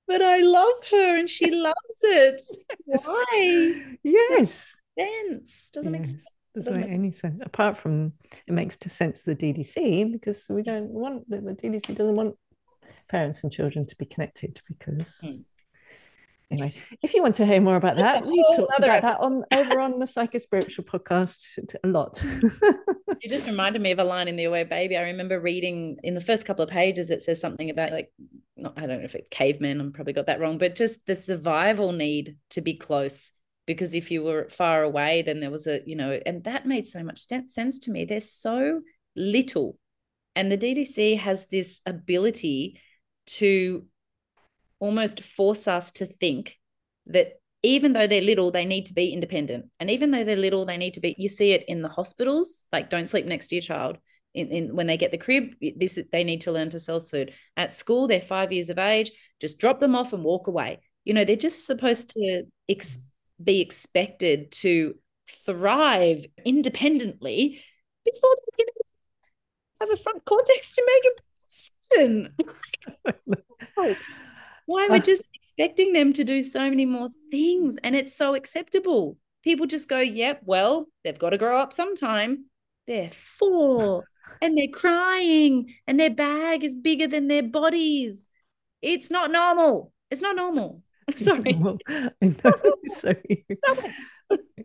but 0.07 0.21
I 0.21 0.39
love 0.39 0.75
her 0.91 1.17
and 1.17 1.29
she 1.29 1.49
loves 1.55 1.75
it. 2.03 2.41
Why? 2.85 3.97
Yes. 4.03 4.79
Sense 4.97 5.69
doesn't 5.73 5.93
yes. 5.93 5.99
make 6.01 6.09
sense. 6.09 6.27
Doesn't, 6.55 6.81
make 6.81 6.91
any 6.91 7.11
sense 7.11 7.41
apart 7.43 7.75
from 7.77 8.13
it 8.45 8.51
makes 8.53 8.77
to 8.77 8.89
sense 8.89 9.23
the 9.23 9.35
DDC 9.35 10.11
because 10.11 10.45
we 10.51 10.61
don't 10.61 10.87
want 10.87 11.27
the 11.27 11.37
DDC 11.37 11.95
doesn't 11.95 12.13
want 12.13 12.35
parents 13.07 13.43
and 13.43 13.51
children 13.51 13.85
to 13.85 13.95
be 13.97 14.05
connected 14.05 14.61
because 14.67 15.21
mm. 15.23 15.43
anyway 16.51 16.73
if 17.01 17.13
you 17.13 17.21
want 17.21 17.35
to 17.35 17.45
hear 17.45 17.61
more 17.61 17.75
about 17.75 17.97
that 17.97 18.25
we 18.25 18.43
talked 18.55 18.79
about 18.79 18.97
episode. 18.97 19.09
that 19.09 19.19
on 19.19 19.43
over 19.51 19.79
on 19.79 19.99
the 19.99 20.07
psycho 20.07 20.37
spiritual 20.37 20.83
podcast 20.83 21.59
a 21.83 21.87
lot 21.87 22.23
you 23.21 23.29
just 23.29 23.47
reminded 23.47 23.81
me 23.81 23.91
of 23.91 23.99
a 23.99 24.03
line 24.03 24.27
in 24.27 24.35
the 24.35 24.45
Aware 24.45 24.65
Baby 24.65 24.97
i 24.97 25.03
remember 25.03 25.39
reading 25.39 25.97
in 26.03 26.13
the 26.13 26.21
first 26.21 26.45
couple 26.45 26.63
of 26.63 26.69
pages 26.69 27.09
it 27.09 27.21
says 27.21 27.39
something 27.39 27.69
about 27.69 27.91
like 27.91 28.11
not, 28.57 28.73
i 28.77 28.81
don't 28.81 28.99
know 28.99 29.05
if 29.05 29.15
it's 29.15 29.27
cavemen 29.29 29.79
i'm 29.79 29.91
probably 29.91 30.13
got 30.13 30.27
that 30.27 30.39
wrong 30.39 30.57
but 30.57 30.75
just 30.75 31.05
the 31.05 31.15
survival 31.15 31.91
need 31.91 32.37
to 32.49 32.61
be 32.61 32.75
close 32.75 33.31
because 33.65 33.93
if 33.93 34.11
you 34.11 34.23
were 34.23 34.49
far 34.49 34.83
away 34.83 35.21
then 35.21 35.39
there 35.39 35.51
was 35.51 35.67
a 35.67 35.81
you 35.85 35.95
know 35.95 36.19
and 36.25 36.43
that 36.43 36.65
made 36.65 36.85
so 36.85 37.03
much 37.03 37.19
sense 37.19 37.79
to 37.79 37.91
me 37.91 38.05
there's 38.05 38.29
so 38.29 38.81
little 39.15 39.77
and 40.35 40.51
the 40.51 40.57
ddc 40.57 41.17
has 41.19 41.45
this 41.47 41.81
ability 41.85 42.79
to 43.25 43.85
almost 44.79 45.23
force 45.23 45.67
us 45.67 45.91
to 45.93 46.05
think 46.05 46.57
that 47.07 47.33
even 47.61 47.93
though 47.93 48.07
they're 48.07 48.21
little, 48.21 48.51
they 48.51 48.65
need 48.65 48.87
to 48.87 48.93
be 48.93 49.13
independent. 49.13 49.65
And 49.79 49.89
even 49.89 50.11
though 50.11 50.23
they're 50.23 50.35
little, 50.35 50.65
they 50.65 50.77
need 50.77 50.95
to 50.95 50.99
be, 50.99 51.15
you 51.17 51.29
see 51.29 51.51
it 51.51 51.63
in 51.67 51.81
the 51.81 51.87
hospitals, 51.89 52.65
like 52.73 52.89
don't 52.89 53.09
sleep 53.09 53.25
next 53.25 53.47
to 53.47 53.55
your 53.55 53.61
child. 53.61 53.97
In, 54.33 54.47
in 54.47 54.75
when 54.75 54.87
they 54.87 54.97
get 54.97 55.11
the 55.11 55.17
crib, 55.17 55.53
this 55.61 55.99
they 56.11 56.23
need 56.23 56.41
to 56.41 56.51
learn 56.51 56.71
to 56.71 56.79
self-soothe. 56.79 57.29
At 57.55 57.71
school, 57.71 58.07
they're 58.07 58.19
five 58.19 58.51
years 58.51 58.69
of 58.69 58.79
age, 58.79 59.11
just 59.39 59.59
drop 59.59 59.79
them 59.79 59.95
off 59.95 60.11
and 60.11 60.23
walk 60.23 60.47
away. 60.47 60.79
You 61.05 61.13
know, 61.13 61.23
they're 61.23 61.35
just 61.35 61.65
supposed 61.65 62.09
to 62.11 62.43
ex- 62.67 62.99
be 63.41 63.61
expected 63.61 64.51
to 64.51 64.95
thrive 65.29 66.25
independently 66.43 67.61
before 68.03 68.35
they 68.35 68.63
can 68.63 68.73
have 69.81 69.91
a 69.91 70.01
front 70.01 70.25
cortex 70.25 70.75
to 70.75 70.83
make 70.85 71.13
decision. 71.53 72.35
Why 74.65 74.87
we're 74.89 74.99
just 74.99 75.23
expecting 75.33 75.93
them 75.93 76.13
to 76.13 76.23
do 76.23 76.41
so 76.41 76.69
many 76.69 76.85
more 76.85 77.09
things 77.31 77.77
and 77.83 77.95
it's 77.95 78.15
so 78.15 78.33
acceptable. 78.33 79.17
People 79.43 79.65
just 79.65 79.89
go, 79.89 79.99
yep, 79.99 80.41
well, 80.45 80.87
they've 81.03 81.19
got 81.19 81.31
to 81.31 81.37
grow 81.37 81.57
up 81.57 81.73
sometime. 81.73 82.45
They're 82.87 83.09
four 83.11 84.05
and 84.41 84.57
they're 84.57 84.67
crying 84.67 85.73
and 85.85 85.99
their 85.99 86.09
bag 86.09 86.63
is 86.63 86.75
bigger 86.75 87.07
than 87.07 87.27
their 87.27 87.43
bodies. 87.43 88.29
It's 88.81 89.11
not 89.11 89.31
normal. 89.31 89.91
It's 90.11 90.21
not 90.21 90.35
normal. 90.35 90.81
Sorry. 91.15 91.53
Well, 91.59 91.77
I 91.89 92.13
know. 92.21 92.53
so, 92.89 93.13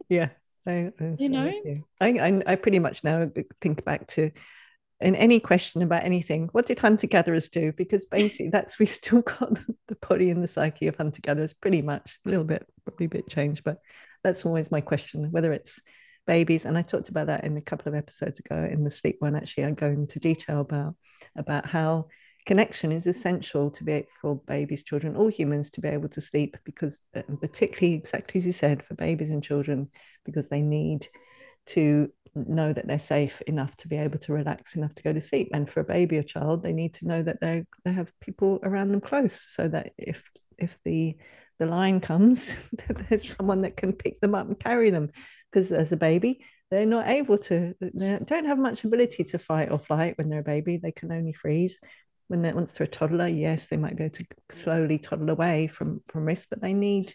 yeah. 0.08 0.28
I, 0.66 0.92
you 1.18 1.30
know, 1.30 1.50
I, 2.00 2.08
I, 2.08 2.42
I 2.46 2.54
pretty 2.56 2.78
much 2.78 3.02
now 3.02 3.30
think 3.60 3.84
back 3.84 4.06
to 4.08 4.30
in 5.00 5.14
any 5.14 5.38
question 5.38 5.82
about 5.82 6.04
anything, 6.04 6.48
what 6.52 6.66
did 6.66 6.78
hunter 6.78 7.06
gatherers 7.06 7.48
do? 7.48 7.72
Because 7.72 8.04
basically, 8.10 8.50
that's 8.50 8.78
we 8.78 8.86
still 8.86 9.22
got 9.22 9.58
the 9.88 9.96
body 10.08 10.30
and 10.30 10.42
the 10.42 10.48
psyche 10.48 10.88
of 10.88 10.96
hunter 10.96 11.20
gatherers 11.22 11.54
pretty 11.54 11.82
much 11.82 12.18
a 12.26 12.28
little 12.28 12.44
bit, 12.44 12.66
probably 12.84 13.06
a 13.06 13.10
bit 13.10 13.28
changed, 13.28 13.64
but 13.64 13.78
that's 14.24 14.44
always 14.44 14.70
my 14.70 14.80
question 14.80 15.30
whether 15.30 15.52
it's 15.52 15.80
babies. 16.26 16.66
And 16.66 16.76
I 16.76 16.82
talked 16.82 17.08
about 17.08 17.28
that 17.28 17.44
in 17.44 17.56
a 17.56 17.62
couple 17.62 17.88
of 17.88 17.94
episodes 17.94 18.38
ago 18.40 18.68
in 18.70 18.84
the 18.84 18.90
sleep 18.90 19.16
one. 19.20 19.36
Actually, 19.36 19.64
I 19.64 19.70
go 19.72 19.86
into 19.86 20.20
detail 20.20 20.60
about 20.60 20.94
about 21.36 21.66
how 21.66 22.06
connection 22.46 22.92
is 22.92 23.06
essential 23.06 23.70
to 23.70 23.84
be 23.84 24.06
for 24.20 24.36
babies, 24.46 24.82
children, 24.82 25.16
all 25.16 25.28
humans 25.28 25.70
to 25.70 25.80
be 25.80 25.88
able 25.88 26.08
to 26.08 26.20
sleep 26.20 26.56
because, 26.64 27.02
uh, 27.14 27.22
particularly 27.40 27.94
exactly 27.94 28.38
as 28.38 28.46
you 28.46 28.52
said, 28.52 28.82
for 28.82 28.94
babies 28.94 29.30
and 29.30 29.42
children, 29.42 29.88
because 30.24 30.48
they 30.48 30.62
need 30.62 31.06
to 31.66 32.10
know 32.34 32.72
that 32.72 32.86
they're 32.86 32.98
safe 32.98 33.40
enough 33.42 33.74
to 33.76 33.88
be 33.88 33.96
able 33.96 34.18
to 34.18 34.32
relax 34.32 34.76
enough 34.76 34.94
to 34.94 35.02
go 35.02 35.12
to 35.12 35.20
sleep 35.20 35.48
and 35.52 35.68
for 35.68 35.80
a 35.80 35.84
baby 35.84 36.18
or 36.18 36.22
child 36.22 36.62
they 36.62 36.72
need 36.72 36.94
to 36.94 37.06
know 37.06 37.20
that 37.20 37.40
they 37.40 37.64
they 37.84 37.92
have 37.92 38.12
people 38.20 38.60
around 38.62 38.88
them 38.88 39.00
close 39.00 39.40
so 39.40 39.66
that 39.66 39.90
if 39.98 40.30
if 40.58 40.78
the 40.84 41.16
the 41.58 41.66
line 41.66 42.00
comes, 42.00 42.54
there's 43.08 43.34
someone 43.36 43.62
that 43.62 43.76
can 43.76 43.92
pick 43.92 44.20
them 44.20 44.34
up 44.34 44.46
and 44.46 44.58
carry 44.58 44.90
them. 44.90 45.10
Because 45.50 45.72
as 45.72 45.92
a 45.92 45.96
baby, 45.96 46.44
they're 46.70 46.86
not 46.86 47.08
able 47.08 47.38
to, 47.38 47.74
they 47.80 48.18
don't 48.24 48.44
have 48.44 48.58
much 48.58 48.84
ability 48.84 49.24
to 49.24 49.38
fight 49.38 49.70
or 49.70 49.78
flight 49.78 50.16
when 50.18 50.28
they're 50.28 50.40
a 50.40 50.44
baby. 50.44 50.76
They 50.76 50.92
can 50.92 51.12
only 51.12 51.32
freeze. 51.32 51.80
When 52.28 52.42
they're 52.42 52.54
once 52.54 52.72
they're 52.72 52.86
a 52.86 52.90
toddler, 52.90 53.26
yes, 53.26 53.68
they 53.68 53.78
might 53.78 53.96
go 53.96 54.08
to 54.08 54.24
slowly 54.50 54.98
toddle 54.98 55.30
away 55.30 55.66
from 55.66 56.02
from 56.08 56.26
risk, 56.26 56.50
but 56.50 56.60
they 56.60 56.74
need 56.74 57.14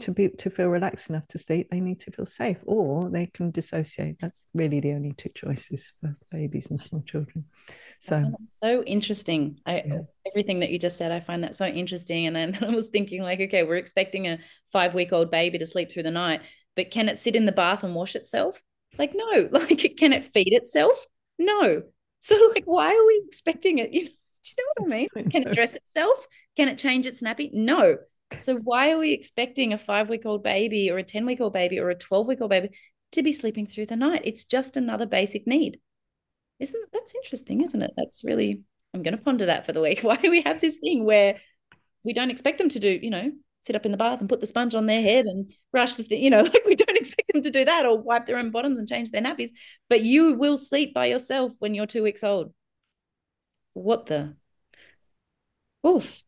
to 0.00 0.12
be 0.12 0.28
to 0.28 0.50
feel 0.50 0.68
relaxed 0.68 1.10
enough 1.10 1.26
to 1.28 1.38
sleep, 1.38 1.68
they 1.70 1.80
need 1.80 2.00
to 2.00 2.10
feel 2.10 2.26
safe, 2.26 2.58
or 2.64 3.10
they 3.10 3.26
can 3.26 3.50
dissociate. 3.50 4.16
That's 4.20 4.46
really 4.54 4.80
the 4.80 4.92
only 4.92 5.12
two 5.12 5.30
choices 5.34 5.92
for 6.00 6.16
babies 6.30 6.70
and 6.70 6.80
small 6.80 7.02
children. 7.02 7.44
So 8.00 8.32
so 8.46 8.82
interesting. 8.84 9.58
I 9.66 9.82
yeah. 9.86 10.00
everything 10.26 10.60
that 10.60 10.70
you 10.70 10.78
just 10.78 10.96
said, 10.96 11.12
I 11.12 11.20
find 11.20 11.44
that 11.44 11.54
so 11.54 11.66
interesting. 11.66 12.26
And 12.26 12.36
then 12.36 12.58
I 12.62 12.70
was 12.70 12.88
thinking, 12.88 13.22
like, 13.22 13.40
okay, 13.40 13.62
we're 13.62 13.76
expecting 13.76 14.26
a 14.26 14.38
five 14.72 14.94
week 14.94 15.12
old 15.12 15.30
baby 15.30 15.58
to 15.58 15.66
sleep 15.66 15.92
through 15.92 16.04
the 16.04 16.10
night, 16.10 16.42
but 16.76 16.90
can 16.90 17.08
it 17.08 17.18
sit 17.18 17.36
in 17.36 17.46
the 17.46 17.52
bath 17.52 17.84
and 17.84 17.94
wash 17.94 18.14
itself? 18.14 18.62
Like, 18.98 19.14
no. 19.14 19.48
Like, 19.52 19.96
can 19.98 20.12
it 20.12 20.24
feed 20.24 20.52
itself? 20.52 21.04
No. 21.38 21.82
So, 22.20 22.50
like, 22.54 22.64
why 22.64 22.94
are 22.94 23.06
we 23.06 23.22
expecting 23.26 23.78
it? 23.78 23.90
You 23.98 24.04
know, 24.04 24.10
do 24.44 24.54
you 24.56 24.64
know 24.64 24.86
what 24.86 24.92
I 24.92 24.96
mean? 24.96 25.30
Can 25.30 25.42
it 25.48 25.52
dress 25.52 25.74
itself? 25.74 26.26
Can 26.56 26.68
it 26.68 26.78
change 26.78 27.06
its 27.06 27.20
nappy? 27.20 27.50
No. 27.52 27.98
So 28.36 28.56
why 28.56 28.92
are 28.92 28.98
we 28.98 29.12
expecting 29.12 29.72
a 29.72 29.78
five 29.78 30.10
week 30.10 30.26
old 30.26 30.42
baby 30.42 30.90
or 30.90 30.98
a 30.98 31.02
10 31.02 31.24
week 31.24 31.40
old 31.40 31.52
baby 31.52 31.78
or 31.78 31.90
a 31.90 31.94
12 31.94 32.26
week 32.26 32.40
old 32.40 32.50
baby 32.50 32.70
to 33.12 33.22
be 33.22 33.32
sleeping 33.32 33.66
through 33.66 33.86
the 33.86 33.96
night? 33.96 34.22
It's 34.24 34.44
just 34.44 34.76
another 34.76 35.06
basic 35.06 35.46
need. 35.46 35.80
Isn't 36.60 36.92
that's 36.92 37.14
interesting, 37.14 37.62
isn't 37.62 37.82
it? 37.82 37.92
That's 37.96 38.24
really 38.24 38.62
I'm 38.94 39.02
going 39.02 39.16
to 39.16 39.22
ponder 39.22 39.46
that 39.46 39.66
for 39.66 39.72
the 39.72 39.80
week. 39.80 40.00
Why 40.02 40.16
do 40.16 40.30
we 40.30 40.42
have 40.42 40.60
this 40.60 40.76
thing 40.76 41.04
where 41.04 41.40
we 42.04 42.12
don't 42.12 42.30
expect 42.30 42.58
them 42.58 42.68
to 42.70 42.78
do, 42.78 42.90
you 42.90 43.10
know, 43.10 43.32
sit 43.62 43.76
up 43.76 43.86
in 43.86 43.92
the 43.92 43.98
bath 43.98 44.20
and 44.20 44.28
put 44.28 44.40
the 44.40 44.46
sponge 44.46 44.74
on 44.74 44.86
their 44.86 45.02
head 45.02 45.26
and 45.26 45.52
brush 45.72 45.94
the 45.96 46.02
thing, 46.02 46.22
you 46.22 46.30
know, 46.30 46.42
like 46.54 46.64
we 46.66 46.76
don't 46.76 46.96
expect 46.98 47.32
them 47.32 47.42
to 47.42 47.50
do 47.50 47.64
that 47.64 47.86
or 47.86 47.98
wipe 47.98 48.26
their 48.26 48.38
own 48.38 48.50
bottoms 48.50 48.78
and 48.78 48.88
change 48.88 49.10
their 49.10 49.22
nappies, 49.22 49.50
but 49.88 50.02
you 50.02 50.34
will 50.34 50.56
sleep 50.56 50.94
by 50.94 51.06
yourself 51.06 51.52
when 51.58 51.74
you're 51.74 51.86
two 51.86 52.02
weeks 52.02 52.22
old. 52.24 52.52
What 53.74 54.06
the? 54.06 54.36
Oof, 55.86 56.22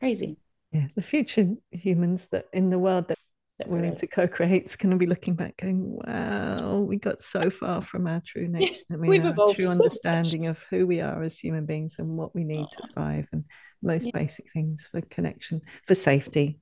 crazy 0.00 0.36
yeah, 0.76 0.86
the 0.94 1.02
future 1.02 1.54
humans 1.70 2.28
that 2.28 2.46
in 2.52 2.70
the 2.70 2.78
world 2.78 3.08
that 3.08 3.18
we're 3.66 3.76
willing 3.76 3.96
to 3.96 4.06
co-create 4.06 4.64
is 4.64 4.76
going 4.76 4.90
to 4.90 4.98
be 4.98 5.06
looking 5.06 5.34
back 5.34 5.56
going 5.56 5.98
wow 6.04 6.80
we 6.80 6.98
got 6.98 7.22
so 7.22 7.48
far 7.48 7.80
from 7.80 8.06
our 8.06 8.20
true 8.20 8.46
nature 8.46 8.74
I 8.92 8.96
mean, 8.96 9.10
We've 9.10 9.24
our 9.24 9.54
true 9.54 9.64
so 9.64 9.70
understanding 9.70 10.42
much. 10.42 10.50
of 10.50 10.62
who 10.68 10.86
we 10.86 11.00
are 11.00 11.22
as 11.22 11.38
human 11.38 11.64
beings 11.64 11.96
and 11.98 12.18
what 12.18 12.34
we 12.34 12.44
need 12.44 12.66
to 12.72 12.88
thrive 12.92 13.26
and 13.32 13.44
most 13.82 14.06
yeah. 14.06 14.12
basic 14.14 14.52
things 14.52 14.86
for 14.90 15.00
connection 15.00 15.62
for 15.86 15.94
safety 15.94 16.60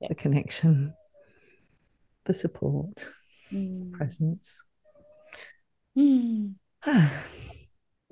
yeah. 0.00 0.08
for 0.08 0.14
connection 0.14 0.94
for 2.24 2.32
support 2.32 3.10
mm. 3.52 3.90
presence 3.92 4.62
mm. 5.98 6.54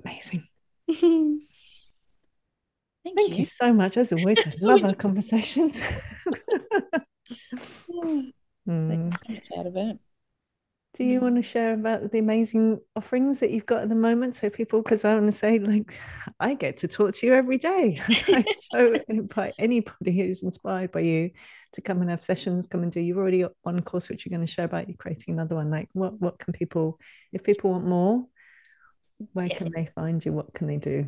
amazing 0.03 0.45
Thank, 3.03 3.17
Thank 3.17 3.31
you. 3.31 3.37
you. 3.37 3.45
so 3.45 3.73
much. 3.73 3.97
As 3.97 4.11
always, 4.11 4.37
I 4.39 4.53
love 4.61 4.83
our 4.83 4.93
conversations. 4.93 5.81
mm. 8.67 9.13
out 9.57 9.67
of 9.67 9.75
it. 9.75 9.99
Do 10.95 11.03
you 11.03 11.21
want 11.21 11.35
to 11.35 11.43
share 11.43 11.75
about 11.75 12.11
the 12.11 12.17
amazing 12.17 12.79
offerings 12.95 13.39
that 13.39 13.51
you've 13.51 13.67
got 13.67 13.83
at 13.83 13.89
the 13.89 13.95
moment? 13.95 14.35
So 14.35 14.49
people, 14.49 14.81
because 14.81 15.05
I 15.05 15.13
want 15.13 15.27
to 15.27 15.31
say, 15.31 15.59
like, 15.59 15.99
I 16.39 16.55
get 16.55 16.77
to 16.77 16.87
talk 16.87 17.13
to 17.15 17.25
you 17.25 17.33
every 17.33 17.57
day. 17.57 18.01
so 18.71 18.95
invite 19.07 19.53
anybody 19.59 20.11
who's 20.11 20.41
inspired 20.41 20.91
by 20.91 21.01
you 21.01 21.29
to 21.73 21.81
come 21.81 22.01
and 22.01 22.09
have 22.09 22.23
sessions, 22.23 22.65
come 22.65 22.81
and 22.81 22.91
do. 22.91 22.99
You've 22.99 23.19
already 23.19 23.41
got 23.41 23.51
one 23.61 23.81
course 23.81 24.09
which 24.09 24.25
you're 24.25 24.35
going 24.35 24.45
to 24.45 24.51
share 24.51 24.65
about. 24.65 24.89
You're 24.89 24.97
creating 24.97 25.35
another 25.35 25.55
one. 25.55 25.69
Like, 25.69 25.89
what 25.93 26.19
what 26.19 26.39
can 26.39 26.53
people, 26.53 26.99
if 27.31 27.43
people 27.43 27.71
want 27.71 27.85
more, 27.85 28.25
where 29.33 29.45
yes. 29.45 29.57
can 29.59 29.71
they 29.71 29.85
find 29.93 30.25
you? 30.25 30.33
What 30.33 30.53
can 30.53 30.67
they 30.67 30.77
do? 30.77 31.07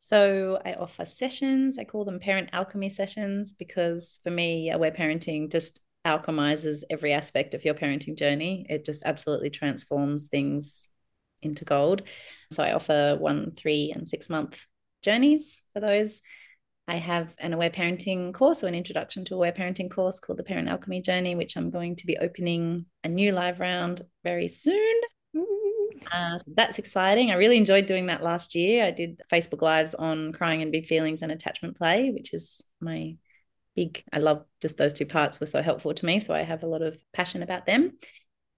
So 0.00 0.58
I 0.64 0.74
offer 0.74 1.04
sessions. 1.04 1.78
I 1.78 1.84
call 1.84 2.04
them 2.04 2.18
parent 2.18 2.50
alchemy 2.52 2.88
sessions 2.88 3.52
because 3.52 4.18
for 4.24 4.30
me, 4.30 4.70
aware 4.70 4.90
parenting 4.90 5.50
just 5.50 5.80
alchemizes 6.06 6.82
every 6.90 7.12
aspect 7.12 7.54
of 7.54 7.64
your 7.64 7.74
parenting 7.74 8.16
journey. 8.16 8.66
It 8.68 8.84
just 8.84 9.02
absolutely 9.04 9.50
transforms 9.50 10.28
things 10.28 10.88
into 11.42 11.64
gold. 11.64 12.02
So 12.50 12.62
I 12.62 12.72
offer 12.72 13.16
one, 13.18 13.52
three, 13.52 13.92
and 13.94 14.08
six 14.08 14.28
month 14.28 14.66
journeys 15.02 15.62
for 15.72 15.80
those. 15.80 16.22
I 16.88 16.96
have 16.96 17.34
an 17.38 17.52
aware 17.52 17.70
parenting 17.70 18.34
course 18.34 18.64
or 18.64 18.66
an 18.66 18.74
introduction 18.74 19.24
to 19.26 19.34
aware 19.34 19.52
parenting 19.52 19.90
course 19.90 20.18
called 20.18 20.38
the 20.38 20.44
Parent 20.44 20.68
Alchemy 20.68 21.02
Journey, 21.02 21.34
which 21.36 21.56
I'm 21.56 21.70
going 21.70 21.94
to 21.96 22.06
be 22.06 22.18
opening 22.18 22.86
a 23.04 23.08
new 23.08 23.32
live 23.32 23.60
round 23.60 24.04
very 24.24 24.48
soon. 24.48 25.00
Uh, 26.12 26.38
that's 26.54 26.78
exciting. 26.78 27.30
I 27.30 27.34
really 27.34 27.56
enjoyed 27.56 27.86
doing 27.86 28.06
that 28.06 28.22
last 28.22 28.54
year. 28.54 28.84
I 28.84 28.90
did 28.90 29.20
Facebook 29.32 29.62
Lives 29.62 29.94
on 29.94 30.32
crying 30.32 30.62
and 30.62 30.72
big 30.72 30.86
feelings 30.86 31.22
and 31.22 31.30
attachment 31.30 31.76
play, 31.76 32.10
which 32.10 32.34
is 32.34 32.62
my 32.80 33.16
big, 33.76 34.02
I 34.12 34.18
love 34.18 34.44
just 34.60 34.76
those 34.76 34.92
two 34.92 35.06
parts 35.06 35.40
were 35.40 35.46
so 35.46 35.62
helpful 35.62 35.94
to 35.94 36.06
me. 36.06 36.20
So 36.20 36.34
I 36.34 36.42
have 36.42 36.62
a 36.62 36.68
lot 36.68 36.82
of 36.82 36.98
passion 37.12 37.42
about 37.42 37.66
them. 37.66 37.92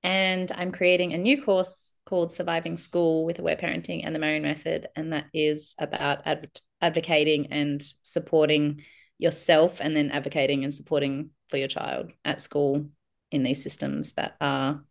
And 0.03 0.51
I'm 0.53 0.73
creating 0.73 1.13
a 1.13 1.19
new 1.19 1.43
course 1.43 1.95
called 2.07 2.33
Surviving 2.33 2.77
School 2.77 3.25
with 3.25 3.39
Aware 3.39 3.57
Parenting 3.57 4.03
and 4.05 4.15
the 4.15 4.19
Marion 4.19 4.43
Method. 4.43 4.89
And 4.97 5.13
that 5.13 5.27
is 5.33 5.75
about 5.79 6.27
adv- 6.27 6.51
advocating 6.81 7.53
and 7.53 7.83
supporting 8.03 8.83
yourself 9.19 9.81
and 9.81 9.97
then 9.97 10.11
advocating 10.11 10.65
and 10.65 10.75
supporting 10.75 11.31
for 11.49 11.57
your 11.57 11.69
child 11.69 12.13
at 12.25 12.41
school 12.41 12.87
in 13.31 13.45
these 13.45 13.63
systems 13.63 14.13
that 14.15 14.37
are 14.41 14.83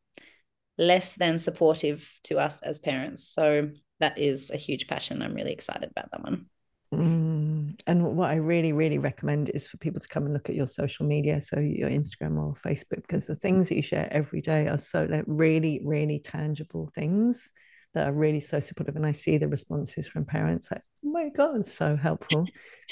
less 0.82 1.14
than 1.14 1.38
supportive 1.38 2.12
to 2.24 2.40
us 2.40 2.62
as 2.64 2.80
parents. 2.80 3.30
So 3.30 3.70
that 4.00 4.18
is 4.18 4.50
a 4.50 4.58
huge 4.58 4.88
passion. 4.88 5.22
I'm 5.22 5.36
really 5.36 5.54
excited 5.54 5.90
about 5.92 6.10
that 6.12 6.24
one. 6.24 6.48
Mm. 6.94 7.80
And 7.86 8.18
what 8.18 8.32
I 8.32 8.36
really, 8.36 8.74
really 8.74 8.98
recommend 8.98 9.50
is 9.50 9.68
for 9.68 9.78
people 9.78 10.02
to 10.02 10.08
come 10.08 10.26
and 10.26 10.34
look 10.34 10.50
at 10.50 10.56
your 10.56 10.68
social 10.68 11.06
media, 11.06 11.40
so 11.40 11.60
your 11.60 11.90
Instagram 11.90 12.38
or 12.38 12.56
Facebook, 12.56 13.04
because 13.04 13.28
the 13.28 13.36
things 13.36 13.70
that 13.70 13.76
you 13.76 13.84
share 13.84 14.12
every 14.12 14.42
day 14.42 14.68
are 14.68 14.80
so 14.80 15.08
like 15.10 15.24
really, 15.28 15.80
really 15.86 16.20
tangible 16.20 16.92
things 16.96 17.52
that 17.94 18.08
are 18.08 18.14
really 18.14 18.40
so 18.40 18.60
supportive. 18.60 18.96
And 18.96 19.06
I 19.06 19.12
see 19.12 19.38
the 19.38 19.48
responses 19.48 20.08
from 20.08 20.26
parents 20.26 20.72
like, 20.72 20.82
oh 21.06 21.12
my 21.12 21.30
God, 21.30 21.58
it's 21.58 21.72
so 21.72 21.96
helpful. 21.96 22.48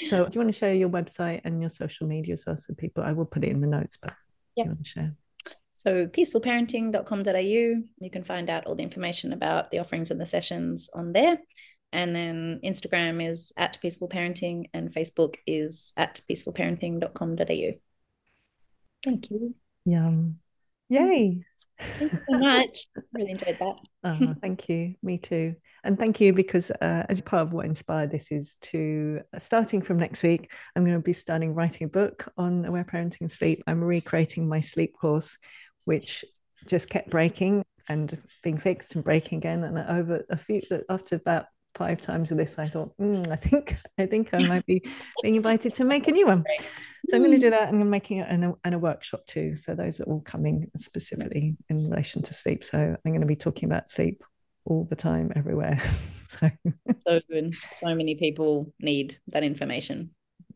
so 0.08 0.26
do 0.26 0.30
you 0.32 0.40
want 0.40 0.52
to 0.52 0.58
share 0.58 0.74
your 0.74 0.90
website 0.90 1.40
and 1.44 1.60
your 1.60 1.70
social 1.70 2.06
media 2.06 2.34
as 2.34 2.44
well? 2.46 2.56
So 2.56 2.72
people, 2.74 3.02
I 3.02 3.12
will 3.12 3.26
put 3.26 3.44
it 3.44 3.50
in 3.50 3.60
the 3.60 3.66
notes, 3.66 3.98
but 4.00 4.14
yeah. 4.54 4.64
you 4.64 4.70
want 4.70 4.84
to 4.84 4.88
share? 4.88 5.16
So 5.80 6.06
peacefulparenting.com.au, 6.06 7.32
you 7.40 8.10
can 8.12 8.22
find 8.22 8.50
out 8.50 8.66
all 8.66 8.74
the 8.74 8.82
information 8.82 9.32
about 9.32 9.70
the 9.70 9.78
offerings 9.78 10.10
and 10.10 10.20
the 10.20 10.26
sessions 10.26 10.90
on 10.92 11.14
there. 11.14 11.38
And 11.90 12.14
then 12.14 12.60
Instagram 12.62 13.26
is 13.26 13.54
at 13.56 13.78
peaceful 13.80 14.06
parenting 14.06 14.66
and 14.74 14.92
Facebook 14.92 15.36
is 15.46 15.94
at 15.96 16.20
peacefulparenting.com.au. 16.28 17.78
Thank 19.02 19.30
you. 19.30 19.54
Yum. 19.86 20.38
Yay. 20.90 21.46
Thank 21.78 22.12
you 22.12 22.18
so 22.30 22.38
much. 22.38 22.86
really 23.14 23.30
enjoyed 23.30 23.56
that. 23.58 23.76
oh, 24.04 24.34
thank 24.42 24.68
you. 24.68 24.96
Me 25.02 25.16
too. 25.16 25.54
And 25.82 25.98
thank 25.98 26.20
you 26.20 26.34
because 26.34 26.70
uh, 26.70 27.06
as 27.08 27.22
part 27.22 27.46
of 27.46 27.54
what 27.54 27.64
inspired 27.64 28.10
this 28.10 28.30
is 28.30 28.56
to 28.56 29.20
uh, 29.34 29.38
starting 29.38 29.80
from 29.80 29.96
next 29.96 30.22
week, 30.22 30.52
I'm 30.76 30.84
going 30.84 30.98
to 30.98 31.02
be 31.02 31.14
starting 31.14 31.54
writing 31.54 31.86
a 31.86 31.88
book 31.88 32.30
on 32.36 32.66
aware 32.66 32.84
parenting 32.84 33.22
and 33.22 33.30
sleep. 33.30 33.62
I'm 33.66 33.82
recreating 33.82 34.46
my 34.46 34.60
sleep 34.60 34.94
course, 34.98 35.38
which 35.84 36.24
just 36.66 36.90
kept 36.90 37.10
breaking 37.10 37.64
and 37.88 38.18
being 38.42 38.58
fixed 38.58 38.94
and 38.94 39.04
breaking 39.04 39.38
again. 39.38 39.64
And 39.64 39.78
over 39.78 40.24
a 40.30 40.36
few, 40.36 40.62
after 40.88 41.16
about 41.16 41.46
five 41.74 42.00
times 42.00 42.30
of 42.30 42.38
this, 42.38 42.58
I 42.58 42.68
thought, 42.68 42.96
mm, 42.98 43.26
I 43.28 43.36
think, 43.36 43.76
I 43.98 44.06
think 44.06 44.34
I 44.34 44.38
might 44.40 44.66
be 44.66 44.82
being 45.22 45.36
invited 45.36 45.74
to 45.74 45.84
make 45.84 46.08
a 46.08 46.12
new 46.12 46.26
one. 46.26 46.44
So 47.08 47.16
I'm 47.16 47.22
going 47.22 47.32
to 47.32 47.38
do 47.38 47.50
that, 47.50 47.72
and 47.72 47.80
I'm 47.80 47.90
making 47.90 48.18
it 48.18 48.26
and 48.28 48.44
a, 48.44 48.54
in 48.64 48.74
a 48.74 48.78
workshop 48.78 49.26
too. 49.26 49.56
So 49.56 49.74
those 49.74 50.00
are 50.00 50.04
all 50.04 50.20
coming 50.20 50.70
specifically 50.76 51.56
in 51.68 51.90
relation 51.90 52.22
to 52.22 52.34
sleep. 52.34 52.62
So 52.62 52.78
I'm 52.78 53.12
going 53.12 53.20
to 53.20 53.26
be 53.26 53.36
talking 53.36 53.68
about 53.68 53.90
sleep 53.90 54.22
all 54.64 54.84
the 54.84 54.96
time, 54.96 55.32
everywhere. 55.34 55.80
so 56.28 56.50
so 57.06 57.20
good. 57.28 57.54
So 57.56 57.94
many 57.94 58.14
people 58.14 58.72
need 58.78 59.18
that 59.28 59.42
information 59.42 60.10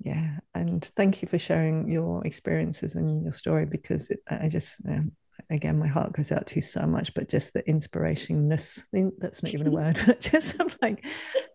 yeah 0.05 0.37
and 0.55 0.91
thank 0.97 1.23
you 1.23 1.29
for 1.29 1.39
sharing 1.39 1.91
your 1.91 2.25
experiences 2.27 2.95
and 2.95 3.23
your 3.23 3.33
story 3.33 3.65
because 3.65 4.11
it, 4.11 4.21
i 4.31 4.49
just 4.49 4.81
um, 4.89 5.11
again 5.51 5.79
my 5.79 5.87
heart 5.87 6.13
goes 6.13 6.31
out 6.31 6.47
to 6.47 6.57
you 6.57 6.63
so 6.63 6.87
much 6.87 7.13
but 7.15 7.29
just 7.29 7.53
the 7.55 7.63
inspirationness 7.65 8.83
that's 9.19 9.43
not 9.43 9.55
even 9.55 9.67
a 9.67 9.71
word 9.71 9.99
but 10.07 10.21
just 10.21 10.57
like 10.81 11.05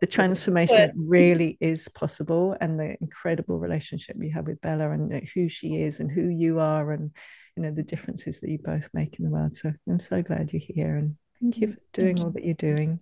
the 0.01 0.07
transformation 0.07 0.91
really 0.95 1.57
is 1.61 1.87
possible 1.89 2.57
and 2.59 2.79
the 2.79 2.97
incredible 3.01 3.59
relationship 3.59 4.17
you 4.19 4.31
have 4.31 4.47
with 4.47 4.59
bella 4.61 4.91
and 4.91 5.27
who 5.33 5.47
she 5.47 5.81
is 5.81 5.99
and 5.99 6.11
who 6.11 6.27
you 6.27 6.59
are 6.59 6.91
and 6.91 7.11
you 7.55 7.63
know 7.63 7.71
the 7.71 7.83
differences 7.83 8.39
that 8.39 8.49
you 8.49 8.59
both 8.63 8.89
make 8.93 9.19
in 9.19 9.25
the 9.25 9.31
world. 9.31 9.55
So 9.55 9.71
i'm 9.87 9.99
so 9.99 10.21
glad 10.21 10.51
you're 10.51 10.61
here 10.65 10.97
and 10.97 11.15
thank 11.41 11.57
you 11.59 11.73
for 11.73 11.79
doing 11.93 12.21
all 12.21 12.31
that 12.31 12.43
you're 12.43 12.53
doing. 12.53 12.99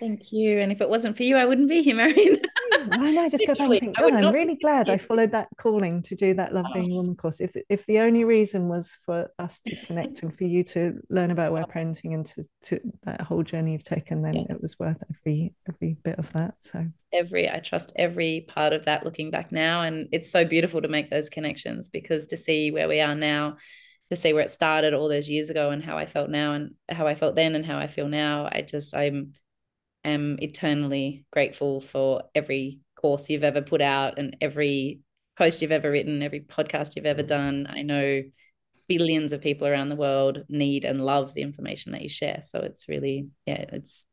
Thank 0.00 0.32
you 0.32 0.58
and 0.58 0.72
if 0.72 0.80
it 0.80 0.88
wasn't 0.88 1.16
for 1.16 1.22
you 1.22 1.36
i 1.36 1.44
wouldn't 1.44 1.68
be 1.68 1.82
here 1.82 1.96
marion 1.96 2.40
I 2.92 3.10
know, 3.12 3.28
just 3.28 3.46
go 3.46 3.54
back 3.54 3.70
and 3.70 3.80
think, 3.80 3.96
God, 3.96 4.12
I'm 4.12 4.34
really 4.34 4.56
glad 4.56 4.88
I 4.88 4.96
followed 4.98 5.32
that 5.32 5.48
calling 5.58 6.02
to 6.02 6.14
do 6.14 6.34
that 6.34 6.54
Love 6.54 6.66
Being. 6.74 6.94
Woman 6.94 7.16
course. 7.16 7.40
If 7.40 7.56
if 7.68 7.86
the 7.86 8.00
only 8.00 8.24
reason 8.24 8.68
was 8.68 8.96
for 9.04 9.30
us 9.38 9.60
to 9.60 9.76
connect 9.86 10.22
and 10.22 10.36
for 10.36 10.44
you 10.44 10.64
to 10.64 11.00
learn 11.10 11.30
about 11.30 11.50
aware 11.50 11.64
parenting 11.74 12.14
and 12.14 12.26
to, 12.26 12.44
to 12.62 12.80
that 13.04 13.20
whole 13.20 13.42
journey 13.42 13.72
you've 13.72 13.84
taken, 13.84 14.22
then 14.22 14.34
yeah. 14.34 14.46
it 14.50 14.62
was 14.62 14.78
worth 14.78 15.02
every 15.10 15.54
every 15.68 15.96
bit 16.02 16.18
of 16.18 16.32
that. 16.32 16.54
So 16.60 16.86
every 17.12 17.50
I 17.50 17.58
trust 17.60 17.92
every 17.96 18.44
part 18.48 18.72
of 18.72 18.84
that 18.84 19.04
looking 19.04 19.30
back 19.30 19.52
now. 19.52 19.82
And 19.82 20.08
it's 20.12 20.30
so 20.30 20.44
beautiful 20.44 20.82
to 20.82 20.88
make 20.88 21.10
those 21.10 21.30
connections 21.30 21.88
because 21.88 22.26
to 22.28 22.36
see 22.36 22.70
where 22.70 22.88
we 22.88 23.00
are 23.00 23.14
now 23.14 23.56
to 24.10 24.16
see 24.16 24.32
where 24.32 24.42
it 24.42 24.50
started 24.50 24.94
all 24.94 25.08
those 25.08 25.30
years 25.30 25.50
ago 25.50 25.70
and 25.70 25.82
how 25.82 25.96
I 25.96 26.06
felt 26.06 26.30
now 26.30 26.52
and 26.52 26.74
how 26.88 27.06
I 27.06 27.14
felt 27.14 27.36
then 27.36 27.54
and 27.54 27.64
how 27.64 27.78
I 27.78 27.86
feel 27.86 28.08
now. 28.08 28.48
I 28.50 28.60
just 28.62 28.94
I'm 28.94 29.32
am 30.04 30.38
eternally 30.40 31.24
grateful 31.32 31.80
for 31.80 32.24
every 32.34 32.80
course 32.96 33.28
you've 33.30 33.44
ever 33.44 33.62
put 33.62 33.80
out 33.80 34.18
and 34.18 34.36
every 34.40 35.00
post 35.36 35.62
you've 35.62 35.72
ever 35.72 35.90
written, 35.90 36.22
every 36.22 36.40
podcast 36.40 36.96
you've 36.96 37.06
ever 37.06 37.22
done. 37.22 37.66
I 37.68 37.82
know 37.82 38.22
billions 38.88 39.32
of 39.32 39.40
people 39.40 39.66
around 39.66 39.88
the 39.88 39.96
world 39.96 40.44
need 40.48 40.84
and 40.84 41.04
love 41.04 41.34
the 41.34 41.42
information 41.42 41.92
that 41.92 42.02
you 42.02 42.08
share. 42.08 42.42
So 42.44 42.60
it's 42.60 42.88
really, 42.88 43.28
yeah, 43.46 43.64
it's 43.72 44.06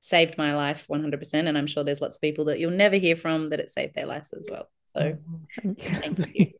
saved 0.00 0.38
my 0.38 0.54
life 0.54 0.86
100%. 0.88 1.34
And 1.34 1.58
I'm 1.58 1.66
sure 1.66 1.84
there's 1.84 2.00
lots 2.00 2.16
of 2.16 2.22
people 2.22 2.46
that 2.46 2.58
you'll 2.58 2.70
never 2.70 2.96
hear 2.96 3.16
from 3.16 3.50
that 3.50 3.60
it 3.60 3.70
saved 3.70 3.94
their 3.94 4.06
lives 4.06 4.32
as 4.32 4.48
well. 4.50 4.68
So 4.88 5.18
thank 5.60 6.34
you. 6.34 6.52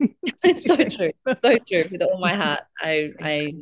It's 0.45 0.67
so 0.67 0.77
true. 0.77 1.13
So 1.27 1.59
true 1.59 1.85
with 1.91 2.03
all 2.03 2.19
my 2.19 2.35
heart. 2.35 2.61
I, 2.81 3.11
I. 3.21 3.55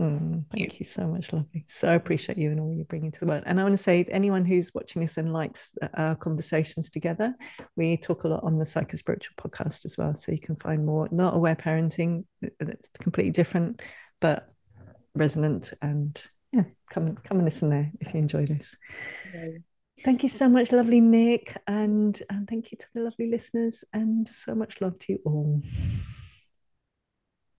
Mm, 0.00 0.44
thank 0.50 0.80
you 0.80 0.84
so 0.84 1.06
much, 1.06 1.32
lovely. 1.32 1.64
So 1.68 1.94
appreciate 1.94 2.36
you 2.36 2.50
and 2.50 2.58
all 2.58 2.72
you're 2.72 2.84
bringing 2.84 3.12
to 3.12 3.20
the 3.20 3.26
world. 3.26 3.44
And 3.46 3.60
I 3.60 3.62
want 3.62 3.74
to 3.74 3.82
say, 3.82 4.04
anyone 4.08 4.44
who's 4.44 4.74
watching 4.74 5.00
this 5.00 5.18
and 5.18 5.32
likes 5.32 5.72
uh, 5.80 5.88
our 5.94 6.16
conversations 6.16 6.90
together, 6.90 7.32
we 7.76 7.96
talk 7.96 8.24
a 8.24 8.28
lot 8.28 8.42
on 8.42 8.58
the 8.58 8.64
Psycho 8.64 8.96
Spiritual 8.96 9.36
podcast 9.36 9.84
as 9.84 9.96
well. 9.96 10.12
So 10.14 10.32
you 10.32 10.40
can 10.40 10.56
find 10.56 10.84
more, 10.84 11.08
not 11.12 11.36
aware 11.36 11.54
parenting, 11.54 12.24
uh, 12.44 12.48
uh, 12.60 12.66
it's 12.70 12.88
completely 13.00 13.30
different, 13.30 13.82
but 14.20 14.48
resonant. 15.14 15.72
And 15.80 16.20
yeah, 16.50 16.64
come 16.90 17.14
come 17.14 17.38
and 17.38 17.44
listen 17.44 17.68
there 17.68 17.92
if 18.00 18.12
you 18.14 18.18
enjoy 18.18 18.46
this. 18.46 18.76
Thank 20.04 20.24
you 20.24 20.28
so 20.28 20.48
much, 20.48 20.72
lovely 20.72 21.00
Nic, 21.00 21.56
and, 21.68 22.20
and 22.28 22.48
thank 22.48 22.72
you 22.72 22.78
to 22.78 22.86
the 22.94 23.00
lovely 23.00 23.30
listeners, 23.30 23.84
and 23.92 24.28
so 24.28 24.54
much 24.54 24.80
love 24.80 24.98
to 24.98 25.12
you 25.12 25.18
all. 25.24 25.62